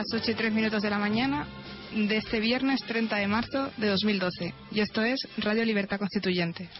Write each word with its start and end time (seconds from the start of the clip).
Las 0.00 0.14
8 0.14 0.30
y 0.30 0.34
3 0.34 0.54
minutos 0.54 0.82
de 0.82 0.88
la 0.88 0.98
mañana 0.98 1.46
de 1.94 2.16
este 2.16 2.40
viernes 2.40 2.80
30 2.86 3.16
de 3.16 3.26
marzo 3.26 3.70
de 3.76 3.88
2012 3.88 4.54
y 4.72 4.80
esto 4.80 5.02
es 5.02 5.20
Radio 5.36 5.62
Libertad 5.62 5.98
Constituyente. 5.98 6.70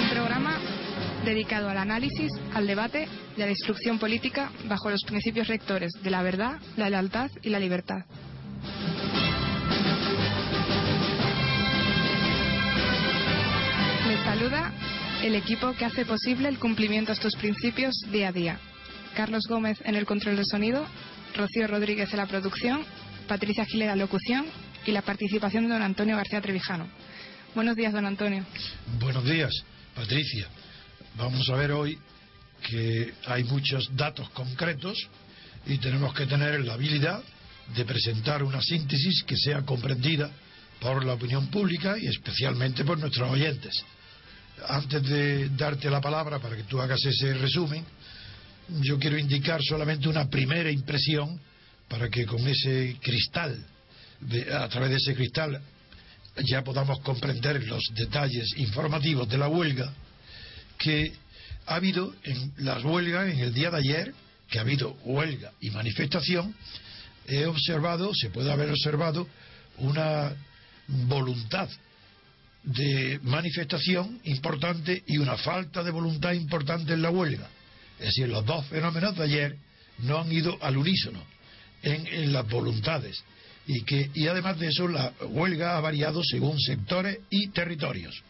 Un 0.00 0.10
programa 0.10 0.60
dedicado 1.24 1.68
al 1.68 1.78
análisis, 1.78 2.30
al 2.54 2.68
debate 2.68 3.08
y 3.36 3.42
a 3.42 3.46
la 3.46 3.50
instrucción 3.50 3.98
política 3.98 4.52
bajo 4.68 4.88
los 4.88 5.02
principios 5.02 5.48
rectores 5.48 5.90
de 6.00 6.10
la 6.10 6.22
verdad, 6.22 6.60
la 6.76 6.90
lealtad 6.90 7.28
y 7.42 7.48
la 7.48 7.58
libertad. 7.58 8.04
Saluda 14.38 14.70
el 15.22 15.34
equipo 15.34 15.72
que 15.72 15.86
hace 15.86 16.04
posible 16.04 16.48
el 16.50 16.58
cumplimiento 16.58 17.10
de 17.10 17.14
estos 17.14 17.34
principios 17.36 17.94
día 18.12 18.28
a 18.28 18.32
día. 18.32 18.60
Carlos 19.14 19.44
Gómez 19.48 19.78
en 19.82 19.94
el 19.94 20.04
control 20.04 20.36
de 20.36 20.44
sonido, 20.44 20.86
Rocío 21.34 21.66
Rodríguez 21.66 22.10
en 22.10 22.18
la 22.18 22.26
producción, 22.26 22.84
Patricia 23.28 23.64
Gilera 23.64 23.92
en 23.92 23.98
la 23.98 24.04
locución 24.04 24.44
y 24.84 24.92
la 24.92 25.00
participación 25.00 25.64
de 25.64 25.70
don 25.70 25.80
Antonio 25.80 26.16
García 26.16 26.42
Trevijano. 26.42 26.86
Buenos 27.54 27.76
días, 27.76 27.94
don 27.94 28.04
Antonio. 28.04 28.44
Buenos 29.00 29.24
días, 29.24 29.52
Patricia. 29.94 30.48
Vamos 31.16 31.48
a 31.48 31.54
ver 31.54 31.72
hoy 31.72 31.98
que 32.68 33.14
hay 33.26 33.42
muchos 33.44 33.88
datos 33.96 34.28
concretos 34.30 34.98
y 35.64 35.78
tenemos 35.78 36.12
que 36.12 36.26
tener 36.26 36.62
la 36.62 36.74
habilidad 36.74 37.22
de 37.74 37.84
presentar 37.86 38.42
una 38.42 38.60
síntesis 38.60 39.22
que 39.26 39.36
sea 39.36 39.62
comprendida 39.62 40.30
por 40.78 41.06
la 41.06 41.14
opinión 41.14 41.46
pública 41.46 41.96
y 41.98 42.06
especialmente 42.06 42.84
por 42.84 42.98
nuestros 42.98 43.30
oyentes. 43.30 43.72
Antes 44.64 45.02
de 45.02 45.50
darte 45.50 45.90
la 45.90 46.00
palabra 46.00 46.38
para 46.38 46.56
que 46.56 46.64
tú 46.64 46.80
hagas 46.80 47.04
ese 47.04 47.34
resumen, 47.34 47.84
yo 48.80 48.98
quiero 48.98 49.18
indicar 49.18 49.62
solamente 49.62 50.08
una 50.08 50.28
primera 50.28 50.70
impresión 50.70 51.38
para 51.88 52.08
que 52.08 52.24
con 52.24 52.46
ese 52.48 52.96
cristal, 53.00 53.64
a 54.52 54.68
través 54.68 54.90
de 54.90 54.96
ese 54.96 55.14
cristal, 55.14 55.60
ya 56.44 56.64
podamos 56.64 57.00
comprender 57.00 57.64
los 57.66 57.82
detalles 57.94 58.54
informativos 58.56 59.28
de 59.28 59.38
la 59.38 59.48
huelga 59.48 59.92
que 60.78 61.12
ha 61.66 61.76
habido 61.76 62.14
en 62.24 62.52
las 62.58 62.82
huelgas 62.82 63.28
en 63.32 63.40
el 63.40 63.54
día 63.54 63.70
de 63.70 63.78
ayer, 63.78 64.14
que 64.48 64.58
ha 64.58 64.62
habido 64.62 64.96
huelga 65.04 65.52
y 65.60 65.70
manifestación, 65.70 66.54
he 67.26 67.46
observado, 67.46 68.12
se 68.14 68.30
puede 68.30 68.52
haber 68.52 68.70
observado, 68.70 69.28
una 69.78 70.34
voluntad 70.88 71.68
de 72.66 73.20
manifestación 73.22 74.20
importante 74.24 75.02
y 75.06 75.18
una 75.18 75.36
falta 75.36 75.84
de 75.84 75.92
voluntad 75.92 76.32
importante 76.32 76.92
en 76.92 77.02
la 77.02 77.10
huelga. 77.10 77.48
Es 77.98 78.06
decir, 78.06 78.28
los 78.28 78.44
dos 78.44 78.66
fenómenos 78.66 79.16
de 79.16 79.24
ayer 79.24 79.56
no 80.00 80.20
han 80.20 80.30
ido 80.30 80.58
al 80.60 80.76
unísono 80.76 81.22
en, 81.82 82.32
las 82.32 82.48
voluntades. 82.48 83.22
Y, 83.68 83.82
que, 83.82 84.10
y 84.14 84.26
además 84.26 84.58
de 84.58 84.68
eso, 84.68 84.88
la 84.88 85.12
huelga 85.28 85.76
ha 85.76 85.80
variado 85.80 86.22
según 86.24 86.58
sectores 86.60 87.18
y 87.30 87.48
territorios. 87.48 88.22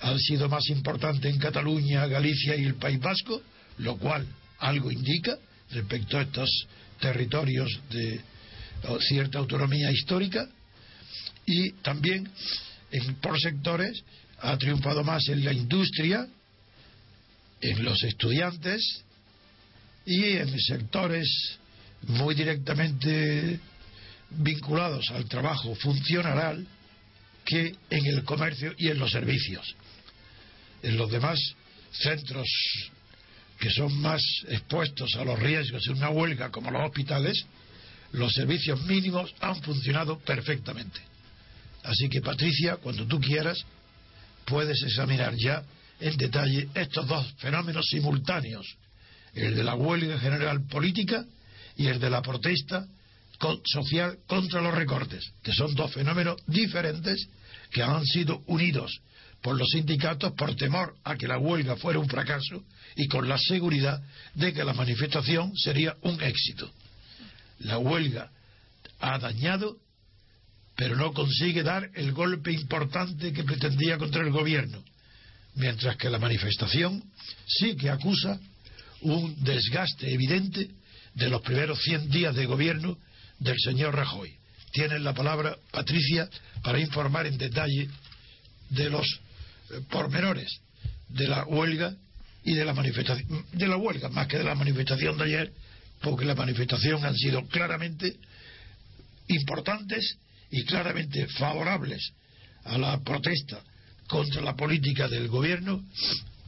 Han 0.00 0.18
sido 0.18 0.48
más 0.48 0.68
importantes 0.68 1.30
en 1.30 1.38
Cataluña, 1.38 2.06
Galicia 2.06 2.56
y 2.56 2.64
el 2.64 2.74
País 2.74 2.98
Vasco, 2.98 3.42
lo 3.78 3.96
cual 3.98 4.26
algo 4.58 4.90
indica 4.90 5.36
respecto 5.70 6.18
a 6.18 6.22
estos 6.22 6.48
territorios 6.98 7.68
de 7.90 8.20
cierta 9.00 9.38
autonomía 9.38 9.90
histórica 9.90 10.48
y 11.44 11.72
también 11.82 12.28
en, 12.96 13.14
por 13.16 13.38
sectores 13.40 14.02
ha 14.40 14.56
triunfado 14.58 15.02
más 15.04 15.28
en 15.28 15.44
la 15.44 15.52
industria, 15.52 16.26
en 17.60 17.84
los 17.84 18.02
estudiantes 18.02 19.02
y 20.04 20.24
en 20.36 20.60
sectores 20.60 21.28
muy 22.02 22.34
directamente 22.34 23.58
vinculados 24.30 25.10
al 25.10 25.26
trabajo 25.26 25.74
funcional 25.74 26.66
que 27.44 27.74
en 27.90 28.06
el 28.06 28.24
comercio 28.24 28.74
y 28.76 28.88
en 28.88 28.98
los 28.98 29.10
servicios. 29.10 29.74
En 30.82 30.96
los 30.96 31.10
demás 31.10 31.38
centros 31.92 32.46
que 33.58 33.70
son 33.70 34.00
más 34.00 34.20
expuestos 34.48 35.14
a 35.16 35.24
los 35.24 35.38
riesgos 35.38 35.82
de 35.84 35.92
una 35.92 36.10
huelga 36.10 36.50
como 36.50 36.70
los 36.70 36.84
hospitales, 36.84 37.46
los 38.12 38.32
servicios 38.32 38.82
mínimos 38.82 39.34
han 39.40 39.60
funcionado 39.62 40.18
perfectamente. 40.18 41.00
Así 41.86 42.08
que 42.08 42.20
Patricia, 42.20 42.76
cuando 42.76 43.06
tú 43.06 43.20
quieras, 43.20 43.64
puedes 44.44 44.82
examinar 44.82 45.34
ya 45.36 45.62
en 46.00 46.16
detalle 46.16 46.68
estos 46.74 47.06
dos 47.06 47.32
fenómenos 47.38 47.86
simultáneos, 47.88 48.66
el 49.34 49.54
de 49.54 49.62
la 49.62 49.76
huelga 49.76 50.18
general 50.18 50.66
política 50.66 51.24
y 51.76 51.86
el 51.86 52.00
de 52.00 52.10
la 52.10 52.22
protesta 52.22 52.86
social 53.64 54.18
contra 54.26 54.60
los 54.60 54.74
recortes, 54.74 55.32
que 55.42 55.52
son 55.52 55.74
dos 55.74 55.92
fenómenos 55.92 56.36
diferentes 56.46 57.28
que 57.70 57.82
han 57.82 58.04
sido 58.04 58.42
unidos 58.46 59.00
por 59.40 59.56
los 59.56 59.68
sindicatos 59.68 60.32
por 60.32 60.56
temor 60.56 60.96
a 61.04 61.14
que 61.14 61.28
la 61.28 61.38
huelga 61.38 61.76
fuera 61.76 62.00
un 62.00 62.08
fracaso 62.08 62.64
y 62.96 63.06
con 63.06 63.28
la 63.28 63.38
seguridad 63.38 64.02
de 64.34 64.52
que 64.52 64.64
la 64.64 64.72
manifestación 64.72 65.56
sería 65.56 65.96
un 66.02 66.20
éxito. 66.20 66.68
La 67.60 67.78
huelga 67.78 68.30
ha 68.98 69.18
dañado 69.18 69.76
pero 70.76 70.94
no 70.94 71.12
consigue 71.12 71.62
dar 71.62 71.90
el 71.94 72.12
golpe 72.12 72.52
importante 72.52 73.32
que 73.32 73.44
pretendía 73.44 73.96
contra 73.96 74.22
el 74.22 74.30
gobierno, 74.30 74.84
mientras 75.54 75.96
que 75.96 76.10
la 76.10 76.18
manifestación 76.18 77.02
sí 77.46 77.76
que 77.76 77.88
acusa 77.88 78.38
un 79.00 79.42
desgaste 79.42 80.12
evidente 80.12 80.68
de 81.14 81.30
los 81.30 81.40
primeros 81.40 81.80
100 81.82 82.10
días 82.10 82.34
de 82.34 82.44
gobierno 82.44 82.98
del 83.38 83.56
señor 83.58 83.94
Rajoy. 83.94 84.34
Tienen 84.72 85.02
la 85.02 85.14
palabra 85.14 85.56
Patricia 85.70 86.28
para 86.62 86.78
informar 86.78 87.26
en 87.26 87.38
detalle 87.38 87.88
de 88.68 88.90
los 88.90 89.06
eh, 89.70 89.80
pormenores 89.90 90.60
de 91.08 91.26
la 91.26 91.44
huelga 91.44 91.94
y 92.44 92.54
de 92.54 92.64
la 92.64 92.74
manifestación, 92.74 93.46
de 93.52 93.68
la 93.68 93.76
huelga 93.78 94.10
más 94.10 94.26
que 94.26 94.38
de 94.38 94.44
la 94.44 94.54
manifestación 94.54 95.16
de 95.16 95.24
ayer, 95.24 95.52
porque 96.02 96.26
la 96.26 96.34
manifestación 96.34 97.04
han 97.04 97.16
sido 97.16 97.46
claramente 97.46 98.16
importantes 99.28 100.18
y 100.50 100.64
claramente 100.64 101.26
favorables 101.28 102.12
a 102.64 102.78
la 102.78 102.98
protesta 103.00 103.60
contra 104.08 104.40
la 104.42 104.54
política 104.54 105.08
del 105.08 105.28
gobierno, 105.28 105.84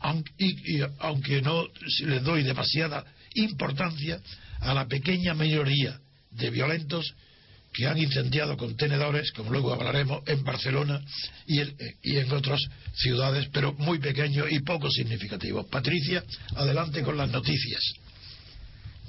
aunque, 0.00 0.30
y- 0.38 0.80
aunque 1.00 1.42
no 1.42 1.66
les 2.06 2.22
doy 2.22 2.42
demasiada 2.42 3.04
importancia 3.34 4.20
a 4.60 4.74
la 4.74 4.86
pequeña 4.86 5.34
mayoría 5.34 5.98
de 6.30 6.50
violentos 6.50 7.14
que 7.72 7.86
han 7.86 7.98
incendiado 7.98 8.56
contenedores, 8.56 9.30
como 9.32 9.50
luego 9.52 9.72
hablaremos, 9.74 10.22
en 10.26 10.42
Barcelona 10.42 11.00
y 11.46 11.60
en, 11.60 11.76
y 12.02 12.16
en 12.16 12.32
otras 12.32 12.60
ciudades, 12.94 13.48
pero 13.52 13.72
muy 13.74 13.98
pequeños 13.98 14.46
y 14.50 14.60
poco 14.60 14.90
significativos. 14.90 15.66
Patricia, 15.66 16.24
adelante 16.56 17.02
con 17.02 17.16
las 17.16 17.30
noticias. 17.30 17.80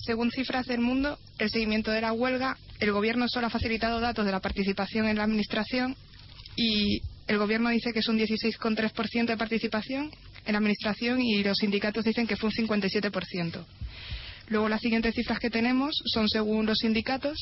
Según 0.06 0.32
cifras 0.32 0.66
del 0.68 0.82
mundo, 0.82 1.18
el 1.40 1.50
seguimiento 1.50 1.92
de 1.92 2.02
la 2.02 2.12
huelga, 2.14 2.58
el 2.80 2.92
gobierno 2.92 3.28
solo 3.28 3.48
ha 3.48 3.50
facilitado 3.50 4.00
datos 4.00 4.26
de 4.26 4.32
la 4.32 4.40
participación 4.40 5.08
en 5.08 5.18
la 5.18 5.24
administración 5.24 5.96
y 6.56 7.02
el 7.28 7.38
gobierno 7.38 7.70
dice 7.70 7.92
que 7.94 8.00
es 8.00 8.08
un 8.08 8.18
16,3% 8.18 9.26
de 9.26 9.38
participación 9.38 10.12
en 10.46 10.54
la 10.54 10.58
administración 10.58 11.22
y 11.22 11.44
los 11.44 11.58
sindicatos 11.58 12.06
dicen 12.06 12.26
que 12.26 12.36
fue 12.36 12.50
un 12.50 12.68
57%. 12.68 13.66
Luego 14.48 14.68
las 14.68 14.82
siguientes 14.82 15.14
cifras 15.14 15.38
que 15.40 15.52
tenemos 15.52 15.96
son 16.06 16.28
según 16.28 16.66
los 16.66 16.80
sindicatos, 16.80 17.38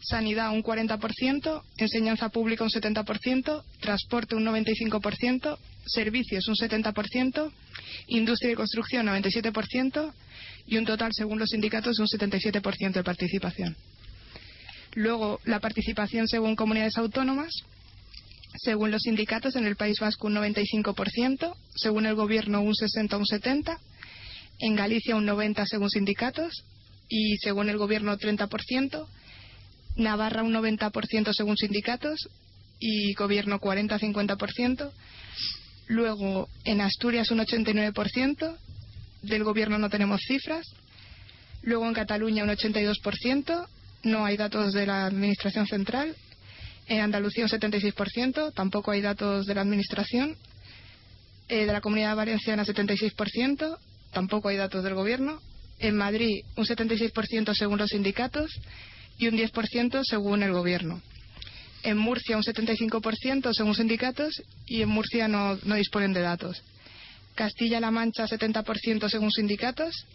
sanidad 0.00 0.52
un 0.52 0.62
40%, 0.62 1.62
enseñanza 1.76 2.30
pública 2.30 2.64
un 2.64 2.70
70%, 2.70 3.62
transporte 3.80 4.36
un 4.36 4.44
95%, 4.44 5.58
servicios 5.84 6.48
un 6.48 6.54
70%, 6.54 7.52
industria 8.06 8.52
y 8.52 8.54
construcción 8.54 9.06
97% 9.06 10.12
y 10.66 10.78
un 10.78 10.86
total, 10.86 11.12
según 11.12 11.38
los 11.38 11.50
sindicatos, 11.50 11.96
de 11.96 12.02
un 12.02 12.08
77% 12.08 12.92
de 12.92 13.04
participación. 13.04 13.76
Luego, 14.96 15.40
la 15.44 15.60
participación 15.60 16.26
según 16.26 16.56
comunidades 16.56 16.96
autónomas. 16.96 17.52
Según 18.56 18.90
los 18.90 19.02
sindicatos, 19.02 19.54
en 19.54 19.66
el 19.66 19.76
País 19.76 20.00
Vasco 20.00 20.26
un 20.26 20.36
95%, 20.36 21.54
según 21.74 22.06
el 22.06 22.14
Gobierno 22.14 22.62
un 22.62 22.74
60 22.74 23.14
o 23.14 23.18
un 23.18 23.26
70%, 23.26 23.78
en 24.58 24.74
Galicia 24.74 25.14
un 25.14 25.26
90% 25.26 25.66
según 25.66 25.90
sindicatos 25.90 26.64
y 27.10 27.36
según 27.42 27.68
el 27.68 27.76
Gobierno 27.76 28.16
30%, 28.16 29.06
Navarra 29.96 30.42
un 30.42 30.54
90% 30.54 31.34
según 31.34 31.58
sindicatos 31.58 32.30
y 32.80 33.12
Gobierno 33.12 33.60
40-50%. 33.60 34.90
Luego, 35.88 36.48
en 36.64 36.80
Asturias 36.80 37.30
un 37.30 37.40
89%, 37.40 38.56
del 39.20 39.44
Gobierno 39.44 39.76
no 39.76 39.90
tenemos 39.90 40.22
cifras. 40.26 40.66
Luego, 41.60 41.86
en 41.86 41.92
Cataluña 41.92 42.44
un 42.44 42.50
82%, 42.50 43.68
no 44.06 44.24
hay 44.24 44.36
datos 44.36 44.72
de 44.72 44.86
la 44.86 45.06
Administración 45.06 45.66
Central. 45.66 46.14
En 46.86 47.00
Andalucía 47.00 47.44
un 47.44 47.50
76%, 47.50 48.54
tampoco 48.54 48.92
hay 48.92 49.00
datos 49.00 49.46
de 49.46 49.54
la 49.54 49.62
Administración. 49.62 50.36
Eh, 51.48 51.66
de 51.66 51.72
la 51.72 51.80
Comunidad 51.80 52.16
Valenciana 52.16 52.64
76%, 52.64 53.78
tampoco 54.12 54.48
hay 54.48 54.56
datos 54.56 54.82
del 54.84 54.94
Gobierno. 54.94 55.40
En 55.78 55.96
Madrid 55.96 56.42
un 56.56 56.64
76% 56.64 57.54
según 57.54 57.78
los 57.78 57.90
sindicatos 57.90 58.50
y 59.18 59.28
un 59.28 59.36
10% 59.36 60.02
según 60.04 60.42
el 60.42 60.52
Gobierno. 60.52 61.02
En 61.82 61.98
Murcia 61.98 62.36
un 62.36 62.42
75% 62.42 63.52
según 63.52 63.74
sindicatos 63.74 64.42
y 64.66 64.82
en 64.82 64.88
Murcia 64.88 65.28
no, 65.28 65.58
no 65.64 65.74
disponen 65.74 66.12
de 66.12 66.20
datos. 66.20 66.62
Castilla-La 67.34 67.90
Mancha 67.90 68.26
70% 68.26 69.08
según 69.08 69.30
sindicatos 69.30 70.06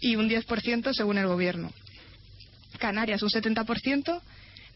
y 0.00 0.16
un 0.16 0.28
10% 0.28 0.92
según 0.92 1.18
el 1.18 1.26
Gobierno. 1.26 1.70
Canarias 2.78 3.22
un 3.22 3.30
70%, 3.30 4.20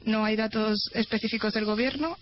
no 0.05 0.25
hay 0.25 0.37
datos 0.37 0.91
específicos 0.95 1.53
del 1.55 1.65
gobierno. 1.65 2.19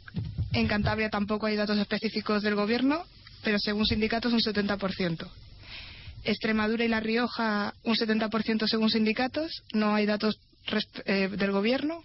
En 0.52 0.68
Cantabria 0.68 1.10
tampoco 1.10 1.46
hay 1.46 1.56
datos 1.56 1.78
específicos 1.78 2.42
del 2.42 2.54
gobierno, 2.54 3.04
pero 3.42 3.58
según 3.58 3.86
sindicatos 3.86 4.32
un 4.32 4.40
70%. 4.40 5.28
Extremadura 6.24 6.84
y 6.84 6.88
La 6.88 7.00
Rioja 7.00 7.74
un 7.82 7.94
70% 7.94 8.66
según 8.68 8.90
sindicatos, 8.90 9.62
no 9.72 9.94
hay 9.94 10.06
datos 10.06 10.38
eh, 11.06 11.28
del 11.28 11.52
gobierno. 11.52 12.02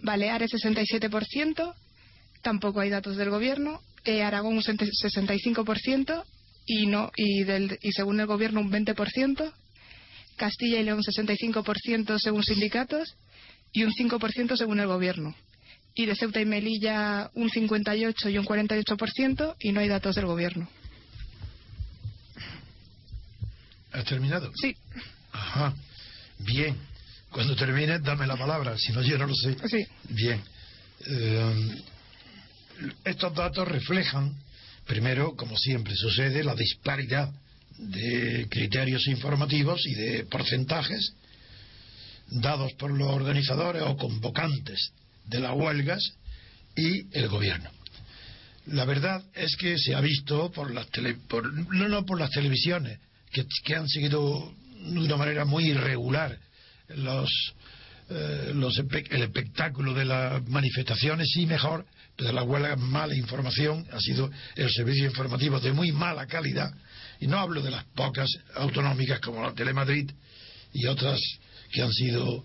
Baleares 0.00 0.52
67%, 0.52 1.74
tampoco 2.42 2.80
hay 2.80 2.90
datos 2.90 3.16
del 3.16 3.30
gobierno. 3.30 3.80
Eh, 4.04 4.22
Aragón 4.22 4.56
un 4.56 4.62
65% 4.62 6.24
y, 6.66 6.86
no, 6.86 7.10
y, 7.16 7.44
del, 7.44 7.78
y 7.82 7.92
según 7.92 8.20
el 8.20 8.26
gobierno 8.26 8.60
un 8.60 8.70
20%. 8.70 9.52
Castilla 10.38 10.80
y 10.80 10.84
León 10.84 11.02
65% 11.02 12.18
según 12.18 12.42
sindicatos 12.42 13.14
y 13.72 13.84
un 13.84 13.92
5% 13.92 14.56
según 14.56 14.80
el 14.80 14.86
gobierno. 14.86 15.34
Y 15.94 16.06
de 16.06 16.16
Ceuta 16.16 16.40
y 16.40 16.46
Melilla 16.46 17.30
un 17.34 17.50
58 17.50 18.30
y 18.30 18.38
un 18.38 18.46
48% 18.46 19.56
y 19.60 19.72
no 19.72 19.80
hay 19.80 19.88
datos 19.88 20.14
del 20.14 20.26
gobierno. 20.26 20.68
¿Has 23.92 24.04
terminado? 24.04 24.50
Sí. 24.54 24.76
Ajá. 25.32 25.74
Bien. 26.38 26.76
Cuando 27.30 27.54
termines, 27.56 28.02
dame 28.02 28.26
la 28.26 28.36
palabra, 28.36 28.78
si 28.78 28.92
no, 28.92 29.02
yo 29.02 29.18
no 29.18 29.26
lo 29.26 29.34
sé. 29.34 29.56
Sí. 29.68 29.86
Bien. 30.08 30.40
Eh, 31.06 31.82
estos 33.04 33.34
datos 33.34 33.66
reflejan, 33.66 34.34
primero, 34.86 35.34
como 35.36 35.56
siempre 35.56 35.94
sucede, 35.94 36.44
la 36.44 36.54
disparidad 36.54 37.30
de 37.78 38.46
criterios 38.50 39.06
informativos 39.06 39.86
y 39.86 39.94
de 39.94 40.24
porcentajes 40.24 41.14
dados 42.30 42.72
por 42.74 42.90
los 42.90 43.08
organizadores 43.08 43.82
o 43.82 43.96
convocantes 43.96 44.92
de 45.26 45.40
las 45.40 45.54
huelgas 45.54 46.02
y 46.76 47.06
el 47.16 47.28
gobierno. 47.28 47.70
La 48.66 48.84
verdad 48.84 49.22
es 49.34 49.56
que 49.56 49.78
se 49.78 49.94
ha 49.94 50.00
visto 50.00 50.50
por 50.50 50.72
las 50.74 50.88
tele, 50.88 51.16
por, 51.28 51.52
no, 51.52 51.88
no 51.88 52.04
por 52.04 52.20
las 52.20 52.30
televisiones 52.30 52.98
que, 53.32 53.46
que, 53.64 53.74
han 53.74 53.88
seguido 53.88 54.52
de 54.78 54.98
una 54.98 55.16
manera 55.16 55.44
muy 55.44 55.70
irregular 55.70 56.38
los, 56.88 57.30
eh, 58.10 58.52
los 58.54 58.78
el 58.78 59.22
espectáculo 59.22 59.94
de 59.94 60.04
las 60.04 60.46
manifestaciones 60.48 61.28
y 61.36 61.46
mejor 61.46 61.86
de 62.18 62.32
la 62.32 62.42
huelga 62.42 62.76
mala 62.76 63.14
información 63.14 63.86
ha 63.92 64.00
sido 64.00 64.30
el 64.56 64.70
servicio 64.70 65.06
informativo 65.06 65.60
de 65.60 65.72
muy 65.72 65.92
mala 65.92 66.26
calidad 66.26 66.72
y 67.20 67.26
no 67.26 67.38
hablo 67.38 67.62
de 67.62 67.70
las 67.70 67.84
pocas 67.94 68.28
autonómicas 68.54 69.20
como 69.20 69.42
la 69.42 69.54
Telemadrid 69.54 70.10
y 70.72 70.86
otras 70.86 71.20
que 71.72 71.82
han 71.82 71.92
sido 71.92 72.44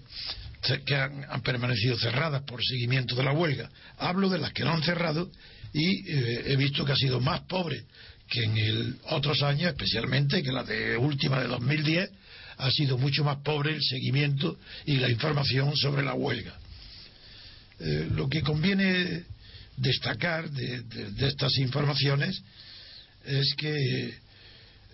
que 0.86 0.96
han, 0.96 1.26
han, 1.30 1.42
permanecido 1.42 1.98
cerradas 1.98 2.44
por 2.44 2.64
seguimiento 2.64 3.16
de 3.16 3.24
la 3.24 3.34
huelga. 3.34 3.70
Hablo 3.98 4.30
de 4.30 4.38
las 4.38 4.54
que 4.54 4.64
no 4.64 4.72
han 4.72 4.82
cerrado 4.82 5.30
y 5.74 6.10
eh, 6.10 6.44
he 6.48 6.56
visto 6.56 6.86
que 6.86 6.94
ha 6.94 6.96
sido 6.96 7.20
más 7.20 7.42
pobre 7.42 7.84
que 8.30 8.44
en 8.44 8.58
el, 8.58 8.96
otros 9.10 9.42
años, 9.44 9.72
especialmente 9.72 10.42
que 10.42 10.52
la 10.52 10.64
de 10.64 10.96
última 10.98 11.42
de 11.42 11.48
2010, 11.48 12.10
ha 12.58 12.72
sido 12.72 12.98
mucho 12.98 13.24
más 13.24 13.38
pobre 13.38 13.74
el 13.76 13.82
seguimiento 13.82 14.58
y 14.86 14.98
la 14.98 15.10
información 15.10 15.76
sobre 15.76 16.04
la 16.04 16.14
huelga. 16.14 16.56
Eh, 17.80 18.08
lo 18.12 18.30
que 18.30 18.42
conviene 18.42 19.24
destacar 19.78 20.50
de, 20.50 20.84
estas 21.28 21.58
informaciones 21.58 22.42
es 23.26 23.54
que 23.56 24.14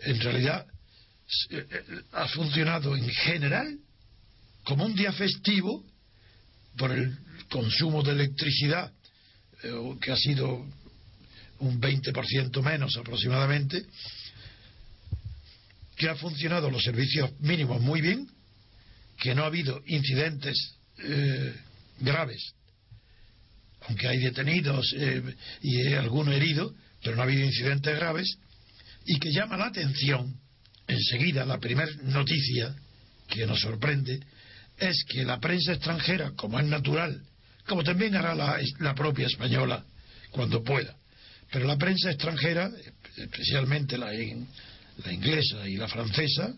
en 0.04 0.20
realidad 0.20 0.66
eh, 1.52 1.66
ha 2.14 2.28
funcionado 2.28 2.96
en 2.96 3.10
general 3.10 3.78
como 4.64 4.86
un 4.86 4.96
día 4.96 5.12
festivo 5.12 5.84
por 6.78 6.92
el 6.92 7.18
consumo 7.50 8.04
de 8.04 8.12
electricidad 8.12 8.92
eh, 9.64 9.96
que 10.02 10.12
ha 10.12 10.18
sido 10.18 10.66
un 11.60 11.82
20% 11.82 12.64
menos 12.64 12.96
aproximadamente, 12.98 13.86
que 15.98 16.08
ha 16.08 16.16
funcionado 16.16 16.72
los 16.72 16.84
servicios 16.84 17.32
mínimos 17.40 17.82
muy 17.82 18.00
bien, 18.02 18.30
que 19.18 19.36
no 19.36 19.44
ha 19.44 19.48
habido 19.48 19.82
incidentes 19.86 20.56
eh, 21.00 21.54
graves, 22.00 22.54
aunque 23.82 24.08
hay 24.08 24.20
detenidos 24.20 24.94
eh, 24.96 25.22
y 25.62 25.94
algunos 25.94 26.34
heridos, 26.34 26.74
pero 27.04 27.16
no 27.16 27.22
ha 27.22 27.26
habido 27.26 27.46
incidentes 27.46 27.96
graves, 27.96 28.38
y 29.10 29.18
que 29.18 29.32
llama 29.32 29.58
la 29.58 29.66
atención, 29.66 30.40
enseguida 30.88 31.44
la 31.44 31.58
primera 31.58 31.92
noticia 32.04 32.76
que 33.28 33.44
nos 33.48 33.60
sorprende, 33.60 34.20
es 34.78 35.04
que 35.10 35.24
la 35.24 35.40
prensa 35.40 35.74
extranjera, 35.74 36.34
como 36.36 36.60
es 36.60 36.68
natural, 36.68 37.20
como 37.68 37.84
también 37.84 38.16
hará 38.16 38.36
la, 38.36 38.94
propia 38.94 39.26
española 39.26 39.84
cuando 40.30 40.64
pueda, 40.64 40.96
pero 41.52 41.66
la 41.66 41.76
prensa 41.76 42.12
extranjera, 42.12 42.70
especialmente 43.18 43.98
la, 43.98 44.12
la 44.12 45.12
inglesa 45.12 45.68
y 45.68 45.76
la 45.76 45.88
francesa, 45.88 46.54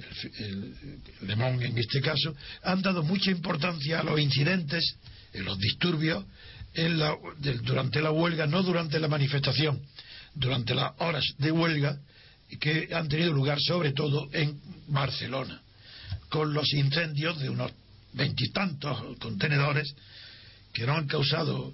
el, 0.00 0.44
el, 0.44 0.74
el 1.20 1.28
Le 1.28 1.36
Monde 1.36 1.66
en 1.66 1.78
este 1.78 2.00
caso, 2.00 2.34
han 2.64 2.82
dado 2.82 3.04
mucha 3.04 3.30
importancia 3.30 4.00
a 4.00 4.02
los 4.02 4.18
incidentes, 4.18 4.96
en 5.32 5.44
los 5.44 5.56
disturbios 5.60 6.24
en 6.74 6.98
la, 6.98 7.16
de, 7.38 7.54
durante 7.58 8.02
la 8.02 8.10
huelga, 8.10 8.48
no 8.48 8.64
durante 8.64 8.98
la 8.98 9.06
manifestación, 9.06 9.80
durante 10.34 10.74
las 10.74 10.92
horas 10.98 11.24
de 11.38 11.50
huelga 11.50 11.98
que 12.60 12.88
han 12.92 13.08
tenido 13.08 13.32
lugar 13.32 13.58
sobre 13.60 13.92
todo 13.92 14.28
en 14.32 14.60
Barcelona, 14.88 15.62
con 16.28 16.52
los 16.52 16.72
incendios 16.74 17.38
de 17.40 17.48
unos 17.48 17.72
veintitantos 18.12 19.16
contenedores 19.18 19.94
que 20.72 20.86
no 20.86 20.94
han 20.94 21.06
causado 21.06 21.72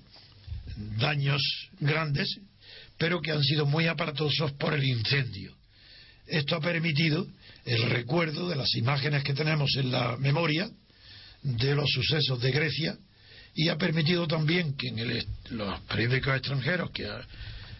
daños 0.98 1.42
grandes, 1.80 2.28
pero 2.96 3.20
que 3.20 3.32
han 3.32 3.42
sido 3.42 3.66
muy 3.66 3.86
aparatosos 3.86 4.52
por 4.52 4.74
el 4.74 4.84
incendio. 4.84 5.54
Esto 6.26 6.56
ha 6.56 6.60
permitido 6.60 7.26
el 7.64 7.82
recuerdo 7.90 8.48
de 8.48 8.56
las 8.56 8.74
imágenes 8.74 9.24
que 9.24 9.34
tenemos 9.34 9.74
en 9.76 9.90
la 9.90 10.16
memoria 10.16 10.70
de 11.42 11.74
los 11.74 11.90
sucesos 11.90 12.40
de 12.40 12.50
Grecia 12.50 12.96
y 13.54 13.68
ha 13.68 13.76
permitido 13.76 14.26
también 14.26 14.76
que 14.76 14.88
en 14.88 14.98
el, 14.98 15.26
los 15.50 15.80
periódicos 15.82 16.36
extranjeros 16.36 16.90
que 16.90 17.06
ha, 17.06 17.20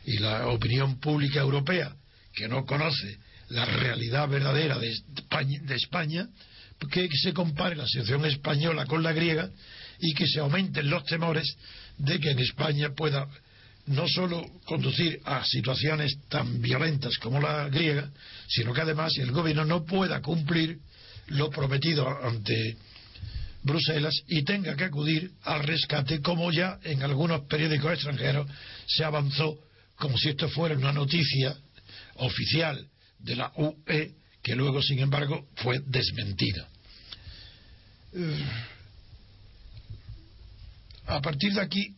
y 0.05 0.19
la 0.19 0.49
opinión 0.49 0.99
pública 1.01 1.41
europea 1.41 1.95
que 2.35 2.49
no 2.49 2.65
conoce 2.65 3.19
la 3.49 3.65
realidad 3.65 4.29
verdadera 4.29 4.79
de 4.79 4.91
España, 4.91 5.61
España, 5.71 6.29
que 6.91 7.09
se 7.21 7.33
compare 7.33 7.77
la 7.77 7.87
situación 7.87 8.25
española 8.27 8.87
con 8.87 9.03
la 9.03 9.13
griega 9.13 9.51
y 9.99 10.15
que 10.15 10.27
se 10.27 10.41
aumenten 10.41 10.89
los 10.89 11.05
temores 11.05 11.57
de 11.97 12.21
que 12.21 12.31
en 12.31 12.39
España 12.39 12.91
pueda 12.95 13.27
no 13.87 14.07
solo 14.07 14.45
conducir 14.65 15.21
a 15.25 15.45
situaciones 15.45 16.19
tan 16.29 16.61
violentas 16.61 17.17
como 17.19 17.41
la 17.41 17.69
griega, 17.69 18.11
sino 18.47 18.73
que 18.73 18.83
además 18.83 19.17
el 19.19 19.33
gobierno 19.33 19.65
no 19.65 19.85
pueda 19.85 20.21
cumplir 20.21 20.79
lo 21.29 21.51
prometido 21.51 22.07
ante 22.23 22.77
Bruselas 23.63 24.15
y 24.29 24.45
tenga 24.45 24.77
que 24.77 24.85
acudir 24.85 25.31
al 25.43 25.63
rescate 25.63 26.21
como 26.21 26.53
ya 26.53 26.79
en 26.85 27.03
algunos 27.03 27.43
periódicos 27.43 27.95
extranjeros 27.95 28.47
se 28.87 29.05
avanzó 29.05 29.59
como 29.99 30.17
si 30.17 30.31
esto 30.31 30.49
fuera 30.49 30.77
una 30.77 30.93
noticia 30.93 31.57
oficial 32.17 32.89
de 33.19 33.37
la 33.37 33.53
UE 33.57 34.15
que 34.43 34.55
luego, 34.55 34.81
sin 34.81 35.01
embargo, 35.01 35.49
fue 35.57 35.81
desmentida. 35.87 36.69
a 41.07 41.21
partir 41.21 41.53
de 41.53 41.61
aquí 41.61 41.95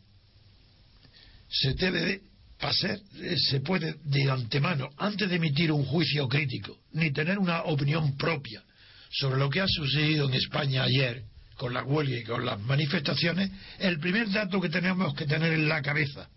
se 1.49 1.75
debe 1.75 2.01
de 2.01 2.21
pasar, 2.59 2.99
eh, 3.17 3.37
se 3.37 3.61
puede 3.61 3.97
de 4.05 4.31
antemano, 4.31 4.91
antes 4.97 5.29
de 5.29 5.37
emitir 5.37 5.73
un 5.73 5.85
juicio 5.85 6.29
crítico, 6.29 6.79
ni 6.93 7.13
tener 7.13 7.39
una 7.39 7.63
opinión 7.63 8.17
propia 8.17 8.63
sobre 9.11 9.39
lo 9.39 9.51
que 9.51 9.61
ha 9.61 9.67
sucedido 9.67 10.29
en 10.29 10.35
España 10.35 10.85
ayer 10.85 11.25
con 11.57 11.75
la 11.75 11.83
huelga 11.83 12.17
y 12.19 12.25
con 12.25 12.45
las 12.45 12.59
manifestaciones, 12.61 13.51
el 13.79 13.99
primer 13.99 14.31
dato 14.31 14.61
que 14.61 14.69
tenemos 14.69 15.15
que 15.15 15.27
tener 15.27 15.53
en 15.53 15.69
la 15.69 15.83
cabeza, 15.83 16.29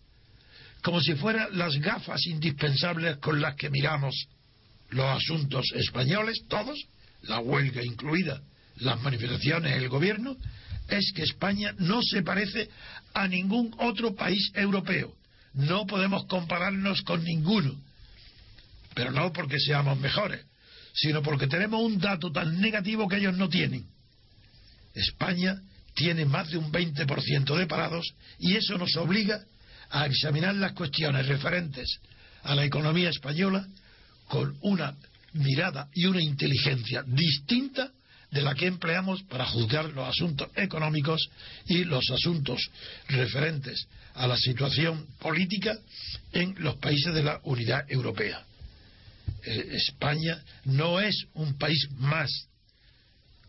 como 0.84 1.02
si 1.02 1.16
fueran 1.16 1.58
las 1.58 1.76
gafas 1.78 2.28
indispensables 2.28 3.18
con 3.18 3.42
las 3.42 3.56
que 3.56 3.70
miramos 3.70 4.28
los 4.90 5.06
asuntos 5.06 5.66
españoles, 5.76 6.44
todos, 6.50 6.78
la 7.24 7.40
huelga 7.40 7.84
incluida, 7.84 8.42
las 8.78 9.02
manifestaciones, 9.02 9.78
el 9.78 9.88
gobierno, 9.88 10.36
es 10.90 11.14
que 11.16 11.24
España 11.24 11.74
no 11.80 12.02
se 12.04 12.22
parece 12.22 12.70
a 13.14 13.28
ningún 13.28 13.74
otro 13.80 14.14
país 14.14 14.52
europeo. 14.54 15.16
No 15.54 15.88
podemos 15.88 16.26
compararnos 16.26 17.02
con 17.04 17.24
ninguno. 17.24 17.80
Pero 18.94 19.12
no 19.12 19.32
porque 19.32 19.60
seamos 19.60 19.98
mejores, 20.00 20.46
sino 20.94 21.24
porque 21.24 21.48
tenemos 21.48 21.82
un 21.82 21.98
dato 21.98 22.30
tan 22.32 22.60
negativo 22.60 23.08
que 23.08 23.18
ellos 23.18 23.38
no 23.38 23.48
tienen. 23.48 23.86
España 24.94 25.62
tiene 25.96 26.26
más 26.26 26.50
de 26.50 26.58
un 26.58 26.72
20% 26.72 27.56
de 27.56 27.68
parados 27.68 28.14
y 28.38 28.58
eso 28.58 28.78
nos 28.78 28.96
obliga 28.98 29.44
a 29.94 30.08
examinar 30.08 30.56
las 30.56 30.74
cuestiones 30.74 31.28
referentes 31.28 32.00
a 32.42 32.56
la 32.56 32.66
economía 32.66 33.10
española 33.10 33.66
con 34.28 34.58
una 34.62 34.96
mirada 35.34 35.88
y 35.94 36.06
una 36.08 36.22
inteligencia 36.22 37.04
distinta 37.04 37.92
de 38.32 38.42
la 38.42 38.56
que 38.56 38.66
empleamos 38.66 39.22
para 39.24 39.46
juzgar 39.46 39.86
los 39.86 40.10
asuntos 40.10 40.50
económicos 40.56 41.30
y 41.68 41.84
los 41.84 42.10
asuntos 42.10 42.60
referentes 43.08 43.88
a 44.16 44.26
la 44.26 44.36
situación 44.36 45.06
política 45.20 45.78
en 46.32 46.56
los 46.58 46.78
países 46.78 47.14
de 47.14 47.22
la 47.22 47.40
Unidad 47.44 47.86
Europea. 47.88 48.44
Eh, 49.44 49.68
España 49.74 50.44
no 50.66 51.00
es 51.00 51.28
un 51.36 51.56
país 51.60 51.88
más 52.00 52.32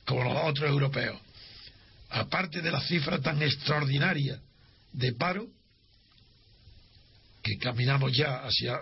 como 0.05 0.25
los 0.25 0.37
otros 0.45 0.69
europeos. 0.69 1.19
Aparte 2.11 2.61
de 2.61 2.71
la 2.71 2.83
cifra 2.83 3.19
tan 3.19 3.43
extraordinaria 3.43 4.39
de 4.93 5.13
paro, 5.15 5.49
que 7.45 7.59
caminamos 7.59 8.17
ya 8.17 8.39
hacia, 8.39 8.81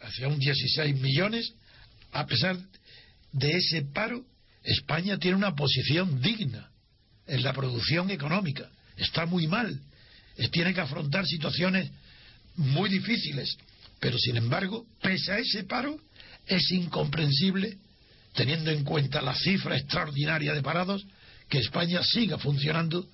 hacia 0.00 0.28
un 0.28 0.38
16 0.38 1.00
millones, 1.00 1.54
a 2.12 2.26
pesar 2.26 2.58
de 3.32 3.50
ese 3.52 3.82
paro, 3.82 4.24
España 4.64 5.16
tiene 5.18 5.36
una 5.36 5.54
posición 5.54 6.20
digna 6.20 6.70
en 7.26 7.42
la 7.42 7.52
producción 7.52 8.10
económica. 8.10 8.68
Está 8.96 9.26
muy 9.26 9.46
mal. 9.46 9.80
Tiene 10.50 10.74
que 10.74 10.80
afrontar 10.80 11.24
situaciones 11.24 11.88
muy 12.56 12.90
difíciles. 12.90 13.56
Pero, 14.00 14.18
sin 14.18 14.36
embargo, 14.36 14.84
pese 15.00 15.32
a 15.32 15.38
ese 15.38 15.62
paro, 15.64 15.98
es 16.46 16.70
incomprensible, 16.72 17.78
teniendo 18.34 18.72
en 18.72 18.82
cuenta 18.84 19.22
la 19.22 19.34
cifra 19.34 19.76
extraordinaria 19.76 20.52
de 20.52 20.62
parados, 20.62 21.06
que 21.48 21.58
España 21.58 22.02
siga 22.02 22.38
funcionando 22.38 23.08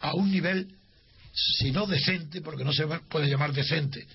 a 0.00 0.14
un 0.14 0.30
nivel, 0.30 0.74
si 1.32 1.70
no 1.70 1.86
decente, 1.86 2.40
porque 2.40 2.64
no 2.64 2.72
se 2.72 2.86
puede 2.86 3.28
llamar 3.28 3.52
decente, 3.52 4.06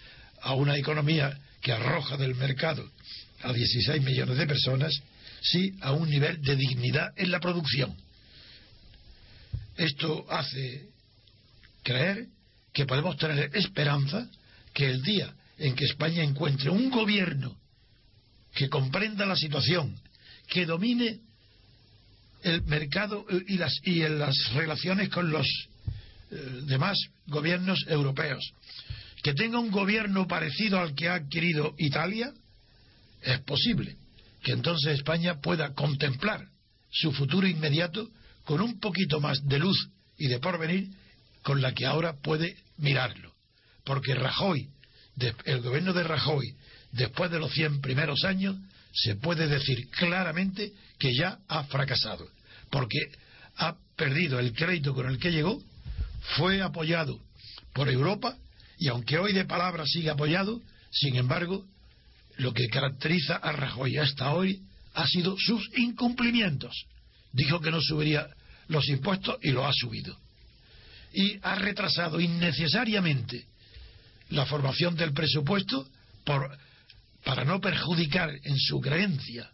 a 0.41 0.53
una 0.53 0.77
economía 0.77 1.37
que 1.61 1.71
arroja 1.71 2.17
del 2.17 2.35
mercado 2.35 2.89
a 3.41 3.53
16 3.53 4.03
millones 4.03 4.37
de 4.37 4.47
personas, 4.47 4.93
sí 5.41 5.73
a 5.81 5.91
un 5.91 6.09
nivel 6.09 6.41
de 6.41 6.55
dignidad 6.55 7.13
en 7.15 7.31
la 7.31 7.39
producción. 7.39 7.95
Esto 9.75 10.25
hace 10.29 10.89
creer 11.83 12.27
que 12.73 12.85
podemos 12.85 13.17
tener 13.17 13.55
esperanza 13.55 14.27
que 14.73 14.89
el 14.89 15.01
día 15.01 15.33
en 15.57 15.75
que 15.75 15.85
España 15.85 16.23
encuentre 16.23 16.69
un 16.69 16.89
gobierno 16.89 17.57
que 18.53 18.69
comprenda 18.69 19.25
la 19.25 19.35
situación, 19.35 19.95
que 20.47 20.65
domine 20.65 21.19
el 22.43 22.63
mercado 22.63 23.25
y 23.47 23.57
las, 23.57 23.73
y 23.83 23.99
las 24.07 24.35
relaciones 24.53 25.09
con 25.09 25.29
los 25.31 25.47
demás 26.29 26.97
gobiernos 27.27 27.85
europeos, 27.87 28.53
que 29.23 29.33
tenga 29.33 29.59
un 29.59 29.71
gobierno 29.71 30.27
parecido 30.27 30.79
al 30.79 30.95
que 30.95 31.09
ha 31.09 31.15
adquirido 31.15 31.73
Italia, 31.77 32.31
es 33.21 33.39
posible 33.41 33.97
que 34.43 34.53
entonces 34.53 34.93
España 34.93 35.41
pueda 35.41 35.73
contemplar 35.73 36.47
su 36.89 37.11
futuro 37.11 37.47
inmediato 37.47 38.09
con 38.43 38.61
un 38.61 38.79
poquito 38.79 39.19
más 39.19 39.45
de 39.45 39.59
luz 39.59 39.89
y 40.17 40.27
de 40.27 40.39
porvenir 40.39 40.89
con 41.43 41.61
la 41.61 41.73
que 41.73 41.85
ahora 41.85 42.13
puede 42.21 42.55
mirarlo. 42.77 43.33
Porque 43.83 44.15
Rajoy, 44.15 44.69
el 45.45 45.61
gobierno 45.61 45.93
de 45.93 46.03
Rajoy, 46.03 46.55
después 46.91 47.31
de 47.31 47.39
los 47.39 47.51
100 47.51 47.81
primeros 47.81 48.23
años, 48.23 48.55
se 48.93 49.15
puede 49.15 49.47
decir 49.47 49.89
claramente 49.89 50.73
que 50.97 51.13
ya 51.13 51.39
ha 51.47 51.63
fracasado. 51.65 52.27
Porque 52.69 52.99
ha 53.57 53.75
perdido 53.95 54.39
el 54.39 54.53
crédito 54.53 54.93
con 54.93 55.07
el 55.07 55.19
que 55.19 55.31
llegó, 55.31 55.61
fue 56.21 56.61
apoyado 56.61 57.19
por 57.73 57.89
Europa 57.89 58.37
y 58.77 58.87
aunque 58.89 59.17
hoy 59.17 59.33
de 59.33 59.45
palabra 59.45 59.85
sigue 59.85 60.09
apoyado, 60.09 60.61
sin 60.91 61.15
embargo, 61.15 61.65
lo 62.37 62.53
que 62.53 62.67
caracteriza 62.67 63.35
a 63.35 63.51
Rajoy 63.51 63.97
hasta 63.97 64.33
hoy 64.33 64.61
ha 64.93 65.07
sido 65.07 65.35
sus 65.37 65.69
incumplimientos. 65.77 66.85
Dijo 67.33 67.59
que 67.59 67.71
no 67.71 67.81
subiría 67.81 68.27
los 68.67 68.87
impuestos 68.89 69.37
y 69.41 69.51
lo 69.51 69.65
ha 69.65 69.73
subido. 69.73 70.17
Y 71.13 71.39
ha 71.41 71.55
retrasado 71.55 72.19
innecesariamente 72.19 73.45
la 74.29 74.45
formación 74.45 74.95
del 74.95 75.13
presupuesto 75.13 75.87
por, 76.23 76.57
para 77.23 77.45
no 77.45 77.59
perjudicar 77.59 78.29
en 78.43 78.57
su 78.57 78.79
creencia 78.79 79.49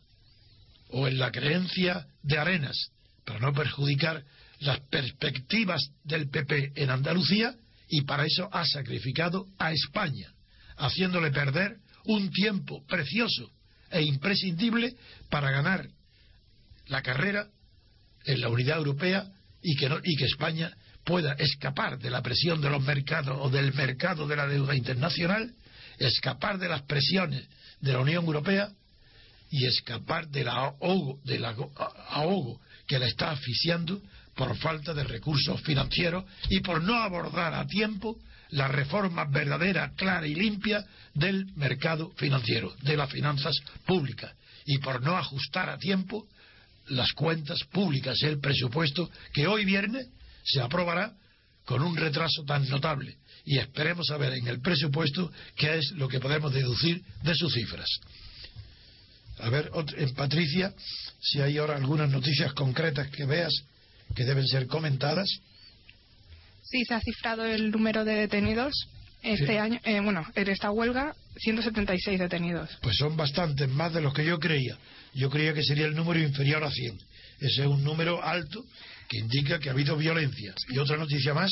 o 0.89 1.07
en 1.07 1.17
la 1.17 1.31
creencia 1.31 2.05
de 2.21 2.37
Arenas, 2.37 2.89
para 3.25 3.39
no 3.39 3.53
perjudicar 3.53 4.23
las 4.63 4.79
perspectivas 4.89 5.91
del 6.03 6.29
PP 6.29 6.73
en 6.75 6.89
Andalucía 6.89 7.53
y 7.89 8.01
para 8.01 8.25
eso 8.25 8.49
ha 8.51 8.65
sacrificado 8.65 9.47
a 9.59 9.71
España, 9.71 10.33
haciéndole 10.77 11.31
perder 11.31 11.77
un 12.05 12.31
tiempo 12.31 12.83
precioso 12.87 13.51
e 13.91 14.01
imprescindible 14.01 14.95
para 15.29 15.51
ganar 15.51 15.87
la 16.87 17.01
carrera 17.01 17.47
en 18.25 18.41
la 18.41 18.49
unidad 18.49 18.77
europea 18.77 19.29
y 19.61 19.75
que, 19.75 19.89
y 20.03 20.15
que 20.15 20.25
España 20.25 20.75
pueda 21.03 21.33
escapar 21.33 21.99
de 21.99 22.09
la 22.09 22.21
presión 22.21 22.61
de 22.61 22.69
los 22.69 22.81
mercados 22.81 23.37
o 23.41 23.49
del 23.49 23.73
mercado 23.73 24.27
de 24.27 24.35
la 24.35 24.47
deuda 24.47 24.75
internacional, 24.75 25.53
escapar 25.99 26.57
de 26.57 26.69
las 26.69 26.83
presiones 26.83 27.47
de 27.81 27.93
la 27.93 27.99
Unión 27.99 28.25
Europea 28.25 28.71
y 29.49 29.65
escapar 29.65 30.29
del 30.29 30.47
ahogo, 30.47 31.19
del 31.25 31.45
ahogo 31.45 32.61
que 32.87 32.97
la 32.97 33.07
está 33.07 33.31
asfixiando 33.31 34.01
por 34.35 34.55
falta 34.57 34.93
de 34.93 35.03
recursos 35.03 35.61
financieros 35.61 36.25
y 36.49 36.59
por 36.61 36.83
no 36.83 36.95
abordar 36.95 37.53
a 37.53 37.65
tiempo 37.65 38.17
la 38.49 38.67
reforma 38.67 39.25
verdadera, 39.25 39.93
clara 39.95 40.27
y 40.27 40.35
limpia 40.35 40.85
del 41.13 41.47
mercado 41.55 42.11
financiero, 42.17 42.73
de 42.81 42.97
las 42.97 43.09
finanzas 43.11 43.55
públicas, 43.85 44.31
y 44.65 44.77
por 44.77 45.01
no 45.01 45.17
ajustar 45.17 45.69
a 45.69 45.77
tiempo 45.77 46.27
las 46.87 47.11
cuentas 47.13 47.63
públicas, 47.71 48.21
el 48.23 48.39
presupuesto 48.39 49.09
que 49.33 49.47
hoy 49.47 49.65
viernes 49.65 50.07
se 50.43 50.61
aprobará 50.61 51.13
con 51.65 51.81
un 51.81 51.95
retraso 51.95 52.43
tan 52.43 52.67
notable. 52.69 53.17
Y 53.45 53.57
esperemos 53.57 54.09
a 54.11 54.17
ver 54.17 54.33
en 54.33 54.47
el 54.47 54.61
presupuesto 54.61 55.31
qué 55.55 55.77
es 55.77 55.91
lo 55.91 56.07
que 56.07 56.19
podemos 56.19 56.53
deducir 56.53 57.03
de 57.23 57.35
sus 57.35 57.53
cifras. 57.53 57.87
A 59.39 59.49
ver, 59.49 59.71
en 59.97 60.13
Patricia, 60.13 60.73
si 61.21 61.41
hay 61.41 61.57
ahora 61.57 61.75
algunas 61.75 62.09
noticias 62.09 62.53
concretas 62.53 63.09
que 63.09 63.25
veas 63.25 63.53
que 64.15 64.25
deben 64.25 64.47
ser 64.47 64.67
comentadas. 64.67 65.29
Sí, 66.63 66.83
se 66.85 66.93
ha 66.93 67.01
cifrado 67.01 67.45
el 67.45 67.71
número 67.71 68.05
de 68.05 68.15
detenidos 68.15 68.73
este 69.23 69.57
año, 69.57 69.79
eh, 69.85 70.01
bueno, 70.01 70.25
en 70.35 70.49
esta 70.49 70.69
huelga, 70.69 71.15
176 71.37 72.19
detenidos. 72.19 72.69
Pues 72.81 72.97
son 72.97 73.15
bastantes, 73.15 73.69
más 73.69 73.93
de 73.93 74.01
los 74.01 74.13
que 74.13 74.25
yo 74.25 74.37
creía. 74.37 74.77
Yo 75.13 75.29
creía 75.29 75.53
que 75.53 75.63
sería 75.63 75.85
el 75.85 75.95
número 75.95 76.19
inferior 76.19 76.63
a 76.63 76.69
100. 76.69 76.99
Ese 77.39 77.61
es 77.61 77.67
un 77.67 77.83
número 77.83 78.21
alto 78.21 78.65
que 79.07 79.19
indica 79.19 79.59
que 79.59 79.69
ha 79.69 79.71
habido 79.71 79.95
violencia. 79.95 80.53
¿Y 80.69 80.77
otra 80.77 80.97
noticia 80.97 81.33
más? 81.33 81.51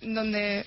Donde, 0.00 0.64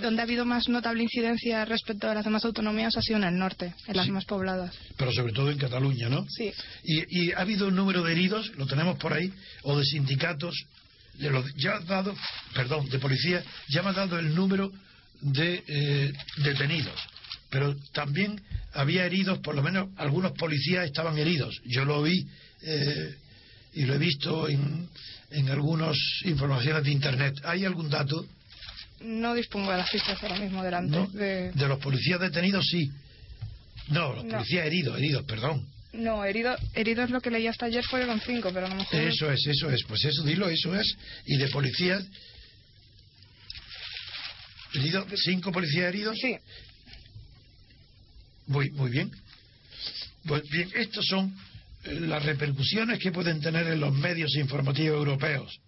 donde 0.00 0.20
ha 0.20 0.24
habido 0.24 0.44
más 0.44 0.68
notable 0.68 1.02
incidencia 1.02 1.64
respecto 1.64 2.08
a 2.08 2.14
las 2.14 2.24
demás 2.24 2.44
autonomías 2.44 2.96
ha 2.96 3.02
sido 3.02 3.18
en 3.18 3.24
el 3.24 3.36
norte, 3.36 3.74
en 3.86 3.96
las 3.96 4.08
más 4.08 4.24
pobladas. 4.24 4.74
Pero 4.96 5.12
sobre 5.12 5.32
todo 5.32 5.50
en 5.50 5.58
Cataluña, 5.58 6.08
¿no? 6.08 6.26
Sí. 6.28 6.52
¿Y, 6.84 7.24
y 7.24 7.32
ha 7.32 7.40
habido 7.40 7.68
un 7.68 7.74
número 7.74 8.02
de 8.02 8.12
heridos, 8.12 8.52
lo 8.56 8.66
tenemos 8.66 8.98
por 8.98 9.12
ahí, 9.12 9.32
o 9.62 9.78
de 9.78 9.84
sindicatos 9.84 10.54
ya 11.56 11.76
ha 11.76 11.80
dado, 11.80 12.14
perdón, 12.54 12.88
de 12.88 12.98
policía, 12.98 13.42
ya 13.68 13.82
me 13.82 13.90
ha 13.90 13.92
dado 13.92 14.18
el 14.18 14.34
número 14.34 14.72
de 15.20 15.62
eh, 15.66 16.12
detenidos. 16.38 16.98
Pero 17.50 17.76
también 17.92 18.40
había 18.72 19.04
heridos, 19.04 19.40
por 19.40 19.54
lo 19.54 19.62
menos 19.62 19.88
algunos 19.96 20.32
policías 20.32 20.86
estaban 20.86 21.18
heridos. 21.18 21.60
Yo 21.66 21.84
lo 21.84 22.02
vi 22.02 22.26
eh, 22.62 23.14
y 23.74 23.82
lo 23.82 23.94
he 23.94 23.98
visto 23.98 24.48
en, 24.48 24.88
en 25.30 25.48
algunas 25.48 25.96
informaciones 26.24 26.84
de 26.84 26.92
Internet. 26.92 27.34
¿Hay 27.44 27.64
algún 27.64 27.90
dato? 27.90 28.24
No 29.00 29.34
dispongo 29.34 29.70
de 29.72 29.78
las 29.78 29.90
cifras 29.90 30.22
ahora 30.22 30.38
mismo 30.38 30.62
delante. 30.62 30.96
¿No? 30.96 31.06
De... 31.08 31.52
De 31.52 31.68
los 31.68 31.78
policías 31.78 32.20
detenidos, 32.20 32.66
sí. 32.70 32.90
No, 33.88 34.14
los 34.14 34.24
No. 34.24 34.32
policías 34.36 34.66
heridos, 34.66 34.98
heridos, 34.98 35.24
perdón. 35.24 35.66
No, 35.92 36.24
herido, 36.24 36.54
heridos 36.74 37.10
lo 37.10 37.20
que 37.20 37.30
leí 37.30 37.46
hasta 37.48 37.66
ayer 37.66 37.84
fueron 37.84 38.20
cinco, 38.20 38.50
pero 38.52 38.66
a 38.66 38.68
lo 38.68 38.76
mejor... 38.76 39.00
Eso 39.00 39.30
es, 39.32 39.44
eso 39.46 39.70
es. 39.70 39.82
Pues 39.88 40.04
eso, 40.04 40.22
dilo, 40.22 40.48
eso 40.48 40.74
es. 40.78 40.96
Y 41.26 41.36
de 41.36 41.48
policías. 41.48 42.04
¿Heridos? 44.74 45.06
¿Cinco 45.24 45.50
policías 45.50 45.86
heridos? 45.88 46.16
Sí, 46.20 46.36
Muy, 48.46 48.70
muy 48.70 48.90
bien. 48.90 49.10
Pues 50.26 50.42
bien, 50.50 50.70
estas 50.74 51.04
son 51.06 51.34
eh, 51.84 51.94
las 52.00 52.24
repercusiones 52.24 52.98
que 52.98 53.10
pueden 53.10 53.40
tener 53.40 53.66
en 53.66 53.80
los 53.80 53.92
medios 53.94 54.34
informativos 54.36 54.96
europeos 54.98 55.58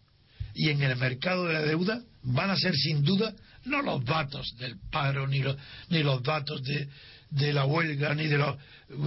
y 0.55 0.69
en 0.69 0.83
el 0.83 0.95
mercado 0.97 1.47
de 1.47 1.55
la 1.55 1.63
deuda 1.63 2.03
van 2.23 2.51
a 2.51 2.57
ser 2.57 2.75
sin 2.75 3.03
duda 3.03 3.35
no 3.65 3.83
los 3.83 4.05
datos 4.05 4.57
del 4.59 4.77
paro 4.91 5.27
ni 5.27 5.41
los, 5.41 5.57
ni 5.89 6.03
los 6.03 6.23
datos 6.23 6.63
de, 6.63 6.89
de 7.31 7.53
la 7.53 7.65
huelga 7.65 8.15
ni 8.15 8.27
de 8.27 8.39
los 8.39 8.57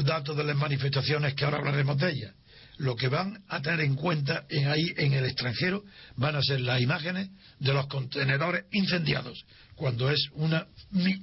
datos 0.03 0.36
de 0.36 0.43
las 0.43 0.55
manifestaciones 0.55 1.34
que 1.34 1.45
ahora 1.45 1.57
hablaremos 1.57 1.98
de 1.98 2.12
ellas. 2.12 2.34
Lo 2.77 2.95
que 2.95 3.07
van 3.07 3.41
a 3.48 3.62
tener 3.62 3.81
en 3.81 3.95
cuenta 3.95 4.45
en 4.50 4.67
ahí 4.67 4.93
en 4.98 5.13
el 5.13 5.25
extranjero 5.25 5.84
van 6.17 6.36
a 6.36 6.41
ser 6.41 6.60
las 6.60 6.81
imágenes 6.81 7.29
de 7.60 7.74
los 7.74 7.88
contenedores 7.88 8.65
incendiados, 8.74 9.45
cuando 9.75 10.12
es 10.12 10.27
una 10.34 10.67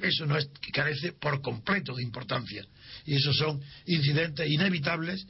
eso 0.02 0.26
no 0.26 0.38
es 0.38 0.48
carece 0.72 1.12
por 1.12 1.42
completo 1.42 1.94
de 1.94 2.02
importancia 2.02 2.64
y 3.04 3.16
esos 3.16 3.36
son 3.36 3.60
incidentes 3.86 4.48
inevitables 4.50 5.26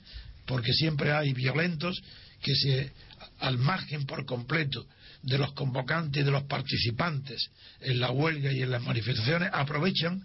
porque 0.47 0.73
siempre 0.73 1.13
hay 1.13 1.33
violentos 1.33 2.01
que 2.41 2.55
se 2.55 2.93
al 3.41 3.59
margen 3.59 4.07
por 4.07 4.25
completo 4.25 4.87
de 5.23 5.39
los 5.39 5.53
convocantes 5.53 6.23
y 6.23 6.25
de 6.25 6.31
los 6.31 6.45
participantes 6.45 7.51
en 7.81 8.01
la 8.01 8.11
huelga 8.11 8.53
y 8.53 8.63
en 8.63 8.71
las 8.71 8.83
manifestaciones 8.83 9.51
aprovechan 9.53 10.23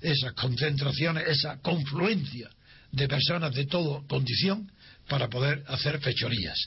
esas 0.00 0.32
concentraciones, 0.32 1.28
esa 1.28 1.58
confluencia 1.60 2.50
de 2.92 3.08
personas 3.08 3.54
de 3.54 3.66
toda 3.66 4.06
condición 4.08 4.70
para 5.08 5.28
poder 5.28 5.62
hacer 5.68 6.00
fechorías. 6.00 6.58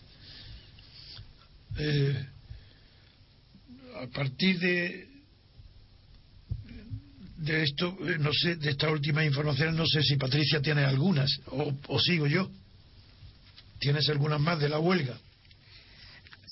Eh, 1.77 2.25
a 4.01 4.07
partir 4.07 4.59
de 4.59 5.13
de 7.43 7.63
esto, 7.63 7.97
eh, 8.07 8.17
no 8.19 8.31
sé, 8.31 8.55
de 8.55 8.69
esta 8.69 8.89
última 8.89 9.25
información, 9.25 9.75
no 9.75 9.85
sé 9.85 10.01
si 10.01 10.15
Patricia 10.15 10.61
tiene 10.61 10.85
algunas 10.85 11.29
o, 11.47 11.73
o 11.87 11.99
sigo 11.99 12.25
yo. 12.25 12.49
¿Tienes 13.79 14.07
algunas 14.07 14.39
más 14.39 14.59
de 14.59 14.69
la 14.69 14.79
huelga? 14.79 15.17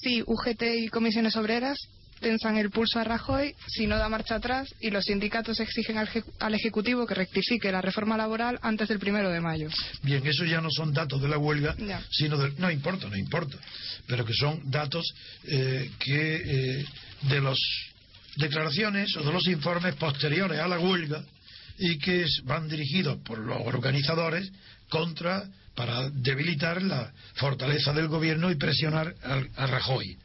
Sí, 0.02 0.24
UGT 0.26 0.62
y 0.80 0.88
comisiones 0.90 1.36
obreras 1.36 1.78
tensan 2.20 2.56
el 2.58 2.70
pulso 2.70 3.00
a 3.00 3.04
Rajoy 3.04 3.56
si 3.68 3.88
no 3.88 3.98
da 3.98 4.08
marcha 4.08 4.36
atrás 4.36 4.68
y 4.80 4.92
los 4.92 5.06
sindicatos 5.06 5.60
exigen 5.60 5.98
al, 5.98 6.08
al 6.40 6.54
Ejecutivo 6.54 7.08
que 7.08 7.16
rectifique 7.16 7.72
la 7.72 7.82
reforma 7.82 8.16
laboral 8.16 8.60
antes 8.62 8.88
del 8.90 9.00
primero 9.00 9.30
de 9.32 9.42
mayo. 9.42 9.70
Bien, 10.04 10.26
eso 10.28 10.46
ya 10.46 10.62
no 10.62 10.70
son 10.70 10.94
datos 10.94 11.20
de 11.22 11.28
la 11.28 11.40
huelga, 11.40 11.76
Ya. 11.78 12.00
sino 12.12 12.38
de, 12.38 12.52
no 12.60 12.70
importa, 12.70 13.08
no 13.10 13.18
importa, 13.18 13.58
pero 14.06 14.24
que 14.24 14.34
son 14.34 14.70
datos 14.70 15.04
eh, 15.46 15.90
que 15.98 16.36
eh, 16.82 16.86
de 17.24 17.42
las 17.42 17.58
declaraciones 18.38 19.16
o 19.18 19.24
de 19.24 19.32
los 19.32 19.48
informes 19.48 19.96
posteriores 19.96 20.60
a 20.60 20.68
la 20.68 20.80
huelga 20.80 21.24
y 21.80 21.98
que 21.98 22.22
es- 22.24 22.42
van 22.46 22.68
dirigidos 22.68 23.18
por 23.26 23.40
los 23.40 23.58
organizadores 23.66 24.50
contra 24.90 25.44
para 25.76 26.10
debilitar 26.10 26.82
la 26.82 27.12
fortaleza 27.36 27.94
del 27.94 28.08
gobierno 28.08 28.52
y 28.52 28.56
presionar 28.56 29.14
al- 29.24 29.50
a, 29.56 29.68
Rajoy. 29.68 30.18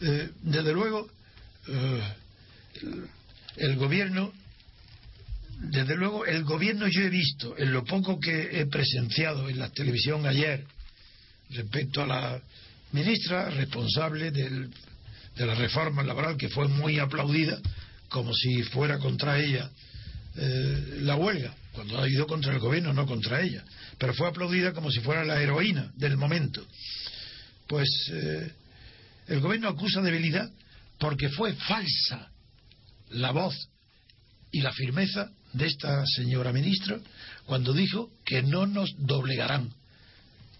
Eh, 0.00 0.30
desde 0.42 0.72
luego, 0.72 1.08
eh, 1.68 2.02
el- 3.56 3.76
gobierno 3.76 4.32
desde 5.64 5.94
luego, 5.96 6.26
el 6.26 6.42
gobierno 6.42 6.88
yo 6.88 7.02
he 7.02 7.08
visto, 7.08 7.56
en 7.56 7.72
lo 7.72 7.84
poco 7.84 8.18
que 8.18 8.60
he 8.60 8.66
presenciado 8.66 9.48
en 9.48 9.60
la 9.60 9.68
televisión 9.70 10.26
ayer, 10.26 10.64
respecto 11.50 12.02
a 12.02 12.06
la 12.06 12.40
ministra 12.90 13.48
responsable 13.50 14.32
de 14.32 14.68
la 15.36 15.54
reforma 15.54 16.02
laboral, 16.02 16.36
que 16.36 16.48
fue 16.48 16.66
muy 16.66 16.98
aplaudida, 16.98 17.60
como 18.08 18.34
si 18.34 18.62
fuera 18.64 18.98
contra 18.98 19.38
ella 19.38 19.70
eh, 20.36 20.98
la 21.02 21.14
huelga, 21.14 21.54
cuando 21.72 22.00
ha 22.00 22.08
ido 22.08 22.26
contra 22.26 22.52
el 22.52 22.58
gobierno, 22.58 22.92
no 22.92 23.06
contra 23.06 23.40
ella, 23.40 23.64
pero 23.98 24.14
fue 24.14 24.28
aplaudida 24.28 24.72
como 24.72 24.90
si 24.90 25.00
fuera 25.00 25.24
la 25.24 25.40
heroína 25.40 25.90
del 25.96 26.16
momento. 26.16 26.64
Pues 27.66 27.88
eh, 28.12 28.52
el 29.28 29.40
gobierno 29.40 29.68
acusa 29.68 30.02
debilidad 30.02 30.50
porque 30.98 31.28
fue 31.30 31.54
falsa 31.54 32.30
la 33.10 33.30
voz 33.30 33.68
y 34.50 34.60
la 34.60 34.72
firmeza 34.72 35.30
de 35.52 35.66
esta 35.66 36.04
señora 36.06 36.52
ministra 36.52 36.98
cuando 37.46 37.72
dijo 37.72 38.10
que 38.24 38.42
no 38.42 38.66
nos 38.66 38.94
doblegarán. 38.98 39.70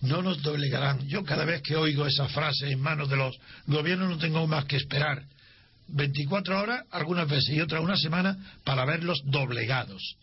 No 0.00 0.20
nos 0.20 0.42
doblegarán. 0.42 1.06
Yo 1.06 1.22
cada 1.22 1.44
vez 1.44 1.62
que 1.62 1.76
oigo 1.76 2.06
esa 2.06 2.28
frase 2.28 2.70
en 2.70 2.80
manos 2.80 3.08
de 3.08 3.16
los 3.16 3.38
gobiernos 3.66 4.08
no 4.08 4.18
tengo 4.18 4.46
más 4.46 4.64
que 4.64 4.76
esperar 4.76 5.24
24 5.88 6.60
horas, 6.60 6.84
algunas 6.90 7.28
veces 7.28 7.54
y 7.54 7.60
otras 7.60 7.82
una 7.82 7.96
semana, 7.96 8.36
para 8.64 8.84
verlos 8.84 9.22
doblegados. 9.24 10.16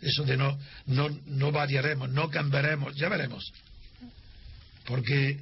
Eso 0.00 0.24
de 0.24 0.36
no, 0.36 0.58
no, 0.86 1.08
no 1.26 1.50
variaremos, 1.52 2.08
no 2.10 2.30
cambiaremos, 2.30 2.94
ya 2.96 3.08
veremos. 3.08 3.52
Porque 4.84 5.40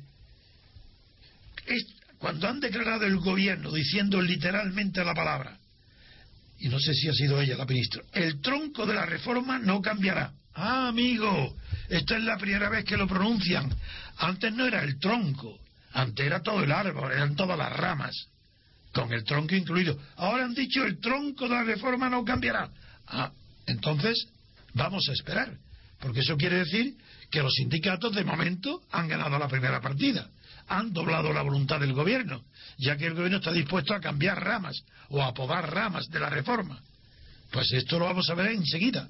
es- 1.66 1.86
cuando 2.18 2.48
han 2.48 2.60
declarado 2.60 3.04
el 3.04 3.18
gobierno 3.18 3.70
diciendo 3.72 4.20
literalmente 4.20 5.04
la 5.04 5.14
palabra, 5.14 5.58
y 6.58 6.68
no 6.68 6.78
sé 6.80 6.94
si 6.94 7.08
ha 7.08 7.12
sido 7.12 7.40
ella 7.40 7.56
la 7.56 7.66
ministra, 7.66 8.02
el 8.12 8.40
tronco 8.40 8.86
de 8.86 8.94
la 8.94 9.04
reforma 9.04 9.58
no 9.58 9.82
cambiará. 9.82 10.32
Ah, 10.54 10.88
amigo, 10.88 11.54
esta 11.90 12.16
es 12.16 12.24
la 12.24 12.38
primera 12.38 12.70
vez 12.70 12.84
que 12.86 12.96
lo 12.96 13.06
pronuncian. 13.06 13.70
Antes 14.16 14.54
no 14.54 14.64
era 14.66 14.82
el 14.82 14.98
tronco, 14.98 15.58
antes 15.92 16.24
era 16.24 16.40
todo 16.40 16.64
el 16.64 16.72
árbol, 16.72 17.12
eran 17.12 17.36
todas 17.36 17.58
las 17.58 17.70
ramas, 17.74 18.14
con 18.94 19.12
el 19.12 19.22
tronco 19.24 19.54
incluido. 19.54 19.98
Ahora 20.16 20.46
han 20.46 20.54
dicho 20.54 20.82
el 20.82 20.98
tronco 20.98 21.44
de 21.46 21.54
la 21.56 21.64
reforma 21.64 22.08
no 22.08 22.24
cambiará. 22.24 22.70
Ah, 23.06 23.30
entonces 23.66 24.28
vamos 24.76 25.08
a 25.08 25.12
esperar, 25.12 25.56
porque 25.98 26.20
eso 26.20 26.36
quiere 26.36 26.58
decir 26.58 26.94
que 27.30 27.42
los 27.42 27.52
sindicatos 27.54 28.14
de 28.14 28.24
momento 28.24 28.82
han 28.92 29.08
ganado 29.08 29.38
la 29.38 29.48
primera 29.48 29.80
partida, 29.80 30.28
han 30.68 30.92
doblado 30.92 31.32
la 31.32 31.42
voluntad 31.42 31.80
del 31.80 31.94
gobierno, 31.94 32.44
ya 32.78 32.96
que 32.96 33.06
el 33.06 33.14
gobierno 33.14 33.38
está 33.38 33.52
dispuesto 33.52 33.94
a 33.94 34.00
cambiar 34.00 34.42
ramas 34.42 34.76
o 35.08 35.22
a 35.22 35.32
podar 35.32 35.72
ramas 35.72 36.08
de 36.10 36.20
la 36.20 36.28
reforma. 36.28 36.80
Pues 37.50 37.72
esto 37.72 37.98
lo 37.98 38.04
vamos 38.04 38.28
a 38.28 38.34
ver 38.34 38.50
enseguida, 38.50 39.08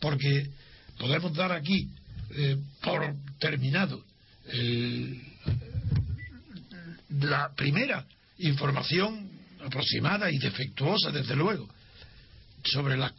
porque 0.00 0.48
podemos 0.96 1.34
dar 1.34 1.52
aquí 1.52 1.88
eh, 2.30 2.56
por 2.80 3.14
terminado 3.38 4.04
la 7.10 7.52
primera 7.54 8.04
información 8.38 9.30
aproximada 9.64 10.30
y 10.30 10.38
defectuosa, 10.38 11.10
desde 11.10 11.36
luego, 11.36 11.68
sobre 12.64 12.96
las, 12.96 13.12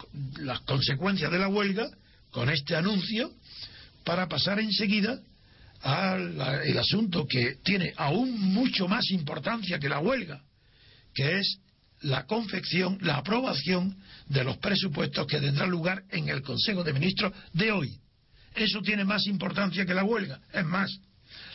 consecuencias 0.66 1.32
de 1.32 1.40
la 1.40 1.48
huelga 1.48 1.90
con 2.32 2.50
este 2.50 2.76
anuncio 2.76 3.32
para 4.04 4.28
pasar 4.28 4.60
enseguida 4.60 5.20
al 5.82 6.78
asunto 6.78 7.26
que 7.28 7.56
tiene 7.64 7.94
aún 7.98 8.40
mucho 8.40 8.88
más 8.88 9.10
importancia 9.12 9.80
que 9.80 9.90
la 9.90 10.00
huelga, 10.00 10.42
que 11.14 11.40
es 11.40 11.58
la 12.02 12.26
confección, 12.26 12.98
la 13.02 13.18
aprobación 13.18 13.98
de 14.28 14.44
los 14.44 14.58
presupuestos 14.58 15.28
que 15.28 15.40
tendrán 15.40 15.70
lugar 15.70 16.04
en 16.10 16.30
el 16.30 16.42
Consejo 16.42 16.84
de 16.84 16.94
Ministros 16.94 17.34
de 17.54 17.72
hoy. 17.72 18.00
Eso 18.56 18.82
tiene 18.82 19.06
más 19.06 19.28
importancia 19.28 19.86
que 19.86 19.94
la 19.94 20.04
huelga. 20.04 20.40
Es 20.54 20.66
más, 20.66 20.92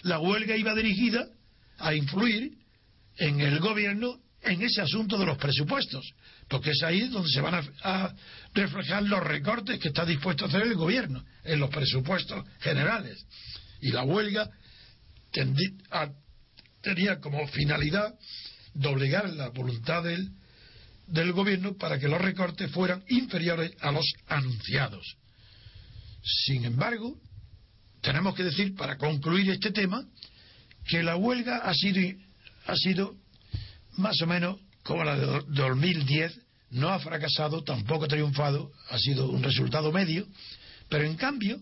la 0.02 0.18
huelga 0.18 0.56
iba 0.56 0.74
dirigida 0.74 1.26
a 1.78 1.94
influir 1.94 2.52
en 3.16 3.40
el 3.40 3.58
gobierno 3.58 4.18
en 4.42 4.62
ese 4.62 4.80
asunto 4.80 5.18
de 5.18 5.26
los 5.26 5.38
presupuestos, 5.38 6.12
porque 6.48 6.70
es 6.70 6.82
ahí 6.82 7.08
donde 7.08 7.28
se 7.28 7.40
van 7.40 7.68
a, 7.82 8.14
reflejar 8.54 9.02
los 9.02 9.22
recortes 9.22 9.78
que 9.78 9.88
está 9.88 10.04
dispuesto 10.04 10.44
a 10.44 10.48
hacer 10.48 10.62
el 10.62 10.74
gobierno 10.74 11.24
en 11.44 11.60
los 11.60 11.70
presupuestos 11.70 12.44
generales. 12.60 13.26
Y 13.80 13.90
la 13.90 14.04
huelga 14.04 14.48
a- 15.90 16.10
tenía 16.80 17.20
como 17.20 17.46
finalidad 17.48 18.14
doblegar 18.74 19.28
la 19.30 19.48
voluntad 19.48 20.04
del, 20.04 20.30
del 21.08 21.32
gobierno 21.32 21.76
para 21.76 21.98
que 21.98 22.08
los 22.08 22.20
recortes 22.20 22.70
fueran 22.70 23.04
inferiores 23.08 23.72
a 23.80 23.90
los 23.90 24.06
anunciados. 24.28 25.16
Sin 26.22 26.64
embargo, 26.64 27.20
tenemos 28.00 28.34
que 28.34 28.44
decir, 28.44 28.74
para 28.74 28.96
concluir 28.96 29.50
este 29.50 29.72
tema, 29.72 30.04
que 30.86 31.02
la 31.02 31.16
huelga 31.16 31.58
ha 31.58 31.74
sido, 31.74 32.00
ha 32.66 32.76
sido 32.76 33.16
más 33.96 34.20
o 34.22 34.26
menos 34.26 34.60
como 34.86 35.04
la 35.04 35.16
de 35.16 35.26
do- 35.26 35.42
2010, 35.48 36.38
no 36.70 36.88
ha 36.90 36.98
fracasado, 36.98 37.62
tampoco 37.62 38.04
ha 38.04 38.08
triunfado, 38.08 38.70
ha 38.90 38.98
sido 38.98 39.28
un 39.28 39.42
resultado 39.42 39.92
medio, 39.92 40.26
pero 40.88 41.04
en 41.04 41.16
cambio, 41.16 41.60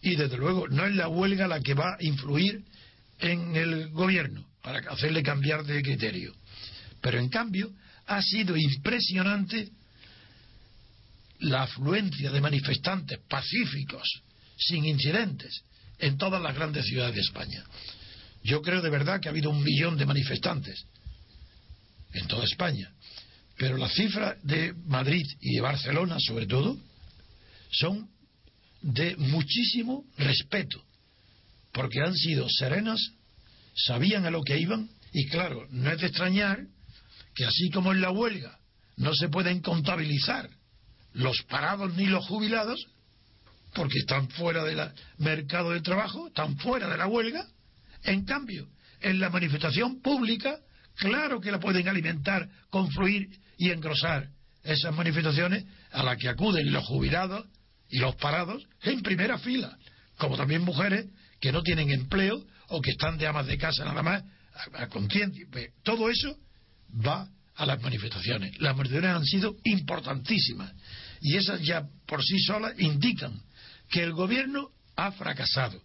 y 0.00 0.16
desde 0.16 0.36
luego 0.36 0.68
no 0.68 0.84
es 0.86 0.94
la 0.94 1.08
huelga 1.08 1.46
la 1.48 1.60
que 1.60 1.74
va 1.74 1.94
a 1.94 1.96
influir 2.04 2.64
en 3.18 3.56
el 3.56 3.88
gobierno 3.90 4.44
para 4.62 4.78
hacerle 4.90 5.22
cambiar 5.22 5.64
de 5.64 5.82
criterio. 5.82 6.34
Pero 7.00 7.18
en 7.18 7.28
cambio 7.28 7.70
ha 8.06 8.20
sido 8.22 8.56
impresionante 8.56 9.68
la 11.40 11.62
afluencia 11.64 12.30
de 12.30 12.40
manifestantes 12.40 13.18
pacíficos, 13.28 14.22
sin 14.56 14.84
incidentes, 14.84 15.62
en 15.98 16.16
todas 16.16 16.40
las 16.42 16.54
grandes 16.54 16.84
ciudades 16.86 17.14
de 17.14 17.20
España. 17.20 17.64
Yo 18.44 18.60
creo 18.62 18.80
de 18.82 18.90
verdad 18.90 19.20
que 19.20 19.28
ha 19.28 19.30
habido 19.30 19.50
un 19.50 19.62
millón 19.62 19.96
de 19.96 20.06
manifestantes 20.06 20.84
en 22.12 22.26
toda 22.26 22.44
España. 22.44 22.92
Pero 23.56 23.76
las 23.76 23.92
cifras 23.94 24.36
de 24.42 24.72
Madrid 24.86 25.24
y 25.40 25.54
de 25.54 25.60
Barcelona, 25.60 26.16
sobre 26.18 26.46
todo, 26.46 26.76
son 27.70 28.08
de 28.80 29.16
muchísimo 29.16 30.04
respeto, 30.18 30.82
porque 31.72 32.00
han 32.00 32.14
sido 32.14 32.48
serenas, 32.48 33.00
sabían 33.74 34.26
a 34.26 34.30
lo 34.30 34.42
que 34.42 34.58
iban, 34.58 34.88
y 35.12 35.26
claro, 35.28 35.66
no 35.70 35.90
es 35.90 36.00
de 36.00 36.08
extrañar 36.08 36.66
que 37.34 37.44
así 37.44 37.70
como 37.70 37.92
en 37.92 38.00
la 38.00 38.10
huelga 38.10 38.58
no 38.96 39.14
se 39.14 39.28
pueden 39.28 39.60
contabilizar 39.60 40.50
los 41.12 41.42
parados 41.42 41.94
ni 41.94 42.06
los 42.06 42.26
jubilados, 42.26 42.86
porque 43.74 43.98
están 43.98 44.28
fuera 44.30 44.64
del 44.64 44.80
mercado 45.18 45.70
de 45.70 45.80
trabajo, 45.80 46.28
están 46.28 46.58
fuera 46.58 46.88
de 46.88 46.96
la 46.96 47.06
huelga, 47.06 47.46
en 48.04 48.24
cambio, 48.24 48.68
en 49.00 49.20
la 49.20 49.30
manifestación 49.30 50.00
pública, 50.00 50.58
claro 50.96 51.40
que 51.40 51.50
la 51.50 51.60
pueden 51.60 51.88
alimentar, 51.88 52.48
confluir 52.70 53.28
y 53.58 53.70
engrosar 53.70 54.28
esas 54.62 54.94
manifestaciones 54.94 55.64
a 55.90 56.02
las 56.02 56.16
que 56.18 56.28
acuden 56.28 56.72
los 56.72 56.84
jubilados 56.84 57.46
y 57.88 57.98
los 57.98 58.14
parados 58.16 58.66
en 58.82 59.02
primera 59.02 59.38
fila, 59.38 59.76
como 60.16 60.36
también 60.36 60.62
mujeres 60.62 61.06
que 61.40 61.52
no 61.52 61.62
tienen 61.62 61.90
empleo 61.90 62.42
o 62.68 62.80
que 62.80 62.92
están 62.92 63.18
de 63.18 63.26
amas 63.26 63.46
de 63.46 63.58
casa 63.58 63.84
nada 63.84 64.02
más 64.02 64.22
a. 64.74 64.88
Pues, 65.50 65.70
todo 65.82 66.08
eso 66.08 66.36
va 67.06 67.28
a 67.54 67.66
las 67.66 67.80
manifestaciones. 67.82 68.58
Las 68.60 68.76
manifestaciones 68.76 69.16
han 69.16 69.24
sido 69.24 69.56
importantísimas 69.64 70.72
y 71.20 71.36
esas 71.36 71.60
ya 71.62 71.86
por 72.06 72.22
sí 72.22 72.38
solas 72.40 72.74
indican 72.78 73.40
que 73.90 74.02
el 74.02 74.12
gobierno 74.12 74.70
ha 74.96 75.12
fracasado, 75.12 75.82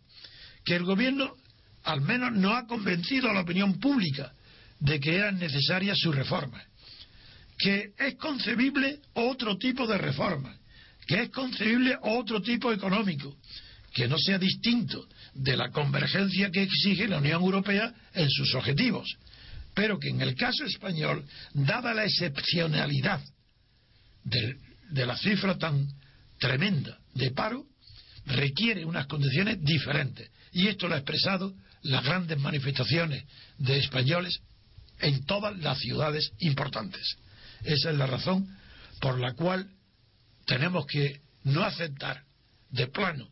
que 0.63 0.75
el 0.75 0.83
gobierno 0.83 1.33
al 1.83 2.01
menos 2.01 2.33
no 2.33 2.55
ha 2.55 2.67
convencido 2.67 3.29
a 3.29 3.33
la 3.33 3.41
opinión 3.41 3.79
pública 3.79 4.33
de 4.79 4.99
que 4.99 5.15
eran 5.15 5.39
necesarias 5.39 5.97
sus 5.99 6.15
reformas, 6.15 6.63
que 7.57 7.91
es 7.97 8.15
concebible 8.15 8.99
otro 9.13 9.57
tipo 9.57 9.87
de 9.87 9.97
reformas, 9.97 10.57
que 11.07 11.23
es 11.23 11.29
concebible 11.29 11.97
otro 12.01 12.41
tipo 12.41 12.71
económico, 12.71 13.35
que 13.93 14.07
no 14.07 14.17
sea 14.17 14.37
distinto 14.37 15.07
de 15.33 15.57
la 15.57 15.71
convergencia 15.71 16.51
que 16.51 16.63
exige 16.63 17.07
la 17.07 17.17
Unión 17.17 17.41
Europea 17.41 17.93
en 18.13 18.29
sus 18.29 18.53
objetivos, 18.53 19.17
pero 19.73 19.97
que 19.99 20.09
en 20.09 20.21
el 20.21 20.35
caso 20.35 20.65
español, 20.65 21.25
dada 21.53 21.93
la 21.93 22.03
excepcionalidad 22.03 23.21
de, 24.23 24.57
de 24.89 25.05
la 25.05 25.17
cifra 25.17 25.57
tan 25.57 25.87
tremenda 26.39 26.97
de 27.13 27.31
paro, 27.31 27.65
requiere 28.25 28.85
unas 28.85 29.07
condiciones 29.07 29.63
diferentes. 29.63 30.29
Y 30.51 30.67
esto 30.67 30.87
lo 30.87 30.95
ha 30.95 30.99
expresado 30.99 31.53
las 31.83 32.03
grandes 32.03 32.37
manifestaciones 32.39 33.23
de 33.57 33.77
españoles 33.77 34.41
en 34.99 35.25
todas 35.25 35.57
las 35.57 35.79
ciudades 35.79 36.31
importantes. 36.39 37.17
Esa 37.63 37.91
es 37.91 37.97
la 37.97 38.07
razón 38.07 38.47
por 38.99 39.19
la 39.19 39.33
cual 39.33 39.69
tenemos 40.45 40.85
que 40.85 41.21
no 41.43 41.63
aceptar 41.63 42.23
de 42.69 42.87
plano 42.87 43.27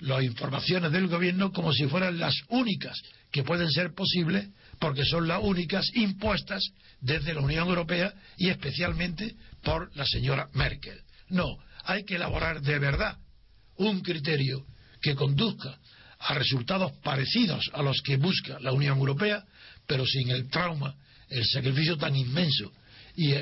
las 0.00 0.22
informaciones 0.22 0.92
del 0.92 1.06
gobierno 1.06 1.52
como 1.52 1.72
si 1.72 1.86
fueran 1.86 2.18
las 2.18 2.34
únicas 2.48 3.00
que 3.30 3.42
pueden 3.42 3.70
ser 3.70 3.94
posibles 3.94 4.48
porque 4.78 5.04
son 5.04 5.28
las 5.28 5.40
únicas 5.42 5.86
impuestas 5.94 6.62
desde 7.00 7.34
la 7.34 7.40
Unión 7.40 7.68
Europea 7.68 8.12
y 8.36 8.48
especialmente 8.48 9.34
por 9.62 9.94
la 9.96 10.04
señora 10.04 10.48
Merkel. 10.52 11.00
No, 11.28 11.58
hay 11.84 12.04
que 12.04 12.16
elaborar 12.16 12.60
de 12.60 12.78
verdad 12.78 13.16
un 13.76 14.00
criterio 14.00 14.66
que 15.00 15.14
conduzca 15.14 15.78
a 16.18 16.34
resultados 16.34 16.92
parecidos 17.02 17.70
a 17.72 17.82
los 17.82 18.00
que 18.02 18.16
busca 18.16 18.58
la 18.60 18.72
Unión 18.72 18.98
Europea, 18.98 19.44
pero 19.86 20.06
sin 20.06 20.30
el 20.30 20.48
trauma, 20.48 20.94
el 21.34 21.44
sacrificio 21.44 21.96
tan 21.96 22.14
inmenso 22.14 22.72
y, 23.16 23.34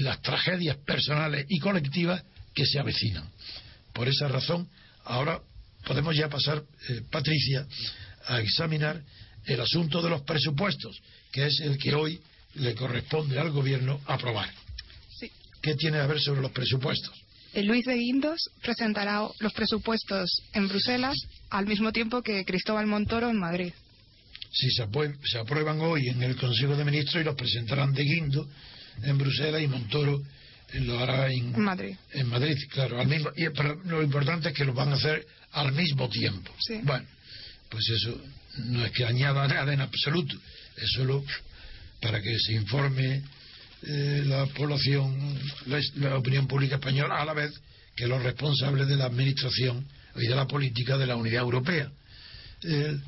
las 0.00 0.20
tragedias 0.20 0.76
personales 0.78 1.46
y 1.48 1.58
colectivas 1.58 2.22
que 2.52 2.66
se 2.66 2.80
avecinan. 2.80 3.30
Por 3.92 4.08
esa 4.08 4.26
razón, 4.26 4.68
ahora 5.04 5.40
podemos 5.84 6.16
ya 6.16 6.28
pasar, 6.28 6.64
eh, 6.88 7.02
Patricia, 7.10 7.64
a 8.26 8.40
examinar 8.40 9.00
el 9.44 9.60
asunto 9.60 10.02
de 10.02 10.10
los 10.10 10.22
presupuestos, 10.22 11.00
que 11.30 11.46
es 11.46 11.60
el 11.60 11.78
que 11.78 11.94
hoy 11.94 12.20
le 12.54 12.74
corresponde 12.74 13.38
al 13.38 13.50
Gobierno 13.50 14.00
aprobar. 14.06 14.50
¿Qué 15.60 15.76
tiene 15.76 15.98
a 15.98 16.06
ver 16.06 16.20
sobre 16.20 16.40
los 16.40 16.50
presupuestos? 16.50 17.14
Luis 17.54 17.84
de 17.84 17.94
Guindos 17.94 18.50
presentará 18.62 19.28
los 19.38 19.52
presupuestos 19.52 20.42
en 20.54 20.68
Bruselas 20.68 21.16
al 21.50 21.66
mismo 21.66 21.92
tiempo 21.92 22.22
que 22.22 22.44
Cristóbal 22.44 22.86
Montoro 22.86 23.28
en 23.28 23.38
Madrid. 23.38 23.72
Sí, 24.52 24.68
se, 24.70 25.38
aprueban 25.38 25.80
hoy 25.80 26.08
en 26.08 26.22
el 26.22 26.36
Consejo 26.36 26.76
de 26.76 26.84
Ministros 26.84 27.22
y 27.22 27.24
los 27.24 27.34
presentarán 27.34 27.92
de 27.94 28.04
Guindos 28.04 28.46
en 29.02 29.16
Bruselas 29.16 29.62
y 29.62 29.66
Montoro 29.66 30.22
lo 30.74 30.98
hará 31.00 31.30
en, 31.30 31.60
Madrid. 31.60 31.96
En 32.12 32.28
Madrid, 32.28 32.56
claro. 32.70 33.00
Al 33.00 33.06
mismo, 33.06 33.30
y, 33.36 33.48
pero 33.50 33.74
lo 33.84 34.02
importante 34.02 34.48
es 34.48 34.54
que 34.54 34.64
lo 34.64 34.72
van 34.72 34.90
a 34.90 34.96
hacer 34.96 35.26
al 35.52 35.72
mismo 35.72 36.08
tiempo. 36.08 36.50
Bueno, 36.82 37.06
pues 37.68 37.88
eso 37.90 38.18
no 38.58 38.84
es 38.84 38.92
que 38.92 39.04
añada 39.04 39.46
nada 39.48 39.72
en 39.72 39.80
absoluto. 39.80 40.36
Es 40.76 40.90
solo 40.92 41.24
para 42.00 42.20
que 42.22 42.38
se 42.38 42.54
informe 42.54 43.22
eh, 43.82 44.22
la 44.26 44.46
población, 44.46 45.38
la, 45.96 46.16
opinión 46.16 46.46
pública 46.46 46.76
española, 46.76 47.20
a 47.20 47.24
la 47.24 47.34
vez 47.34 47.52
que 47.94 48.06
los 48.06 48.22
responsables 48.22 48.88
de 48.88 48.96
la 48.96 49.06
administración 49.06 49.86
y 50.16 50.26
de 50.26 50.34
la 50.34 50.46
política 50.46 50.96
de 50.96 51.06
la 51.06 51.16
Unidad 51.16 51.42
Europea. 51.42 51.90
Eh, 52.62 52.98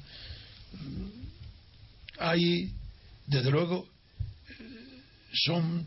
hay, 2.18 2.72
desde 3.27 3.50
luego, 3.50 3.88
son 5.33 5.87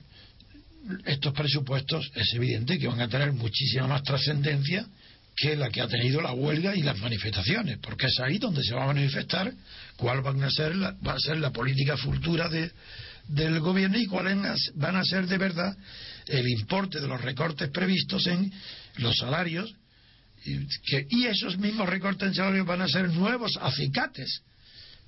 estos 1.06 1.34
presupuestos, 1.34 2.10
es 2.16 2.34
evidente 2.34 2.78
que 2.78 2.88
van 2.88 3.02
a 3.02 3.10
tener 3.10 3.32
muchísima 3.34 3.88
más 3.88 4.04
trascendencia 4.04 4.86
que 5.36 5.56
la 5.56 5.70
que 5.70 5.82
ha 5.82 5.88
tenido 5.88 6.22
la 6.22 6.34
huelga 6.34 6.76
y 6.76 6.82
las 6.82 6.98
manifestaciones, 6.98 7.78
porque 7.78 8.08
es 8.08 8.20
ahí 8.20 8.40
donde 8.40 8.63
se 8.63 8.74
va 8.74 8.86
a 8.86 8.88
manifestar 8.88 9.54
cuál 9.96 10.22
van 10.22 10.44
a 10.44 10.50
ser 10.50 10.74
va 10.76 11.13
a 11.13 11.20
ser 11.20 11.38
la 11.38 11.52
política 11.52 11.96
futura 11.96 12.50
de, 12.50 12.72
del 13.28 13.60
gobierno 13.60 14.00
y 14.00 14.08
cuáles 14.08 14.72
van 14.76 14.96
a 14.96 15.04
ser 15.04 15.28
de 15.28 15.38
verdad 15.38 15.78
el 16.26 16.48
importe 16.48 17.00
de 17.00 17.08
los 17.08 17.22
recortes 17.22 17.70
previstos 17.70 18.26
en 18.28 18.52
los 18.98 19.16
salarios 19.18 19.72
y, 20.44 20.66
que, 20.90 21.06
y 21.10 21.26
esos 21.26 21.58
mismos 21.58 21.88
recortes 21.88 22.30
en 22.30 22.34
salarios 22.34 22.66
van 22.66 22.82
a 22.82 22.88
ser 22.88 23.10
nuevos 23.10 23.52
acicates 23.62 24.42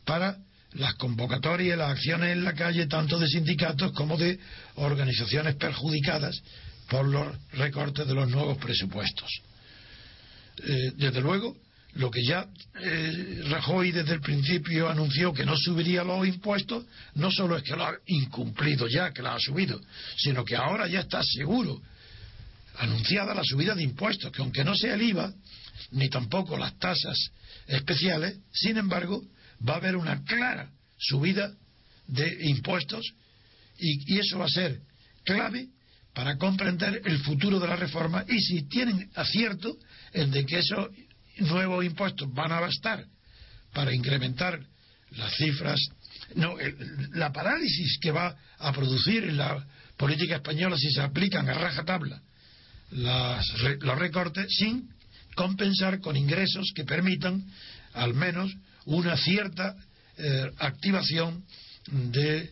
para 0.05 0.37
las 0.73 0.93
convocatorias 0.95 1.77
las 1.77 1.91
acciones 1.91 2.31
en 2.31 2.43
la 2.43 2.53
calle 2.53 2.87
tanto 2.87 3.17
de 3.17 3.27
sindicatos 3.27 3.91
como 3.93 4.17
de 4.17 4.39
organizaciones 4.75 5.55
perjudicadas 5.55 6.41
por 6.89 7.07
los 7.07 7.35
recortes 7.53 8.07
de 8.07 8.13
los 8.13 8.29
nuevos 8.29 8.57
presupuestos. 8.57 9.29
Eh, 10.63 10.91
desde 10.95 11.21
luego, 11.21 11.55
lo 11.93 12.11
que 12.11 12.23
ya 12.23 12.47
eh, 12.81 13.41
Rajoy 13.49 13.91
desde 13.91 14.13
el 14.13 14.21
principio 14.21 14.89
anunció 14.89 15.33
que 15.33 15.45
no 15.45 15.57
subiría 15.57 16.03
los 16.03 16.27
impuestos, 16.27 16.85
no 17.15 17.31
solo 17.31 17.57
es 17.57 17.63
que 17.63 17.75
lo 17.75 17.85
ha 17.85 17.93
incumplido 18.07 18.87
ya, 18.87 19.11
que 19.11 19.21
lo 19.21 19.29
ha 19.29 19.39
subido, 19.39 19.79
sino 20.17 20.45
que 20.45 20.55
ahora 20.55 20.87
ya 20.87 21.01
está 21.01 21.23
seguro, 21.23 21.81
anunciada 22.77 23.33
la 23.33 23.43
subida 23.43 23.75
de 23.75 23.83
impuestos, 23.83 24.31
que 24.31 24.41
aunque 24.41 24.63
no 24.63 24.75
sea 24.75 24.93
el 24.93 25.01
IVA, 25.01 25.33
ni 25.91 26.09
tampoco 26.09 26.57
las 26.57 26.77
tasas 26.77 27.17
especiales, 27.67 28.37
sin 28.51 28.77
embargo, 28.77 29.23
va 29.67 29.73
a 29.73 29.77
haber 29.77 29.95
una 29.95 30.23
clara 30.23 30.71
subida 30.97 31.51
de 32.07 32.47
impuestos 32.47 33.05
y, 33.77 34.19
eso 34.19 34.39
va 34.39 34.45
a 34.45 34.49
ser 34.49 34.79
clave 35.23 35.67
para 36.13 36.37
comprender 36.37 37.01
el 37.05 37.19
futuro 37.19 37.59
de 37.59 37.67
la 37.67 37.75
reforma 37.75 38.25
y 38.27 38.39
si 38.39 38.67
tienen 38.67 39.09
acierto 39.15 39.77
en 40.13 40.31
de 40.31 40.45
que 40.45 40.59
eso 40.59 40.89
nuevos 41.37 41.85
impuestos 41.85 42.31
van 42.33 42.51
a 42.51 42.59
bastar 42.59 43.05
para 43.73 43.93
incrementar 43.93 44.59
las 45.11 45.33
cifras. 45.35 45.79
No, 46.35 46.55
la 47.13 47.31
parálisis 47.31 47.97
que 48.01 48.11
va 48.11 48.35
a 48.57 48.73
producir 48.73 49.23
en 49.23 49.37
la 49.37 49.65
política 49.97 50.35
española 50.35 50.77
si 50.77 50.91
se 50.91 51.01
aplican 51.01 51.47
a 51.49 51.53
rajatabla 51.53 52.21
las, 52.91 53.45
los 53.79 53.97
recortes 53.97 54.47
sin 54.49 54.89
compensar 55.35 55.99
con 55.99 56.17
ingresos 56.17 56.71
que 56.75 56.83
permitan 56.83 57.45
al 57.93 58.13
menos 58.13 58.51
una 58.89 59.15
cierta 59.17 59.75
eh, 60.17 60.51
activación 60.57 61.43
de 61.91 62.51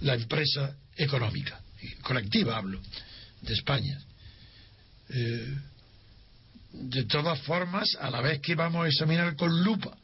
la 0.00 0.14
empresa 0.14 0.76
económica, 0.96 1.60
colectiva 2.02 2.56
hablo, 2.56 2.80
de 3.40 3.54
España. 3.54 3.98
Eh, 5.08 5.54
de 6.72 7.04
todas 7.04 7.40
formas, 7.40 7.88
a 7.98 8.10
la 8.10 8.20
vez 8.20 8.40
que 8.40 8.54
vamos 8.54 8.84
a 8.84 8.88
examinar 8.88 9.34
con 9.36 9.62
lupa 9.62 9.96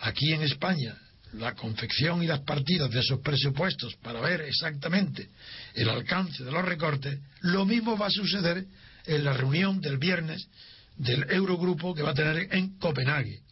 aquí 0.00 0.32
en 0.32 0.42
España 0.42 0.96
la 1.34 1.54
confección 1.54 2.22
y 2.22 2.26
las 2.26 2.40
partidas 2.40 2.90
de 2.90 3.00
esos 3.00 3.20
presupuestos 3.20 3.94
para 4.02 4.20
ver 4.20 4.40
exactamente 4.40 5.28
el 5.74 5.88
alcance 5.88 6.42
de 6.42 6.50
los 6.50 6.64
recortes, 6.64 7.20
lo 7.42 7.64
mismo 7.64 7.96
va 7.96 8.06
a 8.06 8.10
suceder 8.10 8.66
en 9.06 9.24
la 9.24 9.32
reunión 9.32 9.80
del 9.80 9.98
viernes 9.98 10.44
del 10.96 11.30
Eurogrupo 11.30 11.94
que 11.94 12.02
va 12.02 12.10
a 12.10 12.14
tener 12.14 12.48
en 12.52 12.76
Copenhague, 12.78 13.42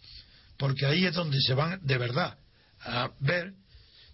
porque 0.59 0.87
ahí 0.87 1.07
es 1.07 1.15
donde 1.15 1.41
se 1.41 1.55
van 1.55 1.81
de 1.83 1.99
verdad 1.99 2.37
a 2.81 3.11
ver 3.21 3.53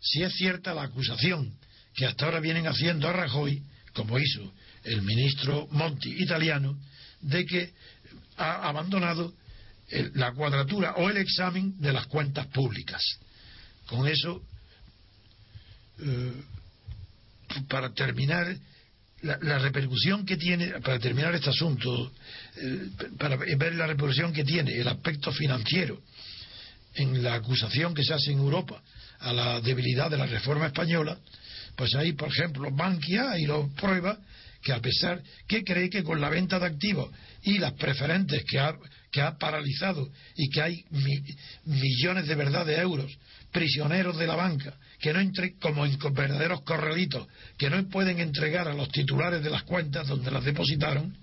si 0.00 0.22
es 0.22 0.34
cierta 0.34 0.74
la 0.74 0.84
acusación 0.84 1.52
que 1.94 2.06
hasta 2.06 2.26
ahora 2.26 2.40
vienen 2.40 2.66
haciendo 2.66 3.08
a 3.08 3.12
Rajoy, 3.12 3.62
como 3.94 4.18
hizo 4.18 4.52
el 4.82 5.02
ministro 5.02 5.68
Monti 5.70 6.22
italiano, 6.22 6.78
de 7.20 7.46
que 7.46 7.72
ha 8.36 8.68
abandonado 8.68 9.32
la 10.14 10.32
cuadratura 10.32 10.94
o 10.96 11.08
el 11.08 11.16
examen 11.18 11.80
de 11.80 11.92
las 11.92 12.06
cuentas 12.06 12.46
públicas. 12.48 13.00
Con 13.86 14.08
eso, 14.08 14.42
eh, 16.00 16.32
para 17.68 17.92
terminar, 17.94 18.56
la, 19.22 19.58
repercusión 19.58 20.26
que 20.26 20.36
tiene, 20.36 20.80
para 20.80 20.98
terminar 20.98 21.34
este 21.34 21.50
asunto, 21.50 22.12
eh, 22.56 22.88
para 23.18 23.36
ver 23.36 23.74
la 23.74 23.86
repercusión 23.86 24.32
que 24.32 24.44
tiene 24.44 24.72
el 24.72 24.88
aspecto 24.88 25.32
financiero 25.32 26.02
en 26.94 27.22
la 27.22 27.34
acusación 27.34 27.94
que 27.94 28.04
se 28.04 28.14
hace 28.14 28.32
en 28.32 28.38
Europa 28.38 28.82
a 29.20 29.32
la 29.32 29.60
debilidad 29.60 30.10
de 30.10 30.18
la 30.18 30.26
reforma 30.26 30.66
española, 30.66 31.18
pues 31.76 31.94
ahí, 31.94 32.12
por 32.12 32.28
ejemplo, 32.28 32.70
Bankia 32.70 33.38
y 33.38 33.46
lo 33.46 33.68
prueba 33.74 34.18
que 34.62 34.72
a 34.72 34.80
pesar 34.80 35.22
que 35.46 35.62
cree 35.62 35.90
que 35.90 36.02
con 36.02 36.20
la 36.20 36.30
venta 36.30 36.58
de 36.58 36.66
activos 36.66 37.10
y 37.42 37.58
las 37.58 37.72
preferentes 37.74 38.44
que 38.44 38.58
ha, 38.58 38.74
que 39.12 39.20
ha 39.20 39.36
paralizado 39.36 40.08
y 40.36 40.48
que 40.48 40.62
hay 40.62 40.84
millones 41.64 42.26
de 42.26 42.34
verdad 42.34 42.64
de 42.64 42.76
euros 42.76 43.12
prisioneros 43.54 44.18
de 44.18 44.26
la 44.26 44.34
banca, 44.34 44.74
que 44.98 45.12
no 45.12 45.20
entre, 45.20 45.56
como 45.58 45.86
en 45.86 45.96
verdaderos 46.12 46.62
corralitos, 46.62 47.28
que 47.56 47.70
no 47.70 47.88
pueden 47.88 48.18
entregar 48.18 48.66
a 48.66 48.74
los 48.74 48.88
titulares 48.88 49.44
de 49.44 49.50
las 49.50 49.62
cuentas 49.62 50.08
donde 50.08 50.30
las 50.32 50.44
depositaron. 50.44 51.16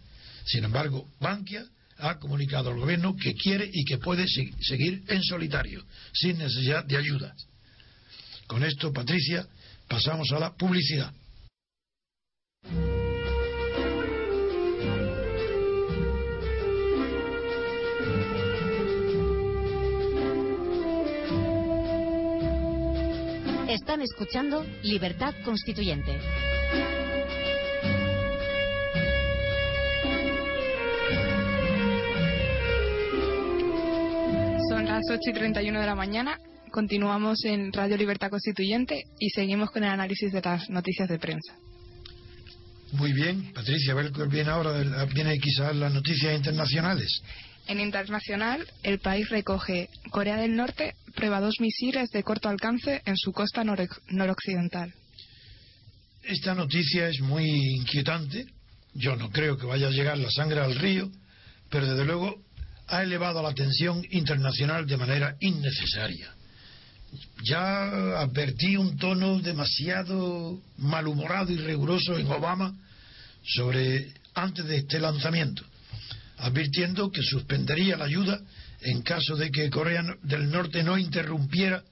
Sin 0.45 0.63
embargo, 0.63 1.09
Bankia 1.19 1.65
ha 2.01 2.17
comunicado 2.19 2.71
al 2.71 2.79
gobierno 2.79 3.15
que 3.15 3.33
quiere 3.35 3.69
y 3.71 3.85
que 3.85 3.97
puede 3.97 4.25
seguir 4.27 5.03
en 5.07 5.21
solitario, 5.23 5.85
sin 6.13 6.37
necesidad 6.37 6.83
de 6.83 6.97
ayuda. 6.97 7.35
Con 8.47 8.63
esto, 8.63 8.91
Patricia, 8.91 9.47
pasamos 9.87 10.31
a 10.31 10.39
la 10.39 10.55
publicidad. 10.55 11.13
Están 23.69 24.01
escuchando 24.01 24.65
Libertad 24.83 25.33
Constituyente. 25.45 26.19
Las 34.91 35.09
8 35.09 35.29
y 35.29 35.33
31 35.33 35.79
de 35.79 35.85
la 35.85 35.95
mañana. 35.95 36.37
Continuamos 36.69 37.45
en 37.45 37.71
Radio 37.71 37.95
Libertad 37.95 38.29
Constituyente 38.29 39.03
y 39.19 39.29
seguimos 39.29 39.71
con 39.71 39.85
el 39.85 39.89
análisis 39.89 40.33
de 40.33 40.41
las 40.41 40.69
noticias 40.69 41.07
de 41.07 41.17
prensa. 41.17 41.55
Muy 42.91 43.13
bien, 43.13 43.53
Patricia, 43.53 43.93
a 43.93 43.95
ver 43.95 44.11
viene 44.27 44.49
ahora, 44.49 45.05
viene 45.05 45.39
quizás 45.39 45.73
las 45.77 45.93
noticias 45.93 46.35
internacionales. 46.35 47.21
En 47.67 47.79
internacional, 47.79 48.67
el 48.83 48.99
país 48.99 49.29
recoge 49.29 49.87
Corea 50.09 50.35
del 50.35 50.57
Norte 50.57 50.95
prueba 51.15 51.39
dos 51.39 51.55
misiles 51.61 52.09
de 52.09 52.23
corto 52.23 52.49
alcance 52.49 53.01
en 53.05 53.15
su 53.15 53.31
costa 53.31 53.63
noroccidental. 53.63 54.93
Esta 56.21 56.53
noticia 56.53 57.07
es 57.07 57.21
muy 57.21 57.45
inquietante. 57.77 58.45
Yo 58.93 59.15
no 59.15 59.31
creo 59.31 59.57
que 59.57 59.65
vaya 59.65 59.87
a 59.87 59.91
llegar 59.91 60.17
la 60.17 60.29
sangre 60.31 60.59
al 60.59 60.75
río, 60.75 61.09
pero 61.69 61.89
desde 61.89 62.03
luego 62.03 62.41
ha 62.91 63.03
elevado 63.03 63.41
la 63.41 63.53
tensión 63.53 64.05
internacional 64.11 64.85
de 64.85 64.97
manera 64.97 65.35
innecesaria. 65.39 66.31
Ya 67.43 68.19
advertí 68.21 68.77
un 68.77 68.97
tono 68.97 69.39
demasiado 69.39 70.61
malhumorado 70.77 71.51
y 71.51 71.57
riguroso 71.57 72.17
en 72.17 72.27
Obama 72.27 72.73
sobre 73.43 74.13
antes 74.33 74.65
de 74.65 74.77
este 74.77 74.99
lanzamiento 74.99 75.63
advirtiendo 76.41 77.11
que 77.11 77.21
suspendería 77.21 77.97
la 77.97 78.05
ayuda 78.05 78.39
en 78.81 79.01
caso 79.03 79.35
de 79.35 79.51
que 79.51 79.69
Corea 79.69 80.03
del 80.23 80.49
Norte 80.49 80.83
no 80.83 80.97
interrumpiera 80.97 81.83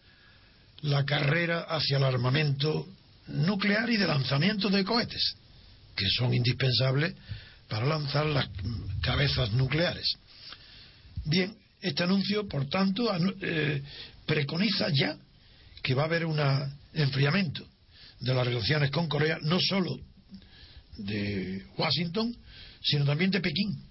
la 0.82 1.06
carrera 1.06 1.62
hacia 1.70 1.98
el 1.98 2.04
armamento 2.04 2.88
nuclear 3.28 3.90
y 3.92 3.98
de 3.98 4.08
lanzamiento 4.08 4.70
de 4.70 4.84
cohetes, 4.84 5.36
que 5.96 6.10
son 6.10 6.34
indispensables 6.34 7.14
para 7.68 7.86
lanzar 7.86 8.26
las 8.26 8.50
cabezas 9.02 9.52
nucleares. 9.52 10.16
Bien, 11.30 11.56
este 11.82 12.04
anuncio, 12.04 12.48
por 12.48 12.68
tanto, 12.68 13.10
eh, 13.42 13.82
preconiza 14.26 14.88
ya 14.92 15.18
que 15.82 15.94
va 15.94 16.04
a 16.04 16.06
haber 16.06 16.26
un 16.26 16.40
enfriamiento 16.94 17.66
de 18.20 18.34
las 18.34 18.46
relaciones 18.46 18.92
con 18.92 19.08
Corea, 19.08 19.38
no 19.42 19.60
solo 19.60 20.00
de 20.98 21.64
Washington, 21.78 22.36
sino 22.82 23.06
también 23.06 23.32
de 23.32 23.40
Pekín 23.40 23.90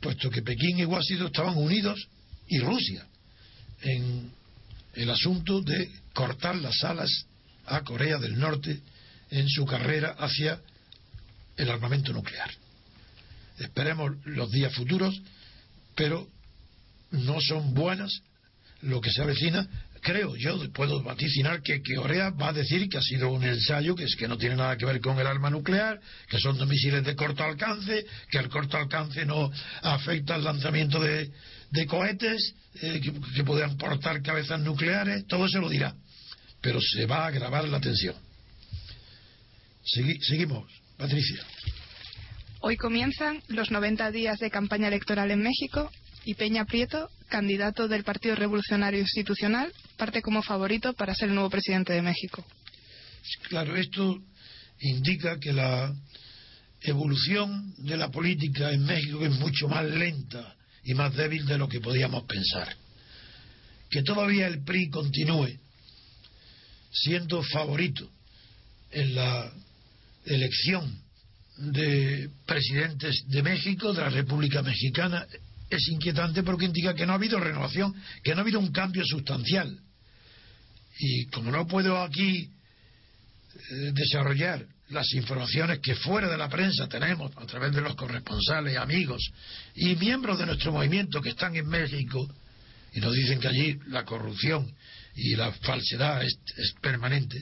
puesto 0.00 0.30
que 0.30 0.42
Pekín 0.42 0.78
y 0.78 0.84
Washington 0.84 1.26
estaban 1.26 1.56
unidos 1.56 2.08
y 2.48 2.58
Rusia 2.58 3.06
en 3.82 4.32
el 4.94 5.10
asunto 5.10 5.60
de 5.60 5.90
cortar 6.12 6.56
las 6.56 6.82
alas 6.84 7.26
a 7.66 7.82
Corea 7.82 8.18
del 8.18 8.38
Norte 8.38 8.80
en 9.30 9.48
su 9.48 9.64
carrera 9.64 10.16
hacia 10.18 10.60
el 11.56 11.70
armamento 11.70 12.12
nuclear. 12.12 12.50
Esperemos 13.58 14.12
los 14.24 14.50
días 14.50 14.74
futuros, 14.74 15.20
pero 16.00 16.26
no 17.10 17.42
son 17.42 17.74
buenas 17.74 18.22
lo 18.80 19.02
que 19.02 19.10
se 19.10 19.20
avecina 19.20 19.68
creo 20.00 20.34
yo, 20.34 20.58
puedo 20.72 21.02
vaticinar 21.02 21.60
que, 21.60 21.82
que 21.82 21.94
Corea 21.94 22.30
va 22.30 22.48
a 22.48 22.52
decir 22.54 22.88
que 22.88 22.96
ha 22.96 23.02
sido 23.02 23.30
un 23.30 23.44
ensayo 23.44 23.94
que 23.94 24.04
es 24.04 24.16
que 24.16 24.26
no 24.26 24.38
tiene 24.38 24.56
nada 24.56 24.78
que 24.78 24.86
ver 24.86 24.98
con 25.02 25.18
el 25.18 25.26
arma 25.26 25.50
nuclear, 25.50 26.00
que 26.26 26.38
son 26.38 26.56
dos 26.56 26.66
misiles 26.66 27.04
de 27.04 27.14
corto 27.14 27.44
alcance, 27.44 28.06
que 28.30 28.38
el 28.38 28.48
corto 28.48 28.78
alcance 28.78 29.26
no 29.26 29.52
afecta 29.82 30.36
al 30.36 30.44
lanzamiento 30.44 31.00
de, 31.00 31.30
cohetes 31.86 32.54
eh, 32.80 32.98
que, 33.02 33.12
que 33.34 33.44
podrían 33.44 33.76
portar 33.76 34.22
cabezas 34.22 34.58
nucleares, 34.60 35.26
todo 35.26 35.44
eso 35.44 35.60
lo 35.60 35.68
dirá, 35.68 35.94
pero 36.62 36.80
se 36.80 37.04
va 37.04 37.24
a 37.24 37.26
agravar 37.26 37.68
la 37.68 37.78
tensión. 37.78 38.14
seguimos, 39.84 40.64
Patricia. 40.96 41.44
Hoy 42.62 42.76
comienzan 42.76 43.42
los 43.48 43.70
90 43.70 44.10
días 44.10 44.38
de 44.38 44.50
campaña 44.50 44.88
electoral 44.88 45.30
en 45.30 45.40
México 45.40 45.90
y 46.26 46.34
Peña 46.34 46.66
Prieto, 46.66 47.08
candidato 47.30 47.88
del 47.88 48.04
Partido 48.04 48.34
Revolucionario 48.34 49.00
Institucional, 49.00 49.72
parte 49.96 50.20
como 50.20 50.42
favorito 50.42 50.92
para 50.92 51.14
ser 51.14 51.30
el 51.30 51.36
nuevo 51.36 51.48
presidente 51.48 51.94
de 51.94 52.02
México. 52.02 52.44
Claro, 53.48 53.74
esto 53.76 54.20
indica 54.78 55.40
que 55.40 55.54
la 55.54 55.94
evolución 56.82 57.72
de 57.78 57.96
la 57.96 58.10
política 58.10 58.70
en 58.72 58.84
México 58.84 59.24
es 59.24 59.32
mucho 59.38 59.66
más 59.66 59.86
lenta 59.86 60.54
y 60.84 60.92
más 60.92 61.16
débil 61.16 61.46
de 61.46 61.56
lo 61.56 61.66
que 61.66 61.80
podíamos 61.80 62.24
pensar. 62.24 62.76
Que 63.88 64.02
todavía 64.02 64.46
el 64.46 64.62
PRI 64.64 64.90
continúe 64.90 65.58
siendo 66.92 67.42
favorito 67.42 68.10
en 68.90 69.14
la 69.14 69.50
elección 70.26 71.09
de 71.60 72.30
presidentes 72.46 73.24
de 73.28 73.42
México, 73.42 73.92
de 73.92 74.00
la 74.00 74.08
República 74.10 74.62
Mexicana, 74.62 75.26
es 75.68 75.88
inquietante 75.88 76.42
porque 76.42 76.64
indica 76.64 76.94
que 76.94 77.06
no 77.06 77.12
ha 77.12 77.16
habido 77.16 77.38
renovación, 77.38 77.94
que 78.24 78.32
no 78.32 78.38
ha 78.38 78.42
habido 78.42 78.58
un 78.58 78.72
cambio 78.72 79.04
sustancial. 79.04 79.78
Y 80.98 81.26
como 81.26 81.50
no 81.50 81.66
puedo 81.66 82.02
aquí 82.02 82.48
eh, 83.70 83.92
desarrollar 83.92 84.66
las 84.88 85.12
informaciones 85.14 85.78
que 85.80 85.94
fuera 85.94 86.28
de 86.28 86.36
la 86.36 86.48
prensa 86.48 86.88
tenemos 86.88 87.30
a 87.36 87.46
través 87.46 87.72
de 87.72 87.80
los 87.80 87.94
corresponsales, 87.94 88.76
amigos 88.76 89.22
y 89.74 89.94
miembros 89.96 90.38
de 90.38 90.46
nuestro 90.46 90.72
movimiento 90.72 91.20
que 91.20 91.30
están 91.30 91.54
en 91.54 91.68
México 91.68 92.28
y 92.92 93.00
nos 93.00 93.14
dicen 93.14 93.38
que 93.38 93.48
allí 93.48 93.78
la 93.86 94.04
corrupción 94.04 94.72
y 95.14 95.36
la 95.36 95.52
falsedad 95.52 96.22
es, 96.24 96.34
permanente, 96.80 97.40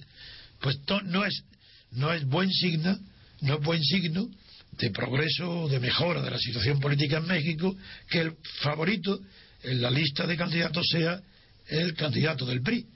pues 0.61 0.79
no 1.05 1.25
es 1.25 1.43
no 1.91 2.13
es 2.13 2.27
buen 2.27 2.51
signo, 2.53 2.99
no 3.41 3.55
es 3.55 3.61
buen 3.61 3.83
signo 3.83 4.29
de 4.73 4.91
progreso, 4.91 5.69
de 5.69 5.81
mejora 5.81 6.23
de 6.23 6.31
la 6.31 6.39
situación 6.39 6.81
política 6.81 7.19
en 7.19 7.27
México, 7.27 7.77
que 8.09 8.21
el 8.21 8.37
favorito 8.63 9.21
en 9.63 9.83
la 9.83 9.91
lista 9.91 10.27
de 10.27 10.37
candidatos 10.37 10.87
sea 10.91 11.21
el 11.67 11.95
candidato 11.95 12.47
del 12.47 12.63
PRI, 12.63 12.87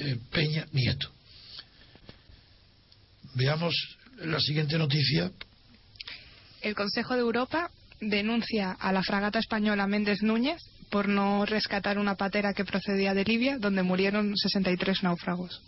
eh, 0.00 0.18
Peña 0.30 0.66
Nieto. 0.72 1.10
Veamos 3.34 3.74
la 4.18 4.40
siguiente 4.40 4.76
noticia. 4.76 5.30
El 6.62 6.74
Consejo 6.74 7.14
de 7.14 7.20
Europa 7.20 7.70
denuncia 8.00 8.72
a 8.72 8.92
la 8.92 9.02
fragata 9.02 9.38
española 9.38 9.86
Méndez 9.86 10.22
Núñez 10.22 10.60
por 10.90 11.08
no 11.08 11.46
rescatar 11.46 11.98
una 11.98 12.16
patera 12.16 12.52
que 12.52 12.64
procedía 12.64 13.14
de 13.14 13.24
Libia, 13.24 13.58
donde 13.58 13.82
murieron 13.82 14.36
63 14.36 15.04
náufragos. 15.04 15.62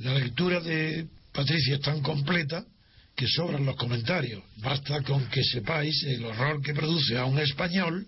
La 0.00 0.14
lectura 0.14 0.60
de 0.60 1.06
Patricia 1.32 1.76
es 1.76 1.80
tan 1.80 2.02
completa 2.02 2.64
que 3.16 3.26
sobran 3.26 3.64
los 3.64 3.76
comentarios. 3.76 4.44
Basta 4.58 5.02
con 5.02 5.26
que 5.30 5.42
sepáis 5.42 6.04
el 6.04 6.24
horror 6.24 6.62
que 6.62 6.74
produce 6.74 7.16
a 7.16 7.24
un 7.24 7.38
español 7.38 8.06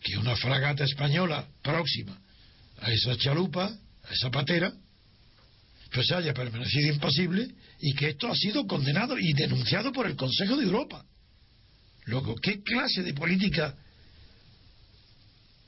que 0.00 0.16
una 0.16 0.36
fragata 0.36 0.84
española 0.84 1.48
próxima 1.62 2.16
a 2.80 2.92
esa 2.92 3.16
chalupa, 3.16 3.66
a 3.66 4.12
esa 4.12 4.30
patera, 4.30 4.72
pues 5.92 6.12
haya 6.12 6.32
permanecido 6.32 6.92
impasible 6.92 7.48
y 7.80 7.94
que 7.94 8.10
esto 8.10 8.28
ha 8.30 8.36
sido 8.36 8.66
condenado 8.66 9.18
y 9.18 9.32
denunciado 9.32 9.92
por 9.92 10.06
el 10.06 10.14
Consejo 10.14 10.56
de 10.56 10.64
Europa. 10.64 11.04
Luego, 12.04 12.36
¿qué 12.36 12.62
clase 12.62 13.02
de 13.02 13.14
política 13.14 13.74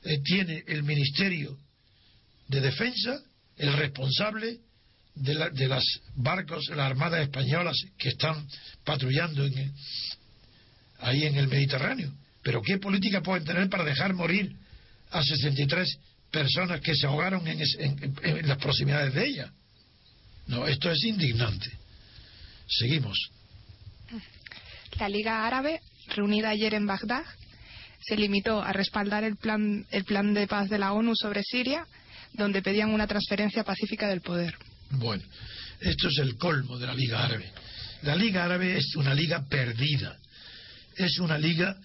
eh, 0.03 0.19
tiene 0.23 0.63
el 0.67 0.83
Ministerio 0.83 1.57
de 2.47 2.61
Defensa, 2.61 3.21
el 3.57 3.73
responsable 3.73 4.59
de, 5.15 5.33
la, 5.33 5.49
de 5.49 5.67
las 5.67 5.83
barcos, 6.15 6.69
las 6.69 6.91
armadas 6.91 7.21
españolas 7.21 7.75
que 7.97 8.09
están 8.09 8.47
patrullando 8.83 9.45
en, 9.45 9.73
ahí 10.99 11.25
en 11.25 11.35
el 11.35 11.47
Mediterráneo? 11.47 12.11
Pero 12.41 12.61
¿qué 12.61 12.77
política 12.77 13.21
pueden 13.21 13.45
tener 13.45 13.69
para 13.69 13.83
dejar 13.83 14.13
morir 14.13 14.55
a 15.11 15.23
63 15.23 15.97
personas 16.31 16.81
que 16.81 16.95
se 16.95 17.05
ahogaron 17.05 17.47
en, 17.47 17.59
en 18.23 18.47
las 18.47 18.57
proximidades 18.57 19.13
de 19.13 19.27
ella? 19.27 19.51
No, 20.47 20.67
esto 20.67 20.91
es 20.91 21.03
indignante. 21.03 21.69
Seguimos. 22.67 23.17
La 24.99 25.09
Liga 25.09 25.45
Árabe, 25.45 25.81
reunida 26.07 26.49
ayer 26.49 26.73
en 26.73 26.87
Bagdad, 26.87 27.23
se 28.01 28.17
limitó 28.17 28.61
a 28.61 28.73
respaldar 28.73 29.23
el 29.23 29.37
plan, 29.37 29.85
el 29.91 30.03
plan 30.03 30.33
de 30.33 30.47
paz 30.47 30.69
de 30.69 30.79
la 30.79 30.93
ONU 30.93 31.13
sobre 31.15 31.43
Siria, 31.43 31.85
donde 32.33 32.61
pedían 32.61 32.89
una 32.89 33.07
transferencia 33.07 33.63
pacífica 33.63 34.07
del 34.07 34.21
poder. 34.21 34.55
Bueno, 34.93 35.23
esto 35.79 36.09
es 36.09 36.17
el 36.19 36.37
colmo 36.37 36.77
de 36.77 36.87
la 36.87 36.93
Liga 36.93 37.23
Árabe. 37.23 37.51
La 38.03 38.15
Liga 38.15 38.45
Árabe 38.45 38.77
es 38.77 38.95
una 38.95 39.13
liga 39.13 39.47
perdida. 39.47 40.17
Es 40.95 41.19
una 41.19 41.37
liga 41.37 41.77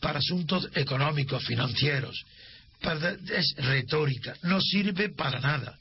para 0.00 0.18
asuntos 0.18 0.68
económicos, 0.74 1.44
financieros. 1.44 2.24
es 3.30 3.54
retórica. 3.56 4.36
No 4.42 4.60
sirve 4.60 5.10
para 5.10 5.40
nada. 5.40 5.78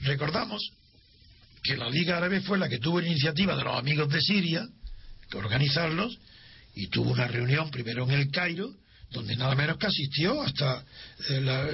Recordamos 0.00 0.62
que 1.62 1.76
la 1.76 1.90
Liga 1.90 2.16
Árabe 2.16 2.40
fue 2.40 2.58
la 2.58 2.68
que 2.68 2.78
tuvo 2.78 3.00
la 3.00 3.08
iniciativa 3.08 3.56
de 3.56 3.64
los 3.64 3.76
amigos 3.76 4.08
de 4.08 4.20
Siria, 4.20 4.66
que 5.30 5.36
organizarlos, 5.36 6.18
y 6.74 6.88
tuvo 6.88 7.10
una 7.12 7.26
reunión 7.26 7.70
primero 7.70 8.04
en 8.04 8.12
el 8.12 8.30
Cairo, 8.30 8.70
donde 9.10 9.36
nada 9.36 9.54
menos 9.54 9.78
que 9.78 9.86
asistió 9.86 10.40
hasta 10.42 10.84
eh, 11.28 11.40
la, 11.40 11.66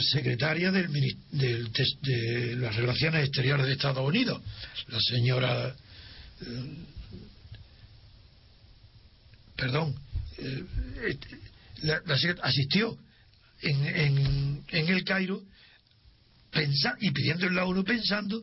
secretaria 0.00 0.70
del, 0.72 0.90
de 1.30 2.56
las 2.56 2.74
Relaciones 2.76 3.26
Exteriores 3.26 3.66
de 3.66 3.72
Estados 3.72 4.06
Unidos, 4.06 4.40
la 4.88 5.00
señora. 5.00 5.76
Eh, 6.40 6.76
perdón, 9.56 9.94
eh, 10.38 10.64
asistió 12.42 12.96
en, 13.62 14.64
en, 14.68 14.88
el 14.88 15.04
Cairo 15.04 15.42
y 17.00 17.10
pidiendo 17.10 17.46
en 17.46 17.54
la 17.54 17.64
ONU 17.64 17.84
pensando 17.84 18.42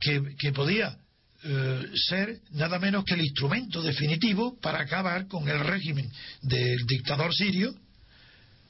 que, 0.00 0.52
podía 0.52 0.96
eh, 1.44 1.90
ser 2.08 2.40
nada 2.52 2.78
menos 2.78 3.04
que 3.04 3.14
el 3.14 3.22
instrumento 3.22 3.82
definitivo 3.82 4.58
para 4.60 4.80
acabar 4.80 5.26
con 5.28 5.48
el 5.48 5.60
régimen 5.60 6.10
del 6.42 6.86
dictador 6.86 7.32
sirio, 7.34 7.74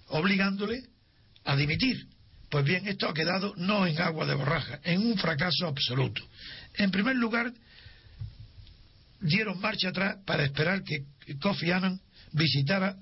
obligándole 0.09 0.83
a 1.45 1.57
dimitir. 1.57 2.07
Pues 2.51 2.65
bien, 2.65 2.87
esto 2.87 3.09
ha 3.09 3.15
quedado 3.15 3.55
no 3.57 3.87
en 3.87 3.99
agua 4.01 4.27
de 4.27 4.35
borraja, 4.35 4.81
en 4.85 5.07
un 5.07 5.17
fracaso 5.17 5.67
absoluto. 5.67 6.23
En 6.75 6.91
primer 6.91 7.17
lugar, 7.17 7.53
dieron 9.21 9.61
marcha 9.61 9.89
atrás 9.89 10.19
para 10.27 10.45
esperar 10.45 10.83
que 10.83 11.05
Kofi 11.41 11.71
Annan 11.71 12.01
visitara 12.33 12.97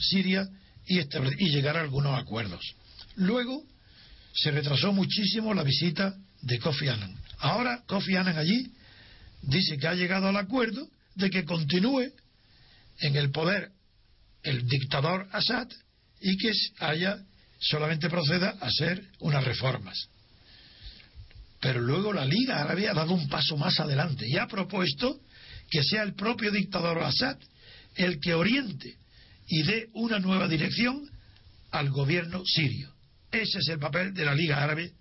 Siria 0.00 0.48
y, 0.86 1.00
y 1.00 1.50
llegara 1.50 1.80
a 1.80 1.82
algunos 1.82 2.18
acuerdos. 2.18 2.60
Luego, 3.16 3.64
se 4.34 4.50
retrasó 4.50 4.92
muchísimo 4.92 5.54
la 5.54 5.62
visita 5.62 6.14
de 6.42 6.58
Kofi 6.58 6.88
Annan. 6.88 7.16
Ahora 7.38 7.82
Kofi 7.86 8.16
Annan 8.16 8.38
allí 8.38 8.72
dice 9.42 9.76
que 9.78 9.86
ha 9.86 9.94
llegado 9.94 10.28
al 10.28 10.36
acuerdo 10.36 10.88
de 11.14 11.30
que 11.30 11.44
continúe 11.44 12.12
en 13.00 13.16
el 13.16 13.30
poder 13.30 13.70
el 14.42 14.66
dictador 14.68 15.28
Assad 15.32 15.68
y 16.24 16.38
que 16.38 16.52
haya 16.78 17.18
solamente 17.60 18.08
proceda 18.08 18.56
a 18.58 18.66
hacer 18.66 19.04
unas 19.20 19.44
reformas. 19.44 20.08
Pero 21.60 21.80
luego 21.80 22.14
la 22.14 22.24
Liga 22.24 22.62
Árabe 22.62 22.88
ha 22.88 22.94
dado 22.94 23.12
un 23.12 23.28
paso 23.28 23.58
más 23.58 23.78
adelante 23.78 24.26
y 24.26 24.38
ha 24.38 24.46
propuesto 24.46 25.20
que 25.70 25.84
sea 25.84 26.02
el 26.02 26.14
propio 26.14 26.50
dictador 26.50 27.02
Assad 27.02 27.36
el 27.94 28.20
que 28.20 28.32
oriente 28.32 28.96
y 29.48 29.62
dé 29.64 29.88
una 29.92 30.18
nueva 30.18 30.48
dirección 30.48 31.08
al 31.70 31.90
gobierno 31.90 32.42
sirio. 32.46 32.90
Ese 33.30 33.58
es 33.58 33.68
el 33.68 33.78
papel 33.78 34.14
de 34.14 34.24
la 34.24 34.34
Liga 34.34 34.62
Árabe 34.64 34.92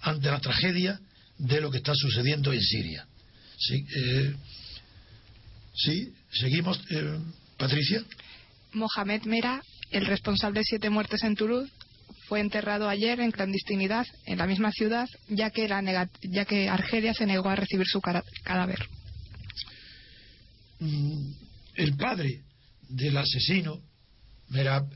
ante 0.00 0.30
la 0.30 0.40
tragedia 0.40 1.00
de 1.38 1.60
lo 1.62 1.70
que 1.70 1.78
está 1.78 1.92
sucediendo 1.94 2.52
en 2.52 2.60
Siria. 2.60 3.06
Sí, 3.58 3.86
eh, 3.96 4.34
seguimos, 6.32 6.78
eh, 6.90 7.18
Patricia. 7.56 8.04
Mohamed 8.72 9.22
Mera, 9.22 9.62
el 9.90 10.06
responsable 10.06 10.60
de 10.60 10.64
siete 10.64 10.90
muertes 10.90 11.22
en 11.24 11.34
Toulouse, 11.34 11.72
fue 12.28 12.40
enterrado 12.40 12.88
ayer 12.88 13.20
en 13.20 13.30
clandestinidad 13.30 14.06
en 14.24 14.38
la 14.38 14.46
misma 14.46 14.72
ciudad, 14.72 15.08
ya 15.28 15.50
que, 15.50 15.68
ya 16.22 16.44
que 16.44 16.68
Argelia 16.68 17.14
se 17.14 17.26
negó 17.26 17.48
a 17.48 17.56
recibir 17.56 17.86
su 17.86 18.00
cadáver. 18.00 18.88
Mm, 20.80 21.30
el 21.76 21.96
padre 21.96 22.42
del 22.88 23.16
asesino, 23.16 23.80
Merab, 24.48 24.86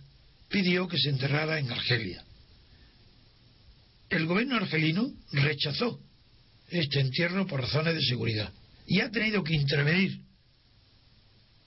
pidió 0.49 0.89
que 0.89 0.99
se 0.99 1.11
enterrara 1.11 1.59
en 1.59 1.71
Argelia 1.71 2.25
el 4.11 4.27
gobierno 4.27 4.57
argelino 4.57 5.13
rechazó 5.33 6.01
este 6.69 7.01
entierro 7.01 7.47
por 7.47 7.61
razones 7.61 7.95
de 7.95 8.03
seguridad 8.03 8.53
y 8.87 9.01
ha 9.01 9.11
tenido 9.11 9.43
que 9.43 9.55
intervenir 9.55 10.21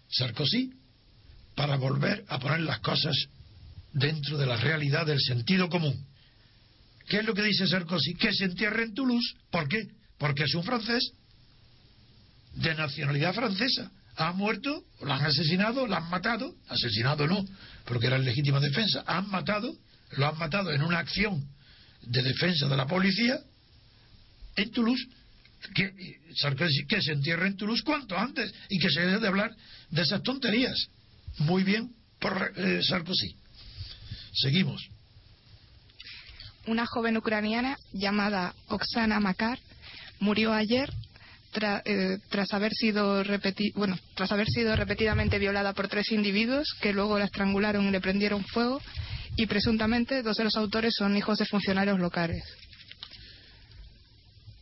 Sarkozy 0.09 0.71
para 1.55 1.75
volver 1.77 2.23
a 2.27 2.39
poner 2.39 2.61
las 2.61 2.79
cosas 2.79 3.15
dentro 3.93 4.37
de 4.37 4.45
la 4.45 4.57
realidad 4.57 5.05
del 5.05 5.19
sentido 5.21 5.69
común. 5.69 6.05
¿Qué 7.07 7.19
es 7.19 7.25
lo 7.25 7.33
que 7.33 7.43
dice 7.43 7.67
Sarkozy? 7.67 8.15
Que 8.15 8.33
se 8.33 8.45
entierre 8.45 8.83
en 8.83 8.93
Toulouse. 8.93 9.35
¿Por 9.51 9.67
qué? 9.67 9.87
Porque 10.17 10.43
es 10.43 10.55
un 10.55 10.63
francés 10.63 11.11
de 12.55 12.73
nacionalidad 12.75 13.33
francesa. 13.33 13.91
Ha 14.15 14.31
muerto, 14.31 14.83
lo 15.01 15.11
han 15.11 15.25
asesinado, 15.25 15.87
lo 15.87 15.95
han 15.95 16.09
matado. 16.09 16.55
Asesinado 16.69 17.27
no, 17.27 17.43
porque 17.85 18.07
era 18.07 18.15
en 18.15 18.25
legítima 18.25 18.59
defensa. 18.59 19.03
Han 19.05 19.29
matado, 19.29 19.75
lo 20.11 20.27
han 20.27 20.37
matado 20.37 20.71
en 20.71 20.81
una 20.81 20.99
acción 20.99 21.43
de 22.03 22.21
defensa 22.21 22.67
de 22.67 22.77
la 22.77 22.87
policía 22.87 23.39
en 24.55 24.71
Toulouse 24.71 25.03
que, 25.73 25.91
que 26.87 27.01
se 27.01 27.11
entierre 27.13 27.47
en 27.47 27.57
Toulouse 27.57 27.83
cuanto 27.83 28.17
antes 28.17 28.53
y 28.69 28.79
que 28.79 28.89
se 28.89 29.01
deje 29.01 29.19
de 29.19 29.27
hablar 29.27 29.55
de 29.89 30.01
esas 30.01 30.21
tonterías. 30.21 30.87
Muy 31.39 31.63
bien 31.63 31.91
por 32.19 32.53
eh, 32.55 32.81
Sarkozy. 32.83 33.35
Seguimos. 34.33 34.89
Una 36.65 36.85
joven 36.85 37.17
ucraniana 37.17 37.77
llamada 37.91 38.53
Oksana 38.67 39.19
Makar 39.19 39.59
murió 40.19 40.53
ayer 40.53 40.91
eh, 41.85 42.17
tras 42.29 42.51
haber 42.53 42.73
sido 42.73 43.23
bueno, 43.75 43.99
tras 44.15 44.31
haber 44.31 44.47
sido 44.47 44.75
repetidamente 44.75 45.37
violada 45.37 45.73
por 45.73 45.87
tres 45.87 46.11
individuos 46.11 46.73
que 46.81 46.93
luego 46.93 47.19
la 47.19 47.25
estrangularon 47.25 47.85
y 47.87 47.91
le 47.91 48.01
prendieron 48.01 48.43
fuego 48.43 48.81
y 49.35 49.45
presuntamente 49.45 50.23
dos 50.23 50.37
de 50.37 50.45
los 50.45 50.55
autores 50.55 50.95
son 50.97 51.15
hijos 51.15 51.37
de 51.37 51.45
funcionarios 51.45 51.99
locales. 51.99 52.43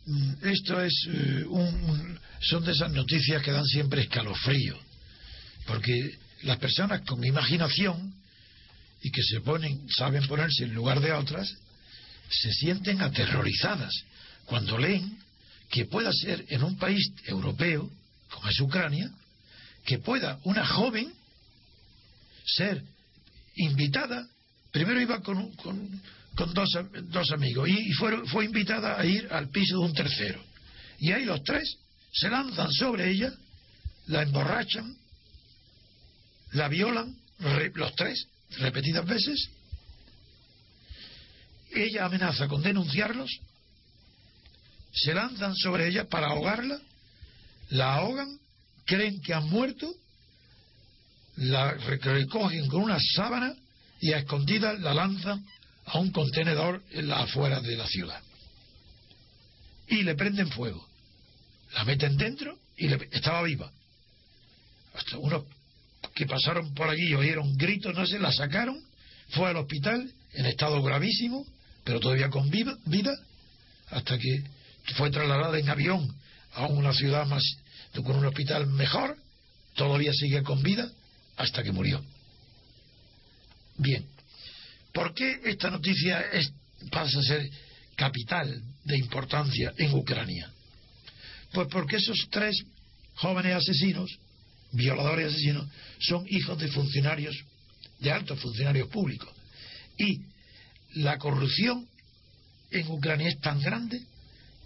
Mm, 0.04 0.32
esto 0.42 0.82
es 0.82 0.92
eh, 1.08 1.44
un, 1.48 2.18
son 2.40 2.64
de 2.64 2.72
esas 2.72 2.90
noticias 2.92 3.42
que 3.42 3.52
dan 3.52 3.64
siempre 3.64 4.02
escalofrío, 4.02 4.76
porque 5.66 6.18
las 6.42 6.58
personas 6.58 7.02
con 7.02 7.24
imaginación 7.24 8.14
y 9.02 9.10
que 9.10 9.22
se 9.22 9.40
ponen, 9.40 9.88
saben 9.90 10.26
ponerse 10.26 10.64
en 10.64 10.74
lugar 10.74 11.00
de 11.00 11.12
otras, 11.12 11.48
se 12.30 12.52
sienten 12.52 13.02
aterrorizadas 13.02 13.92
cuando 14.46 14.78
leen 14.78 15.18
que 15.70 15.86
pueda 15.86 16.12
ser 16.12 16.44
en 16.48 16.62
un 16.62 16.76
país 16.76 17.12
europeo, 17.26 17.90
como 18.30 18.48
es 18.48 18.60
Ucrania, 18.60 19.10
que 19.84 19.98
pueda 19.98 20.38
una 20.44 20.64
joven 20.66 21.12
ser 22.44 22.82
invitada 23.56 24.26
primero 24.72 25.00
iba 25.00 25.20
con, 25.20 25.52
con, 25.52 26.54
dos, 26.54 26.78
dos, 27.04 27.30
amigos 27.30 27.68
y, 27.68 27.92
fue, 27.92 28.44
invitada 28.44 28.98
a 28.98 29.04
ir 29.04 29.28
al 29.30 29.50
piso 29.50 29.78
de 29.78 29.84
un 29.84 29.94
tercero. 29.94 30.42
Y 30.98 31.12
ahí 31.12 31.24
los 31.24 31.42
tres 31.44 31.76
se 32.12 32.28
lanzan 32.28 32.72
sobre 32.72 33.10
ella, 33.10 33.32
la 34.06 34.22
emborrachan, 34.22 34.96
la 36.52 36.68
violan, 36.68 37.16
los 37.74 37.94
tres, 37.96 38.26
repetidas 38.58 39.06
veces. 39.06 39.48
Ella 41.74 42.04
amenaza 42.04 42.48
con 42.48 42.62
denunciarlos, 42.62 43.30
se 44.92 45.14
lanzan 45.14 45.54
sobre 45.56 45.88
ella 45.88 46.08
para 46.08 46.28
ahogarla, 46.28 46.78
la 47.70 47.94
ahogan, 47.94 48.38
creen 48.84 49.22
que 49.22 49.32
han 49.32 49.48
muerto, 49.48 49.92
la 51.36 51.72
recogen 51.72 52.68
con 52.68 52.82
una 52.82 52.98
sábana 53.14 53.54
y 54.00 54.12
a 54.12 54.18
escondidas 54.18 54.78
la 54.80 54.92
lanzan 54.92 55.46
a 55.86 55.98
un 55.98 56.10
contenedor 56.10 56.82
en 56.90 57.08
las 57.08 57.22
afueras 57.22 57.62
de 57.62 57.76
la 57.76 57.86
ciudad. 57.86 58.20
Y 59.88 60.02
le 60.02 60.14
prenden 60.14 60.50
fuego. 60.50 60.86
La 61.72 61.84
meten 61.84 62.16
dentro 62.18 62.58
y 62.76 62.88
le, 62.88 63.08
estaba 63.12 63.42
viva. 63.42 63.72
Hasta 64.94 65.16
unos 65.16 65.44
que 66.14 66.26
pasaron 66.26 66.74
por 66.74 66.88
allí 66.88 67.08
y 67.08 67.14
oyeron 67.14 67.56
gritos, 67.56 67.94
no 67.94 68.06
sé, 68.06 68.18
la 68.18 68.32
sacaron, 68.32 68.78
fue 69.30 69.48
al 69.48 69.56
hospital 69.56 70.12
en 70.34 70.46
estado 70.46 70.82
gravísimo, 70.82 71.46
pero 71.84 72.00
todavía 72.00 72.28
con 72.28 72.50
vida, 72.50 72.76
vida 72.86 73.12
hasta 73.90 74.18
que 74.18 74.42
fue 74.96 75.10
trasladada 75.10 75.58
en 75.58 75.68
avión 75.68 76.14
a 76.54 76.66
una 76.66 76.92
ciudad 76.92 77.26
más, 77.26 77.42
con 78.04 78.16
un 78.16 78.26
hospital 78.26 78.66
mejor, 78.66 79.16
todavía 79.74 80.12
sigue 80.12 80.42
con 80.42 80.62
vida, 80.62 80.90
hasta 81.36 81.62
que 81.62 81.72
murió. 81.72 82.02
Bien, 83.76 84.04
¿por 84.92 85.14
qué 85.14 85.40
esta 85.44 85.70
noticia 85.70 86.20
es, 86.32 86.52
pasa 86.90 87.18
a 87.18 87.22
ser 87.22 87.50
capital 87.96 88.62
de 88.84 88.98
importancia 88.98 89.72
en 89.78 89.94
Ucrania? 89.94 90.50
Pues 91.52 91.68
porque 91.68 91.96
esos 91.96 92.28
tres 92.30 92.56
jóvenes 93.14 93.56
asesinos, 93.56 94.10
violadores 94.72 95.32
asesinos, 95.32 95.66
son 96.00 96.24
hijos 96.28 96.58
de 96.58 96.68
funcionarios, 96.68 97.36
de 98.00 98.10
altos 98.10 98.40
funcionarios 98.40 98.88
públicos. 98.88 99.28
Y 99.98 100.20
la 100.94 101.18
corrupción 101.18 101.86
en 102.70 102.88
Ucrania 102.88 103.28
es 103.28 103.40
tan 103.40 103.60
grande 103.60 104.00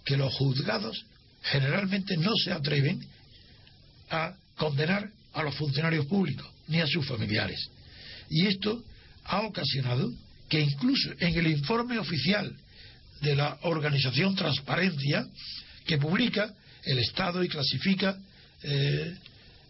que 0.05 0.17
los 0.17 0.33
juzgados 0.33 1.05
generalmente 1.43 2.17
no 2.17 2.31
se 2.35 2.51
atreven 2.51 3.05
a 4.09 4.33
condenar 4.55 5.09
a 5.33 5.43
los 5.43 5.55
funcionarios 5.55 6.05
públicos 6.05 6.47
ni 6.67 6.79
a 6.79 6.87
sus 6.87 7.05
familiares. 7.05 7.69
Y 8.29 8.47
esto 8.47 8.83
ha 9.25 9.41
ocasionado 9.41 10.11
que 10.49 10.61
incluso 10.61 11.11
en 11.19 11.37
el 11.37 11.47
informe 11.47 11.99
oficial 11.99 12.55
de 13.21 13.35
la 13.35 13.57
organización 13.63 14.35
Transparencia, 14.35 15.27
que 15.85 15.97
publica 15.97 16.53
el 16.83 16.99
Estado 16.99 17.43
y 17.43 17.47
clasifica 17.47 18.17
eh, 18.63 19.15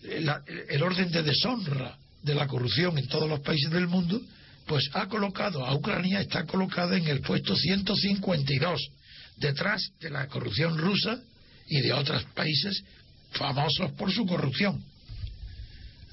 el 0.03 0.83
orden 0.83 1.11
de 1.11 1.23
deshonra 1.23 1.97
de 2.21 2.35
la 2.35 2.47
corrupción 2.47 2.97
en 2.97 3.07
todos 3.07 3.29
los 3.29 3.39
países 3.41 3.71
del 3.71 3.87
mundo, 3.87 4.21
pues 4.65 4.89
ha 4.93 5.07
colocado 5.07 5.65
a 5.65 5.73
Ucrania, 5.73 6.21
está 6.21 6.45
colocada 6.45 6.97
en 6.97 7.07
el 7.07 7.21
puesto 7.21 7.55
152, 7.55 8.89
detrás 9.37 9.81
de 9.99 10.09
la 10.09 10.27
corrupción 10.27 10.77
rusa 10.77 11.19
y 11.67 11.81
de 11.81 11.93
otros 11.93 12.23
países 12.35 12.83
famosos 13.31 13.91
por 13.93 14.11
su 14.11 14.25
corrupción. 14.25 14.83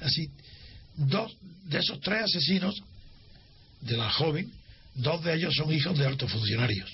Así, 0.01 0.31
dos 0.97 1.37
de 1.65 1.79
esos 1.79 2.01
tres 2.01 2.25
asesinos 2.25 2.75
de 3.81 3.97
la 3.97 4.11
joven, 4.11 4.51
dos 4.95 5.23
de 5.25 5.35
ellos 5.35 5.55
son 5.55 5.73
hijos 5.73 5.99
de 5.99 6.07
altos 6.07 6.31
funcionarios. 6.31 6.91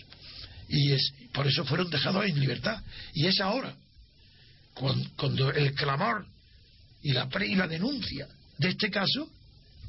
Y 0.68 0.93
es, 0.93 1.12
por 1.32 1.47
eso 1.47 1.64
fueron 1.64 1.91
dejados 1.91 2.24
en 2.26 2.38
libertad. 2.38 2.80
Y 3.12 3.26
es 3.26 3.41
ahora, 3.41 3.74
cuando, 4.74 5.51
el 5.53 5.74
clamor 5.74 6.26
y 7.03 7.12
la, 7.12 7.28
y 7.44 7.55
la 7.55 7.66
denuncia 7.66 8.28
de 8.59 8.68
este 8.68 8.90
caso, 8.90 9.30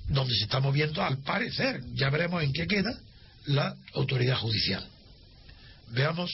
donde 0.08 0.34
se 0.34 0.44
está 0.44 0.60
moviendo 0.60 1.02
al 1.04 1.18
parecer, 1.20 1.82
ya 1.94 2.10
veremos 2.10 2.42
en 2.44 2.54
qué 2.54 2.68
queda, 2.68 2.98
la 3.48 3.76
autoridad 3.94 4.38
judicial. 4.38 4.86
Veamos 5.90 6.32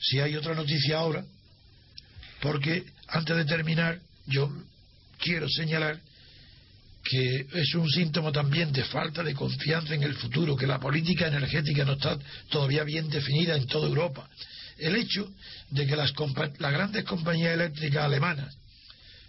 si 0.00 0.20
hay 0.20 0.36
otra 0.36 0.54
noticia 0.54 0.98
ahora, 0.98 1.24
porque 2.40 2.84
antes 3.08 3.36
de 3.36 3.44
terminar, 3.44 3.98
yo 4.26 4.48
quiero 5.18 5.48
señalar 5.48 5.98
que 7.02 7.46
es 7.54 7.74
un 7.74 7.88
síntoma 7.88 8.30
también 8.30 8.70
de 8.70 8.84
falta 8.84 9.22
de 9.22 9.34
confianza 9.34 9.94
en 9.94 10.02
el 10.02 10.14
futuro, 10.14 10.54
que 10.54 10.66
la 10.66 10.78
política 10.78 11.26
energética 11.26 11.84
no 11.84 11.94
está 11.94 12.18
todavía 12.50 12.84
bien 12.84 13.08
definida 13.08 13.56
en 13.56 13.66
toda 13.66 13.88
Europa. 13.88 14.28
El 14.76 14.94
hecho 14.94 15.32
de 15.70 15.86
que 15.86 15.96
las, 15.96 16.12
las 16.58 16.72
grandes 16.72 17.04
compañías 17.04 17.54
eléctricas 17.54 18.04
alemanas 18.04 18.57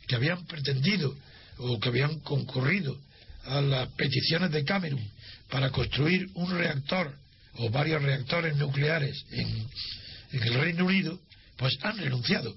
que 0.10 0.16
habían 0.16 0.44
pretendido 0.48 1.16
o 1.58 1.80
que 1.80 1.90
habían 1.90 2.20
concurrido 2.22 3.00
a 3.46 3.62
las 3.62 3.90
peticiones 3.90 4.52
de 4.52 4.66
Cameron 4.66 5.00
para 5.50 5.70
construir 5.70 6.28
un 6.34 6.50
reactor 6.50 7.16
o 7.54 7.70
varios 7.70 8.02
reactores 8.02 8.58
nucleares 8.58 9.24
en, 9.32 9.48
en 10.32 10.44
el 10.44 10.54
Reino 10.56 10.86
Unido, 10.86 11.20
pues 11.58 11.78
han 11.84 11.98
renunciado. 11.98 12.56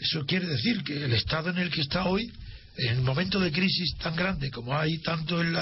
Eso 0.00 0.24
quiere 0.24 0.46
decir 0.46 0.82
que 0.82 1.04
el 1.04 1.12
estado 1.12 1.50
en 1.50 1.58
el 1.58 1.70
que 1.70 1.82
está 1.82 2.04
hoy 2.06 2.32
en 2.76 3.00
un 3.00 3.04
momento 3.04 3.38
de 3.38 3.52
crisis 3.52 3.96
tan 3.98 4.16
grande 4.16 4.50
como 4.50 4.76
hay 4.76 4.98
tanto 4.98 5.42
en 5.42 5.54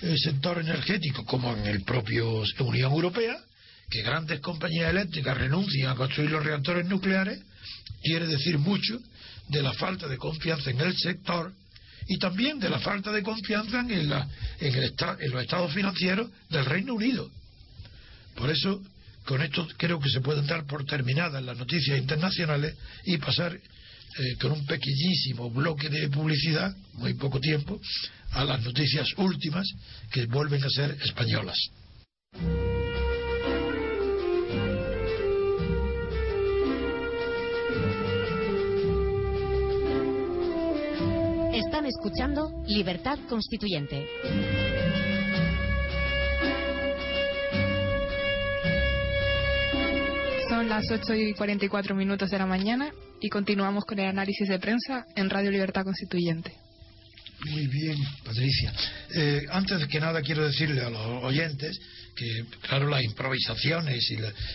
el 0.00 0.18
sector 0.18 0.58
energético 0.60 1.26
como 1.26 1.54
en 1.54 1.66
el 1.66 1.82
propio 1.82 2.42
Unión 2.60 2.92
Europea, 2.92 3.36
que 3.90 4.02
grandes 4.02 4.40
compañías 4.40 4.90
eléctricas 4.90 5.36
renuncien 5.36 5.88
a 5.88 5.94
construir 5.94 6.30
los 6.30 6.44
reactores 6.44 6.86
nucleares, 6.86 7.38
quiere 8.02 8.26
decir 8.26 8.58
mucho 8.58 8.98
de 9.48 9.62
la 9.62 9.72
falta 9.72 10.08
de 10.08 10.18
confianza 10.18 10.70
en 10.70 10.80
el 10.80 10.96
sector 10.96 11.52
y 12.06 12.18
también 12.18 12.58
de 12.58 12.70
la 12.70 12.78
falta 12.78 13.12
de 13.12 13.22
confianza 13.22 13.80
en, 13.80 14.08
la, 14.08 14.26
en, 14.60 14.74
en 14.74 15.30
los 15.30 15.42
estados 15.42 15.72
financieros 15.72 16.30
del 16.48 16.64
Reino 16.64 16.94
Unido. 16.94 17.30
Por 18.34 18.50
eso, 18.50 18.82
con 19.24 19.42
esto 19.42 19.66
creo 19.76 19.98
que 20.00 20.08
se 20.08 20.20
pueden 20.20 20.46
dar 20.46 20.64
por 20.64 20.84
terminadas 20.84 21.42
las 21.42 21.58
noticias 21.58 21.98
internacionales 21.98 22.74
y 23.04 23.18
pasar 23.18 23.54
eh, 24.18 24.36
con 24.40 24.52
un 24.52 24.64
pequeñísimo 24.64 25.50
bloque 25.50 25.88
de 25.88 26.08
publicidad, 26.08 26.74
muy 26.94 27.14
poco 27.14 27.40
tiempo, 27.40 27.80
a 28.32 28.44
las 28.44 28.62
noticias 28.62 29.08
últimas 29.16 29.66
que 30.10 30.26
vuelven 30.26 30.64
a 30.64 30.70
ser 30.70 30.96
españolas. 31.02 31.58
Escuchando 41.88 42.50
Libertad 42.66 43.18
Constituyente. 43.28 44.06
Son 50.48 50.68
las 50.68 50.90
8 50.90 51.14
y 51.14 51.34
44 51.34 51.94
minutos 51.94 52.30
de 52.30 52.38
la 52.38 52.46
mañana 52.46 52.92
y 53.20 53.28
continuamos 53.28 53.84
con 53.84 53.98
el 53.98 54.06
análisis 54.06 54.48
de 54.48 54.58
prensa 54.58 55.06
en 55.16 55.30
Radio 55.30 55.50
Libertad 55.50 55.84
Constituyente. 55.84 56.52
Muy 57.46 57.66
bien, 57.68 57.96
Patricia. 58.24 58.72
Eh, 59.14 59.46
antes 59.50 59.80
de 59.80 59.88
que 59.88 60.00
nada 60.00 60.20
quiero 60.20 60.44
decirle 60.44 60.82
a 60.82 60.90
los 60.90 61.24
oyentes 61.24 61.78
que, 62.16 62.44
claro, 62.62 62.88
las 62.88 63.02
improvisaciones 63.04 64.10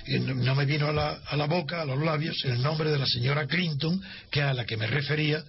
y, 0.08 0.20
no 0.20 0.54
me 0.54 0.66
vino 0.66 0.88
a 0.88 0.94
la, 0.94 1.10
a 1.26 1.38
la, 1.38 1.46
boca, 1.46 1.82
a 1.82 1.86
los 1.86 2.00
labios, 2.00 2.44
el 2.44 2.62
nombre 2.62 2.92
de 2.92 3.00
la 3.00 3.06
señora 3.06 3.48
Clinton, 3.48 4.02
que 4.30 4.42
a 4.42 4.54
la 4.54 4.66
que 4.66 4.78
me 4.78 4.86
refería 4.86 5.44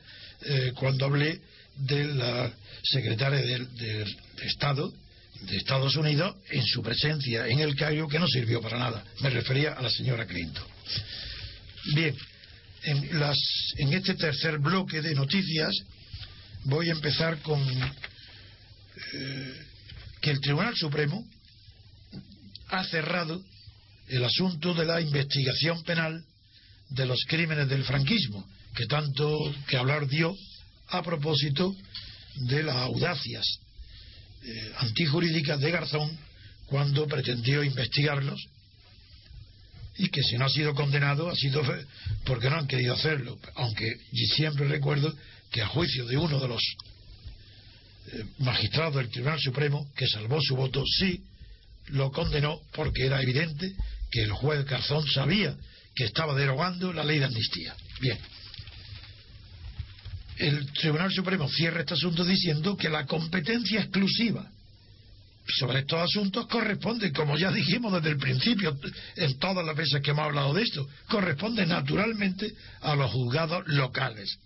eh, 0.47 0.73
cuando 0.75 1.07
hablé 1.07 1.41
de 1.77 2.05
la 2.05 2.53
secretaria 2.83 3.41
de, 3.41 4.07
Estado 4.43 4.93
de 5.43 5.57
Estados 5.57 5.97
Unidos 5.97 6.37
en 6.51 6.65
su 6.65 6.83
presencia 6.83 7.47
en 7.49 7.61
el 7.61 7.75
Cairo, 7.77 8.09
que 8.09 8.19
no 8.19 8.27
sirvió 8.27 8.61
para 8.61 8.79
nada. 8.79 9.05
Me 9.21 9.31
refería 9.31 9.73
a 9.73 9.83
la 9.83 9.91
señora 9.91 10.27
Clinton. 10.27 10.65
Bien, 11.95 12.17
en, 12.85 13.19
las, 13.19 13.39
en 13.77 13.93
este 13.93 14.15
tercer 14.15 14.59
bloque 14.59 15.03
de 15.03 15.15
noticias 15.15 15.75
voy 16.65 16.89
a 16.89 16.93
empezar 16.93 17.39
con 17.41 17.61
eh, 19.13 19.63
que 20.21 20.31
el 20.31 20.41
Tribunal 20.41 20.75
Supremo 20.77 21.27
ha 22.69 22.85
cerrado 22.85 23.43
el 24.09 24.25
asunto 24.25 24.75
de 24.75 24.85
la 24.85 25.01
investigación 25.01 25.83
penal 25.83 26.25
de 26.91 27.07
los 27.07 27.25
crímenes 27.27 27.69
del 27.69 27.85
franquismo, 27.85 28.47
que 28.75 28.87
tanto 28.87 29.55
que 29.67 29.77
hablar 29.77 30.07
dio 30.07 30.35
a 30.89 31.03
propósito 31.03 31.75
de 32.35 32.63
las 32.63 32.77
audacias 32.77 33.45
eh, 34.43 34.73
antijurídicas 34.79 35.61
de 35.61 35.71
Garzón 35.71 36.19
cuando 36.67 37.07
pretendió 37.07 37.63
investigarlos 37.63 38.41
y 39.97 40.09
que 40.09 40.23
si 40.23 40.37
no 40.37 40.47
ha 40.47 40.51
sido 40.51 40.75
condenado 40.75 41.31
ha 41.31 41.37
sido 41.37 41.63
porque 42.25 42.51
no 42.51 42.57
han 42.57 42.67
querido 42.67 42.95
hacerlo. 42.95 43.39
Aunque 43.55 43.97
siempre 44.35 44.67
recuerdo 44.67 45.15
que 45.51 45.63
a 45.63 45.69
juicio 45.69 46.05
de 46.07 46.17
uno 46.17 46.41
de 46.41 46.49
los 46.49 46.63
eh, 48.13 48.25
magistrados 48.39 48.97
del 48.97 49.09
Tribunal 49.09 49.41
Supremo 49.41 49.89
que 49.97 50.07
salvó 50.09 50.41
su 50.43 50.57
voto, 50.57 50.83
sí 50.99 51.23
lo 51.89 52.11
condenó 52.11 52.61
porque 52.73 53.07
era 53.07 53.23
evidente 53.23 53.73
que 54.11 54.23
el 54.23 54.33
juez 54.33 54.65
Garzón 54.65 55.07
sabía 55.07 55.57
que 55.95 56.05
estaba 56.05 56.35
derogando 56.35 56.93
la 56.93 57.05
ley 57.05 57.19
de 57.19 57.27
amnistía. 57.27 57.75
Bien. 58.01 58.19
El 60.37 60.67
Tribunal 60.73 61.13
Supremo 61.13 61.49
cierra 61.49 61.81
este 61.81 61.95
asunto 61.95 62.25
diciendo 62.25 62.77
que 62.77 62.89
la 62.89 63.07
competencia 63.07 63.81
exclusiva 63.81 64.51
sobre 65.47 65.81
estos 65.81 66.01
asuntos 66.01 66.47
corresponde, 66.47 67.13
como 67.13 67.37
ya 67.37 67.53
dijimos 67.53 67.93
desde 67.93 68.11
el 68.11 68.17
principio, 68.17 68.79
en 69.17 69.39
todas 69.39 69.65
las 69.65 69.77
veces 69.77 70.01
que 70.03 70.11
hemos 70.11 70.25
hablado 70.25 70.55
de 70.55 70.63
esto, 70.63 70.89
corresponde 71.09 71.67
naturalmente 71.67 72.53
a 72.81 72.97
los 72.97 73.11
juzgados 73.11 73.67
locales, 73.69 74.39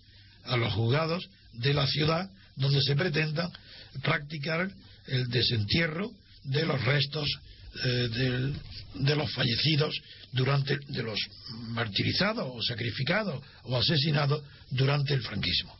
a 0.43 0.57
los 0.57 0.73
juzgados 0.73 1.29
de 1.53 1.73
la 1.73 1.87
ciudad 1.87 2.29
donde 2.55 2.81
se 2.81 2.95
pretenda 2.95 3.49
practicar 4.03 4.69
el 5.07 5.29
desentierro 5.29 6.11
de 6.43 6.65
los 6.65 6.83
restos 6.83 7.29
eh, 7.85 8.53
de 8.95 9.15
los 9.15 9.31
fallecidos 9.31 9.95
durante 10.31 10.77
de 10.87 11.03
los 11.03 11.19
martirizados 11.69 12.47
o 12.51 12.61
sacrificados 12.61 13.41
o 13.63 13.77
asesinados 13.77 14.43
durante 14.71 15.13
el 15.13 15.21
franquismo. 15.21 15.78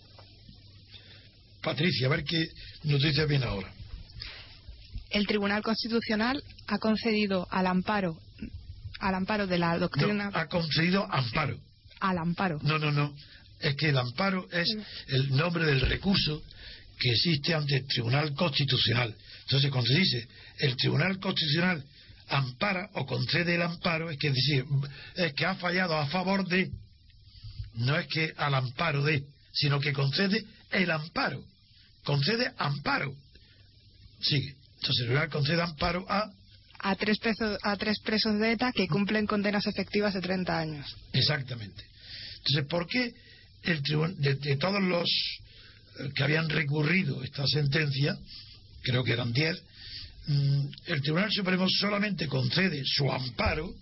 Patricia, 1.62 2.08
a 2.08 2.10
ver 2.10 2.24
qué 2.24 2.46
nos 2.84 3.02
dice 3.02 3.26
bien 3.26 3.44
ahora. 3.44 3.72
El 5.10 5.26
Tribunal 5.26 5.62
Constitucional 5.64 6.44
ha 6.68 6.78
concedido 6.78 7.48
al 7.50 7.68
amparo 7.68 8.18
al 9.00 9.16
amparo 9.16 9.48
de 9.48 9.58
la 9.58 9.78
doctrina. 9.78 10.30
ha 10.34 10.48
concedido 10.48 11.08
amparo. 11.10 11.58
Al 12.00 12.18
amparo. 12.18 12.60
No, 12.62 12.78
no, 12.78 12.92
no. 12.92 13.16
Es 13.60 13.76
que 13.76 13.90
el 13.90 13.98
amparo 13.98 14.48
es 14.52 14.70
el 15.08 15.36
nombre 15.36 15.66
del 15.66 15.82
recurso 15.82 16.42
que 17.00 17.12
existe 17.12 17.54
ante 17.54 17.78
el 17.78 17.88
Tribunal 17.88 18.34
Constitucional. 18.34 19.16
Entonces, 19.44 19.72
cuando 19.72 19.90
se 19.90 20.00
dice 20.00 20.28
el 20.60 20.76
Tribunal 20.76 21.20
Constitucional 21.20 21.84
ampara 22.28 22.90
o 22.94 23.06
concede 23.06 23.56
el 23.56 23.62
amparo, 23.62 24.10
es 24.12 24.18
que 24.18 24.32
decir, 24.32 24.66
es 25.16 25.34
que 25.34 25.46
ha 25.46 25.56
fallado 25.56 25.98
a 25.98 26.08
favor 26.08 26.48
de, 26.48 26.70
no 27.76 27.98
es 27.98 28.08
que 28.08 28.34
al 28.38 28.54
amparo 28.54 29.04
de, 29.04 29.24
sino 29.54 29.80
que 29.80 29.94
concede 29.94 30.44
el 30.72 30.92
amparo, 30.92 31.44
concede 32.04 32.52
amparo. 32.58 33.16
Sigue. 34.22 34.56
Entonces, 34.76 35.00
el 35.00 35.06
tribunal 35.06 35.30
concede 35.30 35.62
amparo 35.62 36.06
a 36.10 36.32
a 36.82 36.96
tres, 36.96 37.20
presos, 37.20 37.58
a 37.62 37.76
tres 37.76 38.00
presos 38.00 38.40
de 38.40 38.54
ETA 38.54 38.72
que 38.72 38.88
cumplen 38.88 39.28
condenas 39.28 39.68
efectivas 39.68 40.14
de 40.14 40.22
30 40.22 40.58
años. 40.58 40.96
Exactamente. 41.12 41.84
Entonces, 42.38 42.66
¿por 42.70 42.88
qué 42.88 43.14
el 43.64 43.82
de, 44.18 44.36
de, 44.36 44.56
todos 44.58 44.82
los 44.82 45.10
eh, 46.00 46.10
que 46.16 46.24
habían 46.24 46.48
recurrido 46.48 47.22
esta 47.24 47.46
sentencia, 47.48 48.18
creo 48.82 49.04
que 49.04 49.12
eran 49.12 49.34
10, 49.34 49.62
mm, 50.28 50.66
el 50.86 51.02
Tribunal 51.02 51.32
Supremo 51.32 51.68
solamente 51.70 52.28
concede 52.28 52.82
su 52.86 53.12
amparo 53.12 53.74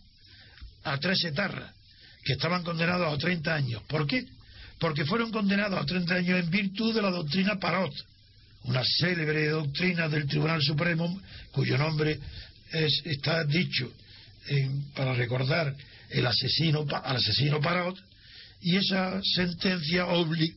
a 0.84 0.98
tres 0.98 1.24
etarras 1.26 1.72
que 2.24 2.34
estaban 2.34 2.64
condenados 2.64 3.14
a 3.14 3.18
30 3.18 3.54
años. 3.54 3.84
¿Por 3.84 4.08
qué? 4.08 4.26
Porque 4.80 5.06
fueron 5.06 5.32
condenados 5.32 5.80
a 5.80 5.86
30 5.86 6.14
años 6.14 6.40
en 6.40 6.50
virtud 6.50 6.94
de 6.94 7.02
la 7.02 7.10
doctrina 7.10 7.58
Parot, 7.60 7.94
una 8.64 8.84
célebre 8.84 9.50
doctrina 9.50 10.08
del 10.08 10.28
Tribunal 10.28 10.62
Supremo 10.62 11.20
cuyo 11.52 11.78
nombre 11.78 12.20
es, 12.72 13.02
está 13.06 13.44
dicho 13.44 13.92
para 14.96 15.14
recordar 15.14 15.76
el 16.10 16.26
asesino, 16.26 16.86
al 17.04 17.18
asesino 17.18 17.60
Parot, 17.60 17.98
y 18.62 18.78
esa 18.78 19.22
sentencia 19.22 20.06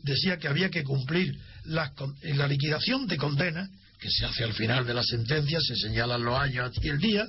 decía 0.03 0.39
que 0.39 0.49
había 0.49 0.71
que 0.71 0.85
cumplir 0.85 1.37
la, 1.65 1.93
la 2.23 2.47
liquidación 2.47 3.07
de 3.07 3.17
condena, 3.17 3.69
que 3.99 4.11
se 4.11 4.25
hace 4.25 4.45
al 4.45 4.55
final 4.55 4.87
de 4.87 4.95
la 4.95 5.03
sentencia, 5.03 5.59
se 5.61 5.77
señalan 5.77 6.25
los 6.25 6.39
años 6.39 6.73
y 6.83 6.89
el 6.89 6.99
día, 6.99 7.29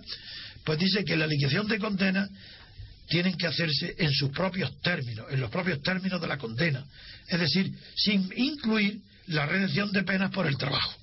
pues 0.64 0.80
dice 0.80 1.04
que 1.04 1.18
la 1.18 1.28
liquidación 1.28 1.68
de 1.68 1.80
condena 1.80 2.30
tienen 3.12 3.36
que 3.36 3.46
hacerse 3.46 3.94
en 3.98 4.12
sus 4.14 4.32
propios 4.32 4.80
términos, 4.82 5.28
en 5.30 5.42
los 5.42 5.52
propios 5.52 5.82
términos 5.82 6.22
de 6.22 6.28
la 6.28 6.38
condena, 6.38 6.84
es 7.28 7.40
decir, 7.40 7.70
sin 7.96 8.32
incluir 8.38 9.02
la 9.28 9.46
redención 9.46 9.92
de 9.92 10.04
penas 10.04 10.32
por 10.32 10.48
el 10.48 10.58
trabajo. 10.58 10.96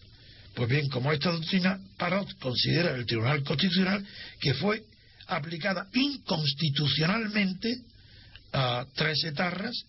Pues 0.55 0.71
bien, 0.71 0.89
como 0.89 1.13
esta 1.13 1.31
doctrina 1.31 1.79
Parot 1.99 2.39
considera 2.39 2.95
el 2.97 3.05
Tribunal 3.05 3.45
Constitucional 3.45 4.05
que 4.41 4.55
fue 4.55 4.83
aplicada 5.27 5.87
inconstitucionalmente 5.93 7.77
a 8.53 8.87
tres 8.95 9.23
etarras, 9.25 9.85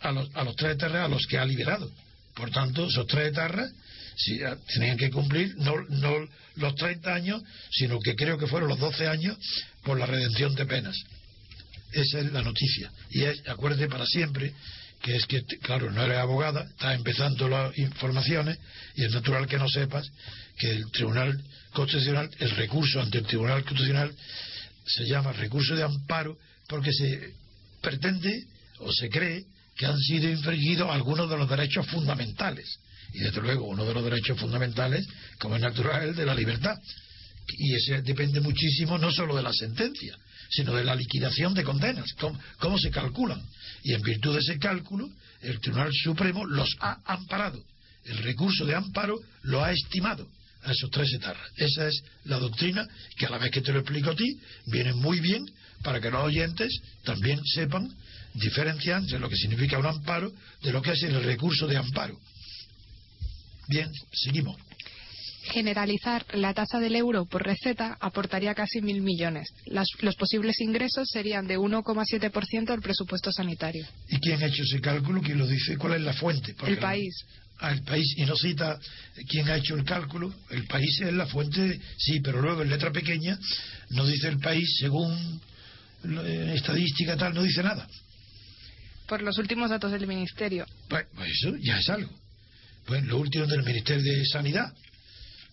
a 0.00 0.10
los, 0.10 0.34
a 0.34 0.44
los 0.44 0.56
tres 0.56 0.72
etarras 0.72 1.04
a 1.04 1.08
los 1.08 1.26
que 1.26 1.36
ha 1.36 1.44
liberado. 1.44 1.92
Por 2.34 2.50
tanto, 2.50 2.86
esos 2.86 3.06
tres 3.06 3.28
etarras 3.28 3.70
si, 4.16 4.40
tenían 4.74 4.96
que 4.96 5.10
cumplir 5.10 5.54
no 5.58 5.74
los 6.56 6.74
30 6.74 7.14
años, 7.14 7.42
sino 7.70 8.00
que 8.00 8.16
creo 8.16 8.36
que 8.38 8.48
fueron 8.48 8.68
los 8.68 8.80
12 8.80 9.06
años 9.06 9.36
por 9.84 9.98
la 9.98 10.06
redención 10.06 10.54
de 10.54 10.66
penas. 10.66 10.96
Esa 11.92 12.20
es 12.20 12.32
la 12.32 12.42
noticia. 12.42 12.90
Y 13.10 13.22
es, 13.22 13.42
acuérdate 13.48 13.88
para 13.88 14.06
siempre 14.06 14.52
que 15.02 15.14
es 15.14 15.26
que, 15.26 15.42
claro, 15.62 15.90
no 15.90 16.02
eres 16.02 16.18
abogada, 16.18 16.62
estás 16.62 16.96
empezando 16.96 17.48
las 17.48 17.76
informaciones 17.78 18.58
y 18.96 19.04
es 19.04 19.12
natural 19.12 19.46
que 19.46 19.58
no 19.58 19.68
sepas 19.68 20.10
que 20.58 20.70
el 20.70 20.90
Tribunal 20.90 21.40
Constitucional, 21.72 22.28
el 22.38 22.50
recurso 22.50 23.00
ante 23.00 23.18
el 23.18 23.26
Tribunal 23.26 23.62
Constitucional 23.62 24.12
se 24.84 25.06
llama 25.06 25.32
recurso 25.32 25.76
de 25.76 25.84
amparo 25.84 26.36
porque 26.66 26.92
se 26.92 27.34
pretende 27.80 28.44
o 28.80 28.92
se 28.92 29.08
cree 29.08 29.44
que 29.76 29.86
han 29.86 29.98
sido 29.98 30.28
infringidos 30.28 30.90
algunos 30.90 31.30
de 31.30 31.36
los 31.36 31.48
derechos 31.48 31.86
fundamentales. 31.86 32.66
Y 33.12 33.20
desde 33.20 33.40
luego 33.40 33.66
uno 33.66 33.84
de 33.84 33.94
los 33.94 34.04
derechos 34.04 34.38
fundamentales, 34.38 35.06
como 35.38 35.56
es 35.56 35.62
natural, 35.62 36.08
el 36.08 36.16
de 36.16 36.26
la 36.26 36.34
libertad. 36.34 36.76
Y 37.46 37.74
ese 37.74 38.02
depende 38.02 38.40
muchísimo 38.40 38.98
no 38.98 39.10
solo 39.10 39.36
de 39.36 39.42
la 39.42 39.52
sentencia, 39.52 40.16
sino 40.50 40.74
de 40.74 40.84
la 40.84 40.94
liquidación 40.94 41.54
de 41.54 41.64
condenas, 41.64 42.12
cómo, 42.58 42.78
se 42.78 42.90
calculan. 42.90 43.42
Y 43.82 43.92
en 43.92 44.02
virtud 44.02 44.34
de 44.34 44.40
ese 44.40 44.58
cálculo, 44.58 45.08
el 45.42 45.60
Tribunal 45.60 45.92
Supremo 45.92 46.44
los 46.44 46.74
ha 46.80 47.00
amparado. 47.04 47.62
El 48.04 48.18
recurso 48.18 48.64
de 48.64 48.74
amparo 48.74 49.18
lo 49.42 49.62
ha 49.62 49.72
estimado 49.72 50.28
a 50.62 50.72
esos 50.72 50.90
tres 50.90 51.12
etarras. 51.12 51.46
Esa 51.56 51.88
es 51.88 52.02
la 52.24 52.38
doctrina 52.38 52.86
que 53.16 53.26
a 53.26 53.30
la 53.30 53.38
vez 53.38 53.50
que 53.50 53.60
te 53.60 53.72
lo 53.72 53.80
explico 53.80 54.10
a 54.10 54.16
ti, 54.16 54.40
viene 54.66 54.94
muy 54.94 55.20
bien 55.20 55.44
para 55.82 56.00
que 56.00 56.10
los 56.10 56.24
oyentes 56.24 56.80
también 57.04 57.40
sepan 57.44 57.88
diferenciar 58.34 59.02
entre 59.02 59.18
lo 59.18 59.28
que 59.28 59.36
significa 59.36 59.78
un 59.78 59.86
amparo 59.86 60.32
de 60.62 60.72
lo 60.72 60.82
que 60.82 60.92
es 60.92 61.02
el 61.02 61.22
recurso 61.22 61.66
de 61.66 61.76
amparo. 61.76 62.18
Bien, 63.68 63.90
seguimos. 64.12 64.56
Generalizar 65.50 66.24
la 66.34 66.52
tasa 66.52 66.78
del 66.78 66.94
euro 66.94 67.26
por 67.26 67.42
receta 67.42 67.96
aportaría 68.00 68.54
casi 68.54 68.80
mil 68.80 69.00
millones. 69.00 69.48
los 69.66 70.16
posibles 70.16 70.60
ingresos 70.60 71.08
serían 71.10 71.46
de 71.46 71.58
1,7% 71.58 72.66
del 72.66 72.80
presupuesto 72.80 73.32
sanitario. 73.32 73.86
¿Y 74.08 74.18
quién 74.18 74.42
ha 74.42 74.46
hecho 74.46 74.62
ese 74.62 74.80
cálculo? 74.80 75.20
¿Quién 75.22 75.38
lo 75.38 75.46
dice? 75.46 75.76
¿Cuál 75.76 75.94
es 75.94 76.02
la 76.02 76.12
fuente? 76.12 76.54
el 76.66 76.78
país. 76.78 77.14
Ah, 77.60 77.72
el 77.72 77.82
país. 77.82 78.14
Y 78.16 78.24
no 78.24 78.36
cita 78.36 78.78
quién 79.28 79.48
ha 79.48 79.56
hecho 79.56 79.74
el 79.74 79.84
cálculo. 79.84 80.32
El 80.50 80.66
país 80.66 81.00
es 81.00 81.12
la 81.12 81.26
fuente, 81.26 81.80
sí, 81.96 82.20
pero 82.20 82.40
luego 82.40 82.62
en 82.62 82.70
letra 82.70 82.92
pequeña 82.92 83.38
no 83.90 84.06
dice 84.06 84.28
el 84.28 84.38
país 84.38 84.76
según 84.78 85.40
estadística 86.54 87.16
tal, 87.16 87.34
no 87.34 87.42
dice 87.42 87.62
nada. 87.62 87.88
Por 89.06 89.22
los 89.22 89.38
últimos 89.38 89.70
datos 89.70 89.90
del 89.90 90.06
Ministerio. 90.06 90.66
Pues, 90.88 91.06
pues 91.14 91.30
eso 91.30 91.56
ya 91.56 91.78
es 91.78 91.88
algo. 91.88 92.10
Pues 92.86 93.02
lo 93.04 93.18
último 93.18 93.46
del 93.46 93.64
Ministerio 93.64 94.02
de 94.02 94.24
Sanidad. 94.26 94.72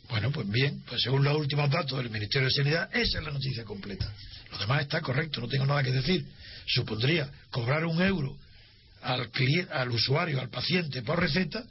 Bueno, 0.10 0.32
pues 0.32 0.50
bien, 0.50 0.82
pues 0.88 1.02
según 1.02 1.24
los 1.24 1.36
últimos 1.36 1.70
datos 1.70 1.98
del 1.98 2.10
Ministerio 2.10 2.48
de 2.48 2.54
Sanidad, 2.54 2.90
esa 2.96 3.20
es 3.20 3.24
la 3.24 3.32
noticia 3.32 3.64
completa. 3.64 4.12
Lo 4.52 4.58
demás 4.60 4.82
está 4.82 5.02
correcto, 5.02 5.42
no 5.42 5.48
tengo 5.48 5.66
nada 5.66 5.84
que 5.84 5.92
decir. 5.92 6.26
Supondría 6.68 7.30
cobrar 7.50 7.86
un 7.86 8.02
euro 8.02 8.38
al, 9.02 9.30
al 9.72 9.92
usuario, 9.92 10.40
al 10.40 10.50
paciente 10.50 11.02
por 11.02 11.20
receta, 11.20 11.64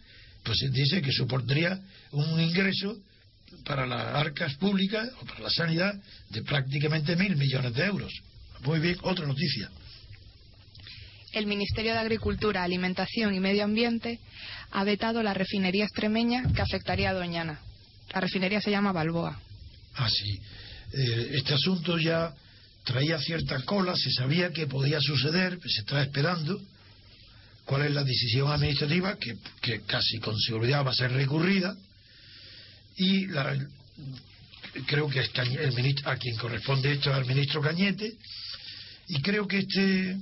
pues 0.43 0.59
dice 0.73 1.01
que 1.01 1.13
supondría 1.13 1.81
un 2.13 2.41
ingreso 2.41 2.99
para 3.65 3.87
las 3.87 4.15
arcas 4.15 4.55
públicas 4.57 5.09
o 5.21 5.25
para 5.25 5.41
la 5.41 5.51
sanidad 5.51 5.95
de 6.31 6.43
prácticamente 6.43 7.17
mil 7.17 7.37
millones 7.37 7.73
de 7.75 7.85
euros. 7.85 8.13
Muy 8.63 8.81
bien, 8.81 8.97
otra 9.03 9.27
noticia. 9.27 9.71
El 11.33 11.47
Ministerio 11.47 11.93
de 11.93 11.99
Agricultura, 11.99 12.63
Alimentación 12.63 13.35
y 13.35 13.41
Medio 13.41 13.65
Ambiente 13.65 14.21
ha 14.71 14.85
vetado 14.85 15.23
la 15.23 15.35
refinería 15.35 15.85
extremeña 15.85 16.45
que 16.55 16.63
afectaría 16.63 17.11
a 17.11 17.15
Doñana. 17.15 17.61
La 18.13 18.21
refinería 18.21 18.61
se 18.61 18.71
llama 18.71 18.93
Balboa. 18.93 19.39
Ah, 19.95 20.09
sí. 20.09 20.41
Eh, 20.93 21.31
este 21.35 21.55
asunto 21.55 21.99
ya 21.99 22.33
traía 22.85 23.19
cierta 23.19 23.61
cola, 23.63 23.97
se 23.97 24.11
sabía 24.11 24.53
que 24.53 24.67
podía 24.67 25.01
suceder, 25.01 25.59
se 25.67 25.81
estaba 25.81 26.03
esperando. 26.03 26.61
Cuál 27.65 27.87
es 27.87 27.93
la 27.93 28.05
decisión 28.05 28.51
administrativa, 28.51 29.17
que, 29.17 29.81
casi 29.87 30.19
con 30.19 30.39
seguridad 30.39 30.85
va 30.85 30.91
a 30.91 30.95
ser 30.95 31.13
recurrida, 31.13 31.75
y 32.97 33.27
creo 34.87 35.09
que 35.09 35.21
el 35.21 35.97
a 36.05 36.17
quien 36.17 36.37
corresponde 36.37 36.93
esto 36.93 37.11
es 37.11 37.17
al 37.17 37.25
ministro 37.25 37.63
Cañete, 37.63 38.13
y 39.09 39.23
creo 39.23 39.49
que 39.49 39.61
este 39.61 40.19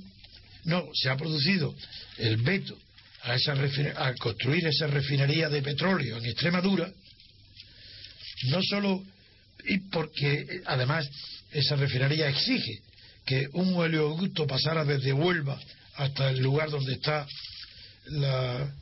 no 0.63 0.85
se 0.93 1.09
ha 1.09 1.17
producido 1.17 1.75
el 2.17 2.37
veto 2.37 2.77
a, 3.23 3.35
esa 3.35 3.53
a 3.97 4.13
construir 4.15 4.65
esa 4.67 4.87
refinería 4.87 5.49
de 5.49 5.61
petróleo 5.61 6.17
en 6.17 6.25
Extremadura, 6.25 6.89
no 8.49 8.61
solo 8.61 9.03
y 9.65 9.77
porque 9.89 10.61
además 10.65 11.09
esa 11.51 11.75
refinería 11.75 12.27
exige 12.27 12.81
que 13.25 13.47
un 13.53 13.73
oleoducto 13.75 14.45
pasara 14.45 14.83
desde 14.83 15.13
Huelva 15.13 15.59
hasta 15.95 16.31
el 16.31 16.39
lugar 16.41 16.69
donde 16.69 16.93
está 16.93 17.25
la, 18.07 18.73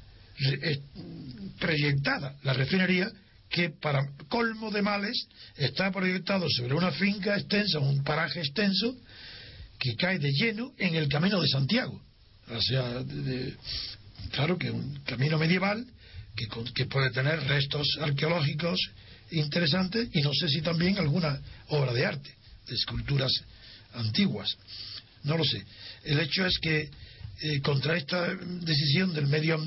proyectada 1.59 2.35
la 2.43 2.53
refinería, 2.53 3.11
que 3.49 3.69
para 3.69 4.07
colmo 4.29 4.71
de 4.71 4.81
males 4.81 5.27
está 5.57 5.91
proyectado 5.91 6.47
sobre 6.49 6.73
una 6.73 6.91
finca 6.91 7.37
extensa, 7.37 7.79
un 7.79 8.03
paraje 8.03 8.39
extenso, 8.39 8.95
que 9.77 9.95
cae 9.95 10.19
de 10.19 10.31
lleno 10.31 10.71
en 10.77 10.95
el 10.95 11.09
camino 11.09 11.41
de 11.41 11.47
Santiago. 11.47 12.01
O 12.49 12.61
sea, 12.61 13.03
claro 14.31 14.57
que 14.57 14.71
un 14.71 14.95
camino 15.03 15.37
medieval 15.37 15.85
que, 16.35 16.47
que 16.73 16.85
puede 16.85 17.11
tener 17.11 17.39
restos 17.43 17.87
arqueológicos 17.99 18.79
interesantes 19.31 20.09
y 20.13 20.21
no 20.21 20.31
sé 20.33 20.47
si 20.49 20.61
también 20.61 20.97
alguna 20.97 21.39
obra 21.67 21.93
de 21.93 22.05
arte, 22.05 22.29
de 22.67 22.75
esculturas 22.75 23.31
antiguas. 23.93 24.55
No 25.23 25.37
lo 25.37 25.43
sé. 25.43 25.63
El 26.03 26.19
hecho 26.19 26.45
es 26.45 26.57
que 26.59 26.89
eh, 27.43 27.61
contra 27.61 27.97
esta 27.97 28.35
decisión 28.35 29.13
del 29.13 29.25
medio 29.25 29.59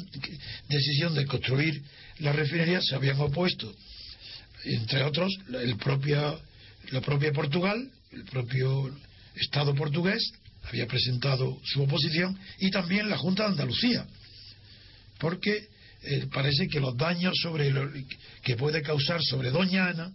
decisión 0.68 1.12
de 1.14 1.26
construir 1.26 1.82
la 2.20 2.32
refinería 2.32 2.80
se 2.80 2.94
habían 2.94 3.18
opuesto 3.18 3.74
entre 4.64 5.02
otros 5.02 5.32
el 5.52 5.76
propio 5.76 6.40
la 6.90 7.00
propia 7.00 7.32
Portugal 7.32 7.90
el 8.12 8.24
propio 8.26 8.96
Estado 9.34 9.74
portugués 9.74 10.22
había 10.62 10.86
presentado 10.86 11.60
su 11.64 11.82
oposición 11.82 12.38
y 12.60 12.70
también 12.70 13.10
la 13.10 13.18
Junta 13.18 13.42
de 13.42 13.48
Andalucía 13.50 14.06
porque 15.18 15.66
eh, 16.06 16.26
parece 16.32 16.68
que 16.68 16.80
los 16.80 16.96
daños 16.96 17.34
sobre 17.42 17.72
que 18.42 18.56
puede 18.56 18.82
causar 18.82 19.22
sobre 19.22 19.50
Doña 19.50 19.88
Ana 19.88 20.12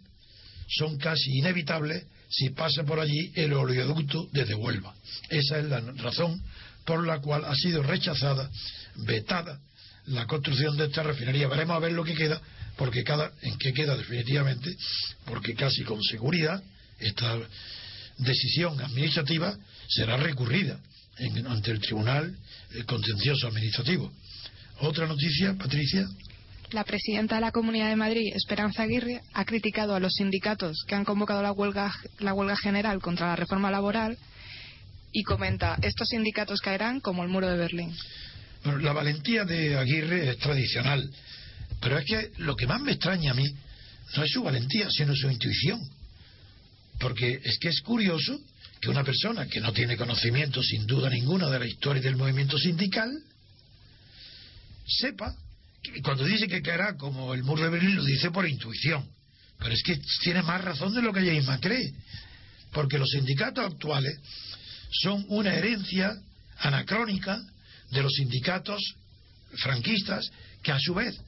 son 0.67 0.97
casi 0.97 1.37
inevitables 1.39 2.05
si 2.29 2.49
pasa 2.49 2.83
por 2.83 2.99
allí 2.99 3.31
el 3.35 3.53
oleoducto 3.53 4.29
desde 4.31 4.55
Huelva. 4.55 4.93
Esa 5.29 5.59
es 5.59 5.65
la 5.65 5.79
razón 5.79 6.41
por 6.85 7.05
la 7.05 7.19
cual 7.19 7.43
ha 7.45 7.55
sido 7.55 7.81
rechazada, 7.81 8.49
vetada 9.07 9.59
la 10.07 10.25
construcción 10.25 10.77
de 10.77 10.85
esta 10.85 11.03
refinería. 11.03 11.47
Veremos 11.47 11.75
a 11.75 11.79
ver 11.79 11.91
lo 11.91 12.03
que 12.03 12.15
queda, 12.15 12.41
porque 12.77 13.03
cada, 13.03 13.31
en 13.41 13.57
qué 13.57 13.73
queda 13.73 13.95
definitivamente, 13.95 14.75
porque 15.25 15.53
casi 15.55 15.83
con 15.83 16.01
seguridad 16.03 16.61
esta 16.99 17.37
decisión 18.17 18.79
administrativa 18.81 19.57
será 19.87 20.17
recurrida 20.17 20.79
ante 21.47 21.71
el 21.71 21.79
Tribunal 21.79 22.35
Contencioso 22.85 23.47
Administrativo. 23.47 24.11
Otra 24.81 25.07
noticia, 25.07 25.55
Patricia. 25.55 26.07
La 26.71 26.83
presidenta 26.83 27.35
de 27.35 27.41
la 27.41 27.51
Comunidad 27.51 27.89
de 27.89 27.95
Madrid, 27.95 28.31
Esperanza 28.33 28.83
Aguirre, 28.83 29.21
ha 29.33 29.43
criticado 29.43 29.95
a 29.95 29.99
los 29.99 30.13
sindicatos 30.13 30.85
que 30.87 30.95
han 30.95 31.03
convocado 31.03 31.41
la 31.41 31.51
huelga, 31.51 31.91
la 32.19 32.33
huelga 32.33 32.55
general 32.55 33.01
contra 33.01 33.27
la 33.27 33.35
reforma 33.35 33.71
laboral 33.71 34.17
y 35.11 35.23
comenta, 35.23 35.77
estos 35.81 36.07
sindicatos 36.09 36.61
caerán 36.61 36.99
como 36.99 37.23
el 37.23 37.29
muro 37.29 37.49
de 37.49 37.57
Berlín. 37.57 37.93
Bueno, 38.63 38.79
la 38.79 38.93
valentía 38.93 39.43
de 39.43 39.75
Aguirre 39.77 40.29
es 40.29 40.37
tradicional, 40.37 41.09
pero 41.81 41.97
es 41.97 42.05
que 42.05 42.31
lo 42.37 42.55
que 42.55 42.67
más 42.67 42.79
me 42.81 42.91
extraña 42.91 43.31
a 43.31 43.35
mí 43.35 43.45
no 44.15 44.23
es 44.23 44.31
su 44.31 44.43
valentía, 44.43 44.89
sino 44.91 45.15
su 45.15 45.29
intuición. 45.29 45.81
Porque 46.99 47.41
es 47.43 47.57
que 47.59 47.69
es 47.69 47.81
curioso 47.81 48.39
que 48.79 48.89
una 48.89 49.03
persona 49.03 49.47
que 49.47 49.59
no 49.59 49.73
tiene 49.73 49.97
conocimiento 49.97 50.61
sin 50.61 50.85
duda 50.85 51.09
ninguna 51.09 51.49
de 51.49 51.59
la 51.59 51.65
historia 51.65 52.01
del 52.01 52.15
movimiento 52.15 52.57
sindical 52.57 53.09
sepa 54.89 55.35
que 55.81 56.01
cuando 56.01 56.25
dice 56.25 56.47
que 56.47 56.61
caerá 56.61 56.97
como 56.97 57.33
el 57.33 57.43
muro 57.43 57.63
de 57.63 57.69
Berlín 57.69 57.95
lo 57.95 58.03
dice 58.03 58.31
por 58.31 58.47
intuición. 58.47 59.07
Pero 59.57 59.73
es 59.73 59.83
que 59.83 59.99
tiene 60.21 60.41
más 60.41 60.63
razón 60.63 60.93
de 60.93 61.01
lo 61.01 61.13
que 61.13 61.21
ella 61.21 61.33
misma 61.33 61.59
cree. 61.59 61.93
Porque 62.71 62.97
los 62.97 63.09
sindicatos 63.09 63.65
actuales 63.65 64.17
son 64.91 65.25
una 65.29 65.53
herencia 65.53 66.17
anacrónica 66.59 67.41
de 67.91 68.03
los 68.03 68.13
sindicatos 68.13 68.81
franquistas 69.57 70.29
que 70.61 70.71
a 70.71 70.79
su 70.79 70.93
vez 70.93 71.19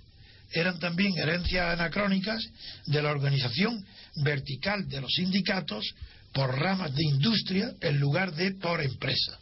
eran 0.51 0.79
también 0.79 1.17
herencias 1.17 1.73
anacrónicas 1.73 2.45
de 2.85 3.01
la 3.01 3.11
organización 3.11 3.85
vertical 4.17 4.87
de 4.89 5.01
los 5.01 5.11
sindicatos 5.13 5.85
por 6.33 6.57
ramas 6.59 6.93
de 6.93 7.03
industria 7.03 7.73
en 7.81 7.99
lugar 7.99 8.33
de 8.35 8.51
por 8.55 8.81
empresa. 8.81 9.39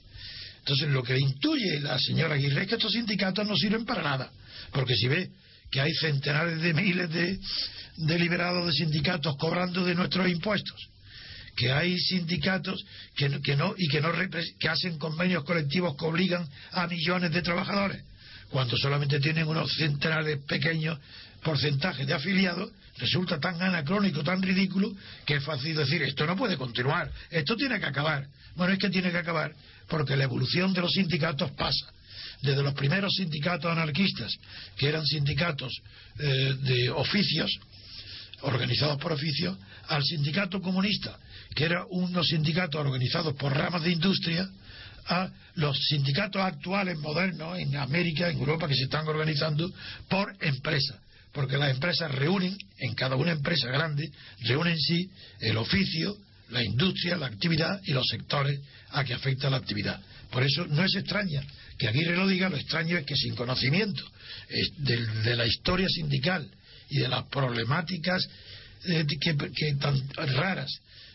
Entonces 0.69 0.93
lo 0.93 1.01
que 1.01 1.17
intuye 1.17 1.79
la 1.79 1.97
señora 1.97 2.35
Aguirre 2.35 2.61
es 2.61 2.67
que 2.67 2.75
estos 2.75 2.91
sindicatos 2.91 3.47
no 3.47 3.55
sirven 3.57 3.85
para 3.85 4.03
nada, 4.03 4.31
porque 4.71 4.95
si 4.95 5.07
ve 5.07 5.31
que 5.71 5.81
hay 5.81 5.91
centenares 5.95 6.61
de 6.61 6.75
miles 6.75 7.09
de, 7.09 7.39
de 7.97 8.19
liberados 8.19 8.67
de 8.67 8.73
sindicatos 8.73 9.35
cobrando 9.37 9.83
de 9.83 9.95
nuestros 9.95 10.29
impuestos, 10.29 10.79
que 11.55 11.71
hay 11.71 11.97
sindicatos 11.97 12.85
que, 13.15 13.41
que 13.41 13.55
no 13.55 13.73
y 13.75 13.87
que 13.87 13.99
no 13.99 14.11
que 14.59 14.69
hacen 14.69 14.99
convenios 14.99 15.43
colectivos 15.43 15.97
que 15.97 16.05
obligan 16.05 16.47
a 16.73 16.85
millones 16.85 17.31
de 17.31 17.41
trabajadores 17.41 18.03
cuando 18.51 18.77
solamente 18.77 19.19
tienen 19.19 19.47
unos 19.47 19.73
centenares 19.73 20.37
pequeños 20.47 20.99
porcentajes 21.41 22.05
de 22.05 22.13
afiliados 22.13 22.69
resulta 22.99 23.39
tan 23.39 23.59
anacrónico, 23.59 24.23
tan 24.23 24.39
ridículo 24.39 24.93
que 25.25 25.37
es 25.37 25.43
fácil 25.43 25.75
decir 25.75 26.03
esto 26.03 26.27
no 26.27 26.35
puede 26.35 26.57
continuar, 26.57 27.09
esto 27.31 27.55
tiene 27.55 27.79
que 27.79 27.87
acabar. 27.87 28.27
Bueno, 28.55 28.73
es 28.73 28.79
que 28.79 28.89
tiene 28.89 29.09
que 29.09 29.17
acabar 29.17 29.51
porque 29.89 30.15
la 30.15 30.25
evolución 30.25 30.73
de 30.73 30.81
los 30.81 30.91
sindicatos 30.93 31.51
pasa 31.51 31.91
desde 32.41 32.63
los 32.63 32.73
primeros 32.73 33.13
sindicatos 33.15 33.71
anarquistas, 33.71 34.33
que 34.77 34.87
eran 34.87 35.05
sindicatos 35.05 35.73
eh, 36.19 36.55
de 36.61 36.89
oficios, 36.89 37.51
organizados 38.41 38.97
por 38.97 39.11
oficios, 39.11 39.57
al 39.87 40.03
sindicato 40.03 40.61
comunista, 40.61 41.19
que 41.53 41.65
era 41.65 41.85
unos 41.89 42.27
sindicatos 42.27 42.79
organizados 42.79 43.33
por 43.35 43.53
ramas 43.53 43.83
de 43.83 43.91
industria, 43.91 44.49
a 45.07 45.29
los 45.55 45.75
sindicatos 45.89 46.41
actuales 46.41 46.97
modernos 46.99 47.57
en 47.57 47.75
América, 47.75 48.29
en 48.29 48.37
Europa, 48.37 48.67
que 48.67 48.75
se 48.75 48.83
están 48.83 49.07
organizando 49.07 49.69
por 50.07 50.35
empresa. 50.39 50.99
Porque 51.31 51.57
las 51.57 51.71
empresas 51.71 52.11
reúnen, 52.11 52.55
en 52.77 52.93
cada 52.93 53.15
una 53.15 53.31
empresa 53.31 53.67
grande, 53.69 54.11
reúnen 54.41 54.73
en 54.73 54.79
sí 54.79 55.09
el 55.39 55.57
oficio, 55.57 56.15
la 56.49 56.63
industria, 56.63 57.17
la 57.17 57.27
actividad 57.27 57.81
y 57.85 57.91
los 57.93 58.05
sectores 58.07 58.59
a 58.91 59.03
que 59.03 59.13
afecta 59.13 59.49
la 59.49 59.57
actividad. 59.57 59.99
Por 60.31 60.43
eso 60.43 60.65
no 60.67 60.83
es 60.83 60.95
extraña 60.95 61.43
que 61.77 61.87
Aguirre 61.87 62.15
lo 62.15 62.27
diga, 62.27 62.49
lo 62.49 62.57
extraño 62.57 62.97
es 62.97 63.05
que 63.05 63.15
sin 63.15 63.35
conocimiento 63.35 64.03
de, 64.77 65.35
la 65.35 65.45
historia 65.45 65.87
sindical 65.87 66.49
y 66.89 66.99
de 66.99 67.07
las 67.07 67.25
problemáticas 67.25 68.27
eh, 68.85 69.05
que 69.19 69.75
tan 69.75 70.07
raras 70.35 70.69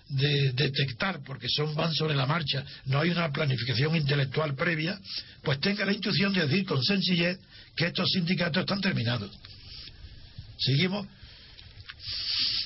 de 0.08 0.52
detectar 0.52 1.22
porque 1.24 1.48
son 1.48 1.74
van 1.74 1.92
sobre 1.94 2.14
la 2.14 2.26
marcha, 2.26 2.64
no 2.86 3.00
hay 3.00 3.10
una 3.10 3.32
planificación 3.32 3.96
intelectual 3.96 4.54
previa, 4.54 4.98
pues 5.42 5.60
tenga 5.60 5.84
la 5.84 5.92
intuición 5.92 6.32
de 6.32 6.46
decir 6.46 6.64
con 6.66 6.82
sencillez 6.82 7.38
que 7.74 7.86
estos 7.86 8.08
sindicatos 8.10 8.60
están 8.60 8.80
terminados. 8.80 9.30
Seguimos. 10.58 11.06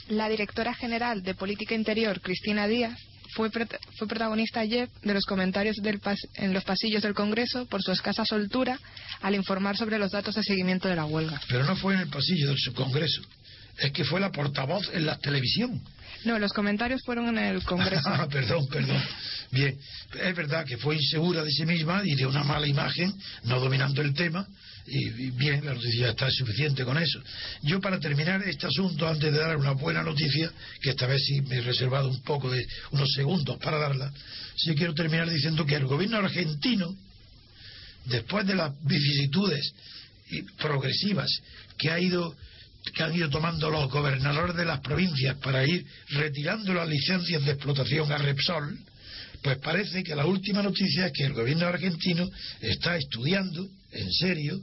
La 0.09 0.29
directora 0.29 0.75
general 0.75 1.23
de 1.23 1.35
Política 1.35 1.75
Interior, 1.75 2.21
Cristina 2.21 2.67
Díaz, 2.67 2.99
fue, 3.39 3.51
fue 3.97 4.09
protagonista 4.09 4.59
ayer 4.59 4.89
de 5.03 5.15
los 5.15 5.25
comentarios 5.25 5.77
del 5.77 6.01
en 6.35 6.53
los 6.53 6.65
pasillos 6.65 7.03
del 7.03 7.15
Congreso 7.15 7.67
por 7.67 7.83
su 7.83 7.93
escasa 7.93 8.25
soltura 8.25 8.81
al 9.23 9.37
informar 9.37 9.77
sobre 9.77 9.97
los 9.97 10.11
datos 10.11 10.35
de 10.35 10.43
seguimiento 10.43 10.89
de 10.89 10.97
la 10.97 11.05
huelga. 11.05 11.41
Pero 11.49 11.63
no 11.63 11.77
fue 11.77 11.95
en 11.95 12.01
el 12.01 12.09
pasillo 12.09 12.49
del 12.49 12.75
Congreso, 12.75 13.23
es 13.79 13.93
que 13.93 14.05
fue 14.05 14.19
la 14.19 14.33
portavoz 14.33 14.91
en 14.93 15.07
la 15.07 15.19
televisión. 15.19 15.81
No, 16.25 16.37
los 16.41 16.53
comentarios 16.53 17.01
fueron 17.05 17.29
en 17.29 17.39
el 17.39 17.63
Congreso. 17.63 18.09
Ah, 18.09 18.27
perdón, 18.31 18.67
perdón. 18.67 19.01
Bien, 19.53 19.79
es 20.21 20.37
verdad 20.37 20.65
que 20.67 20.77
fue 20.77 20.97
insegura 20.97 21.45
de 21.45 21.51
sí 21.51 21.65
misma 21.65 22.03
y 22.05 22.17
de 22.17 22.27
una 22.27 22.43
mala 22.43 22.67
imagen, 22.67 23.15
no 23.45 23.61
dominando 23.61 24.03
el 24.03 24.15
tema, 24.15 24.47
y 24.91 25.31
bien, 25.31 25.65
la 25.65 25.75
noticia 25.75 26.11
está 26.11 26.31
suficiente 26.31 26.85
con 26.85 26.99
eso. 26.99 27.23
Yo 27.63 27.81
para 27.81 27.99
terminar 27.99 28.43
este 28.43 28.67
asunto, 28.67 29.07
antes 29.07 29.33
de 29.33 29.39
dar 29.39 29.57
una 29.57 29.73
buena 29.73 30.03
noticia, 30.03 30.51
que 30.81 30.91
esta 30.91 31.07
vez 31.07 31.23
sí 31.27 31.41
me 31.43 31.57
he 31.57 31.61
reservado 31.61 32.09
un 32.09 32.23
poco 32.23 32.51
de 32.51 32.67
unos 32.93 33.11
segundos 33.13 33.59
para 33.59 33.79
darla, 33.79 34.13
sí 34.57 34.75
quiero 34.75 34.95
terminar 34.95 35.29
diciendo 35.29 35.67
que 35.67 35.75
el 35.75 35.87
gobierno 35.87 36.19
argentino, 36.19 36.95
después 38.07 38.47
de 38.47 38.55
las 38.55 38.73
vicisitudes 38.85 39.73
progresivas 40.59 41.31
que 41.77 41.91
ha 41.91 42.01
ido 42.01 42.35
que 42.95 43.03
han 43.03 43.15
ido 43.15 43.29
tomando 43.29 43.69
los 43.71 43.91
gobernadores 43.91 44.57
de 44.57 44.65
las 44.65 44.81
provincias 44.81 45.37
para 45.39 45.67
ir 45.67 45.85
retirando 46.11 46.73
las 46.73 46.89
licencias 46.89 47.45
de 47.45 47.53
explotación 47.53 48.11
a 48.11 48.17
Repsol, 48.17 48.79
pues 49.43 49.59
parece 49.59 50.03
que 50.03 50.17
la 50.17 50.25
última 50.25 50.63
noticia 50.63 51.07
es 51.07 51.13
que 51.13 51.25
el 51.25 51.33
gobierno 51.33 51.67
argentino 51.67 52.29
está 52.61 52.97
estudiando, 52.97 53.69
en 53.93 54.13
serio, 54.13 54.61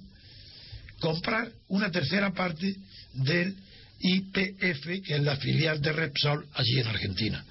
comprar 0.99 1.51
una 1.67 1.91
tercera 1.91 2.31
parte 2.33 2.75
del 3.13 3.55
IPF, 3.99 5.03
que 5.03 5.15
es 5.15 5.21
la 5.21 5.37
filial 5.37 5.81
de 5.81 5.91
Repsol 5.91 6.45
allí 6.53 6.79
en 6.79 6.87
Argentina. 6.87 7.45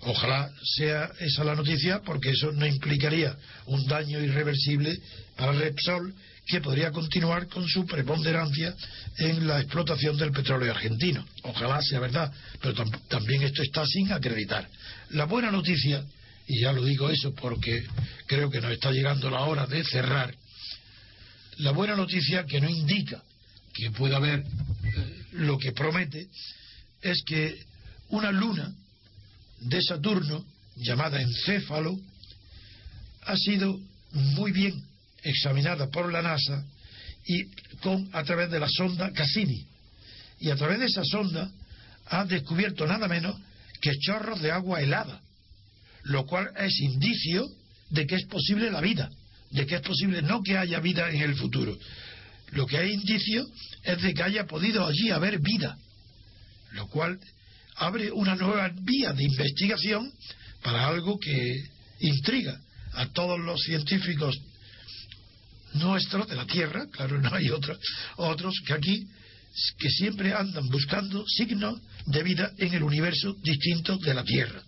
Ojalá 0.00 0.50
sea 0.76 1.10
esa 1.18 1.42
la 1.42 1.54
noticia, 1.54 2.00
porque 2.02 2.30
eso 2.30 2.52
no 2.52 2.66
implicaría 2.66 3.36
un 3.66 3.86
daño 3.86 4.20
irreversible 4.20 4.96
para 5.36 5.52
Repsol 5.52 6.14
que 6.46 6.60
podría 6.60 6.92
continuar 6.92 7.48
con 7.48 7.66
su 7.66 7.84
preponderancia 7.86 8.74
en 9.18 9.48
la 9.48 9.60
explotación 9.60 10.16
del 10.16 10.30
petróleo 10.30 10.72
argentino. 10.72 11.26
Ojalá 11.42 11.82
sea 11.82 11.98
verdad, 11.98 12.32
pero 12.60 12.84
también 13.08 13.42
esto 13.42 13.62
está 13.62 13.84
sin 13.84 14.12
acreditar. 14.12 14.68
La 15.10 15.24
buena 15.24 15.50
noticia, 15.50 16.04
y 16.46 16.60
ya 16.60 16.72
lo 16.72 16.84
digo 16.84 17.10
eso 17.10 17.34
porque 17.34 17.84
creo 18.26 18.48
que 18.48 18.60
nos 18.60 18.70
está 18.70 18.92
llegando 18.92 19.28
la 19.28 19.40
hora 19.40 19.66
de 19.66 19.82
cerrar, 19.82 20.32
la 21.58 21.72
buena 21.72 21.96
noticia 21.96 22.44
que 22.44 22.60
no 22.60 22.68
indica 22.68 23.22
que 23.72 23.90
pueda 23.90 24.16
haber 24.16 24.40
eh, 24.40 25.22
lo 25.32 25.58
que 25.58 25.72
promete 25.72 26.28
es 27.02 27.22
que 27.24 27.58
una 28.08 28.30
luna 28.30 28.72
de 29.60 29.82
Saturno, 29.82 30.44
llamada 30.76 31.20
encéfalo, 31.20 31.98
ha 33.22 33.36
sido 33.36 33.80
muy 34.12 34.52
bien 34.52 34.82
examinada 35.22 35.90
por 35.90 36.12
la 36.12 36.22
NASA 36.22 36.64
y 37.24 37.44
con 37.80 38.08
a 38.12 38.22
través 38.22 38.50
de 38.50 38.60
la 38.60 38.68
sonda 38.68 39.12
Cassini. 39.12 39.66
Y 40.38 40.50
a 40.50 40.56
través 40.56 40.78
de 40.78 40.86
esa 40.86 41.02
sonda 41.04 41.50
ha 42.06 42.24
descubierto 42.24 42.86
nada 42.86 43.08
menos 43.08 43.36
que 43.80 43.98
chorros 43.98 44.40
de 44.40 44.52
agua 44.52 44.80
helada, 44.80 45.20
lo 46.04 46.26
cual 46.26 46.50
es 46.56 46.78
indicio 46.80 47.48
de 47.90 48.06
que 48.06 48.16
es 48.16 48.26
posible 48.26 48.70
la 48.70 48.80
vida, 48.80 49.10
de 49.56 49.66
que 49.66 49.76
es 49.76 49.80
posible 49.80 50.20
no 50.20 50.42
que 50.42 50.56
haya 50.56 50.80
vida 50.80 51.10
en 51.10 51.22
el 51.22 51.34
futuro. 51.34 51.76
Lo 52.52 52.66
que 52.66 52.76
hay 52.76 52.92
indicio 52.92 53.46
es 53.82 54.02
de 54.02 54.12
que 54.12 54.22
haya 54.22 54.46
podido 54.46 54.86
allí 54.86 55.10
haber 55.10 55.40
vida, 55.40 55.78
lo 56.72 56.86
cual 56.88 57.18
abre 57.76 58.12
una 58.12 58.34
nueva 58.36 58.70
vía 58.82 59.12
de 59.12 59.24
investigación 59.24 60.12
para 60.62 60.86
algo 60.86 61.18
que 61.18 61.64
intriga 62.00 62.60
a 62.92 63.06
todos 63.06 63.40
los 63.40 63.60
científicos 63.62 64.36
nuestros 65.74 66.28
de 66.28 66.36
la 66.36 66.46
Tierra, 66.46 66.86
claro, 66.90 67.18
no 67.20 67.34
hay 67.34 67.50
otros, 67.50 67.78
otros 68.16 68.54
que 68.66 68.74
aquí 68.74 69.06
que 69.78 69.88
siempre 69.88 70.34
andan 70.34 70.68
buscando 70.68 71.24
signos 71.26 71.80
de 72.04 72.22
vida 72.22 72.52
en 72.58 72.74
el 72.74 72.82
universo 72.82 73.34
distinto 73.42 73.96
de 73.96 74.12
la 74.12 74.22
Tierra. 74.22 74.62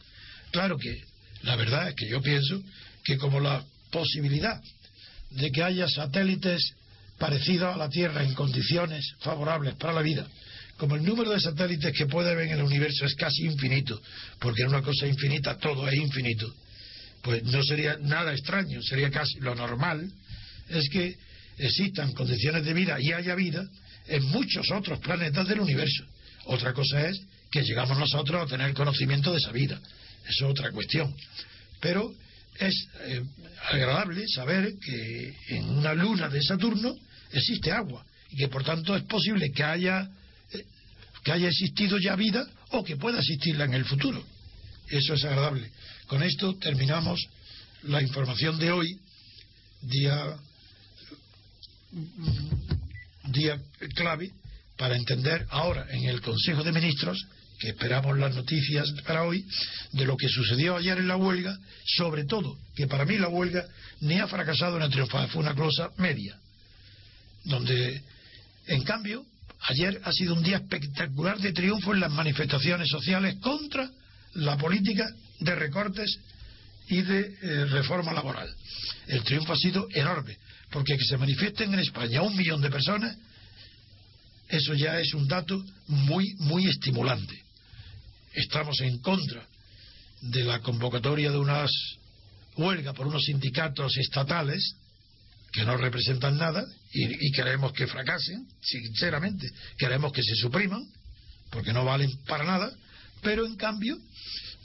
Claro 0.50 0.78
que 0.78 1.04
la 1.42 1.56
verdad 1.56 1.90
es 1.90 1.94
que 1.94 2.08
yo 2.08 2.22
pienso 2.22 2.62
que 3.04 3.18
como 3.18 3.38
la 3.38 3.62
posibilidad 3.90 4.60
de 5.30 5.50
que 5.50 5.62
haya 5.62 5.88
satélites 5.88 6.74
parecidos 7.18 7.74
a 7.74 7.78
la 7.78 7.88
Tierra 7.88 8.22
en 8.22 8.34
condiciones 8.34 9.04
favorables 9.20 9.74
para 9.74 9.92
la 9.92 10.02
vida, 10.02 10.26
como 10.76 10.94
el 10.94 11.02
número 11.02 11.32
de 11.32 11.40
satélites 11.40 11.92
que 11.92 12.06
puede 12.06 12.30
haber 12.30 12.46
en 12.46 12.58
el 12.58 12.62
universo 12.62 13.04
es 13.04 13.14
casi 13.14 13.44
infinito, 13.44 14.00
porque 14.38 14.62
en 14.62 14.68
una 14.68 14.82
cosa 14.82 15.06
infinita 15.06 15.58
todo 15.58 15.88
es 15.88 15.94
infinito, 15.94 16.52
pues 17.22 17.42
no 17.42 17.62
sería 17.62 17.96
nada 17.98 18.32
extraño, 18.32 18.80
sería 18.82 19.10
casi 19.10 19.40
lo 19.40 19.54
normal, 19.54 20.10
es 20.68 20.88
que 20.88 21.16
existan 21.58 22.12
condiciones 22.12 22.64
de 22.64 22.72
vida 22.72 23.00
y 23.00 23.12
haya 23.12 23.34
vida 23.34 23.66
en 24.06 24.24
muchos 24.26 24.70
otros 24.70 25.00
planetas 25.00 25.48
del 25.48 25.60
universo. 25.60 26.04
Otra 26.44 26.72
cosa 26.72 27.08
es 27.08 27.20
que 27.50 27.62
llegamos 27.62 27.98
nosotros 27.98 28.42
a 28.42 28.46
tener 28.46 28.72
conocimiento 28.74 29.32
de 29.32 29.38
esa 29.38 29.52
vida. 29.52 29.80
Eso 30.28 30.46
es 30.46 30.50
otra 30.50 30.70
cuestión. 30.70 31.14
Pero 31.80 32.12
es 32.58 32.88
eh, 33.00 33.22
agradable 33.70 34.26
saber 34.28 34.74
que 34.78 35.34
en 35.48 35.64
una 35.70 35.94
luna 35.94 36.28
de 36.28 36.42
Saturno 36.42 36.94
existe 37.32 37.70
agua 37.70 38.04
y 38.30 38.36
que 38.36 38.48
por 38.48 38.64
tanto 38.64 38.96
es 38.96 39.04
posible 39.04 39.50
que 39.52 39.62
haya 39.62 40.08
eh, 40.52 40.64
que 41.24 41.32
haya 41.32 41.48
existido 41.48 41.98
ya 41.98 42.16
vida 42.16 42.46
o 42.70 42.84
que 42.84 42.96
pueda 42.96 43.18
existirla 43.18 43.64
en 43.64 43.74
el 43.74 43.84
futuro. 43.84 44.24
Eso 44.88 45.14
es 45.14 45.24
agradable. 45.24 45.70
Con 46.06 46.22
esto 46.22 46.56
terminamos 46.56 47.20
la 47.82 48.02
información 48.02 48.58
de 48.58 48.72
hoy, 48.72 48.98
día 49.82 50.36
día 53.24 53.60
clave 53.94 54.30
para 54.76 54.96
entender 54.96 55.46
ahora 55.50 55.86
en 55.90 56.04
el 56.04 56.20
Consejo 56.20 56.62
de 56.62 56.72
Ministros 56.72 57.18
que 57.58 57.68
esperamos 57.70 58.16
las 58.18 58.34
noticias 58.34 58.90
para 59.04 59.24
hoy 59.24 59.44
de 59.92 60.04
lo 60.04 60.16
que 60.16 60.28
sucedió 60.28 60.76
ayer 60.76 60.98
en 60.98 61.08
la 61.08 61.16
huelga, 61.16 61.58
sobre 61.84 62.24
todo 62.24 62.56
que 62.74 62.86
para 62.86 63.04
mí 63.04 63.18
la 63.18 63.28
huelga 63.28 63.66
ni 64.00 64.18
ha 64.20 64.28
fracasado 64.28 64.78
ni 64.78 64.84
ha 64.84 64.88
triunfado, 64.88 65.28
fue 65.28 65.42
una 65.42 65.54
cosa 65.54 65.90
media, 65.96 66.38
donde 67.44 68.00
en 68.66 68.82
cambio 68.84 69.24
ayer 69.62 70.00
ha 70.04 70.12
sido 70.12 70.34
un 70.34 70.42
día 70.42 70.58
espectacular 70.58 71.38
de 71.38 71.52
triunfo 71.52 71.94
en 71.94 72.00
las 72.00 72.12
manifestaciones 72.12 72.88
sociales 72.88 73.36
contra 73.40 73.90
la 74.34 74.56
política 74.56 75.10
de 75.40 75.54
recortes 75.54 76.16
y 76.88 77.02
de 77.02 77.36
eh, 77.42 77.64
reforma 77.66 78.12
laboral. 78.12 78.48
El 79.08 79.22
triunfo 79.24 79.52
ha 79.52 79.56
sido 79.56 79.88
enorme, 79.92 80.36
porque 80.70 80.96
que 80.96 81.04
se 81.04 81.16
manifiesten 81.16 81.74
en 81.74 81.80
España 81.80 82.22
un 82.22 82.36
millón 82.36 82.60
de 82.60 82.70
personas, 82.70 83.16
eso 84.48 84.74
ya 84.74 85.00
es 85.00 85.12
un 85.12 85.26
dato 85.26 85.62
muy, 85.88 86.34
muy 86.38 86.68
estimulante 86.68 87.47
estamos 88.38 88.80
en 88.80 88.98
contra 88.98 89.46
de 90.20 90.44
la 90.44 90.60
convocatoria 90.60 91.30
de 91.30 91.38
unas 91.38 91.70
huelgas 92.56 92.94
por 92.94 93.06
unos 93.06 93.24
sindicatos 93.24 93.96
estatales 93.96 94.74
que 95.52 95.64
no 95.64 95.76
representan 95.76 96.36
nada 96.36 96.64
y, 96.92 97.30
queremos 97.32 97.72
que 97.72 97.86
fracasen, 97.86 98.46
sinceramente, 98.60 99.48
queremos 99.76 100.12
que 100.12 100.22
se 100.22 100.34
supriman, 100.34 100.84
porque 101.50 101.72
no 101.72 101.84
valen 101.84 102.10
para 102.26 102.44
nada, 102.44 102.70
pero 103.22 103.46
en 103.46 103.56
cambio 103.56 103.96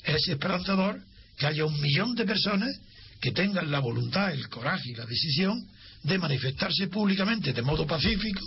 es 0.04 0.28
esperanzador 0.28 1.02
que 1.38 1.48
haya 1.48 1.66
un 1.66 1.80
millón 1.80 2.16
de 2.16 2.26
personas 2.26 2.76
que 3.22 3.32
tengan 3.32 3.72
la 3.72 3.80
voluntad, 3.80 4.32
el 4.32 4.50
coraje 4.50 4.90
y 4.90 4.96
la 4.96 5.06
decisión 5.06 5.66
de 6.04 6.18
manifestarse 6.18 6.88
públicamente 6.88 7.54
de 7.54 7.62
modo 7.62 7.88
pacífico 7.88 8.46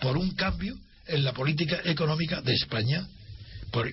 por 0.00 0.16
un 0.16 0.30
cambio 0.32 0.78
en 1.06 1.24
la 1.24 1.32
política 1.32 1.80
económica 1.84 2.40
de 2.40 2.54
España 2.54 3.06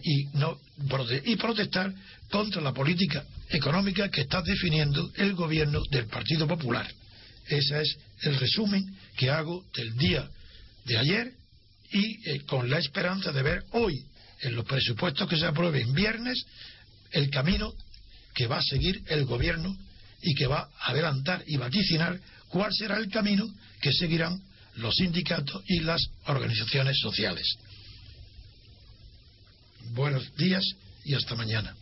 y, 0.04 1.36
protestar 1.36 1.94
contra 2.30 2.62
la 2.62 2.74
política 2.74 3.26
económica 3.50 4.10
que 4.10 4.22
está 4.22 4.42
definiendo 4.42 5.12
el 5.16 5.34
gobierno 5.34 5.82
del 5.92 6.08
Partido 6.08 6.48
Popular. 6.48 6.90
Ese 7.48 7.82
es 7.82 7.98
el 8.22 8.40
resumen 8.40 8.84
que 9.18 9.30
hago 9.30 9.66
del 9.76 9.96
día 9.96 10.28
de 10.86 10.98
ayer 10.98 11.32
y 11.92 12.30
eh, 12.30 12.42
con 12.46 12.70
la 12.70 12.80
esperanza 12.80 13.32
de 13.32 13.44
ver 13.44 13.64
hoy 13.72 14.04
en 14.42 14.56
los 14.56 14.66
presupuestos 14.66 15.28
que 15.30 15.38
se 15.38 15.46
aprueben 15.46 15.94
viernes 15.94 16.44
el 17.12 17.30
camino 17.30 17.74
que 18.34 18.48
va 18.48 18.58
a 18.58 18.64
seguir 18.64 19.02
el 19.08 19.26
gobierno 19.26 19.76
y 20.22 20.34
que 20.34 20.48
va 20.48 20.70
a 20.80 20.92
adelantar 20.92 21.44
y 21.48 21.58
vaticinar 21.58 22.20
cuál 22.50 22.74
será 22.74 22.98
el 22.98 23.10
camino 23.10 23.48
que 23.80 23.94
seguirán 23.94 24.42
los 24.76 24.96
sindicatos 24.96 25.64
y 25.68 25.80
las 25.82 26.02
organizaciones 26.26 26.98
sociales. 27.00 27.46
Buenos 29.94 30.36
días 30.36 30.64
y 31.04 31.14
hasta 31.14 31.36
mañana. 31.36 31.76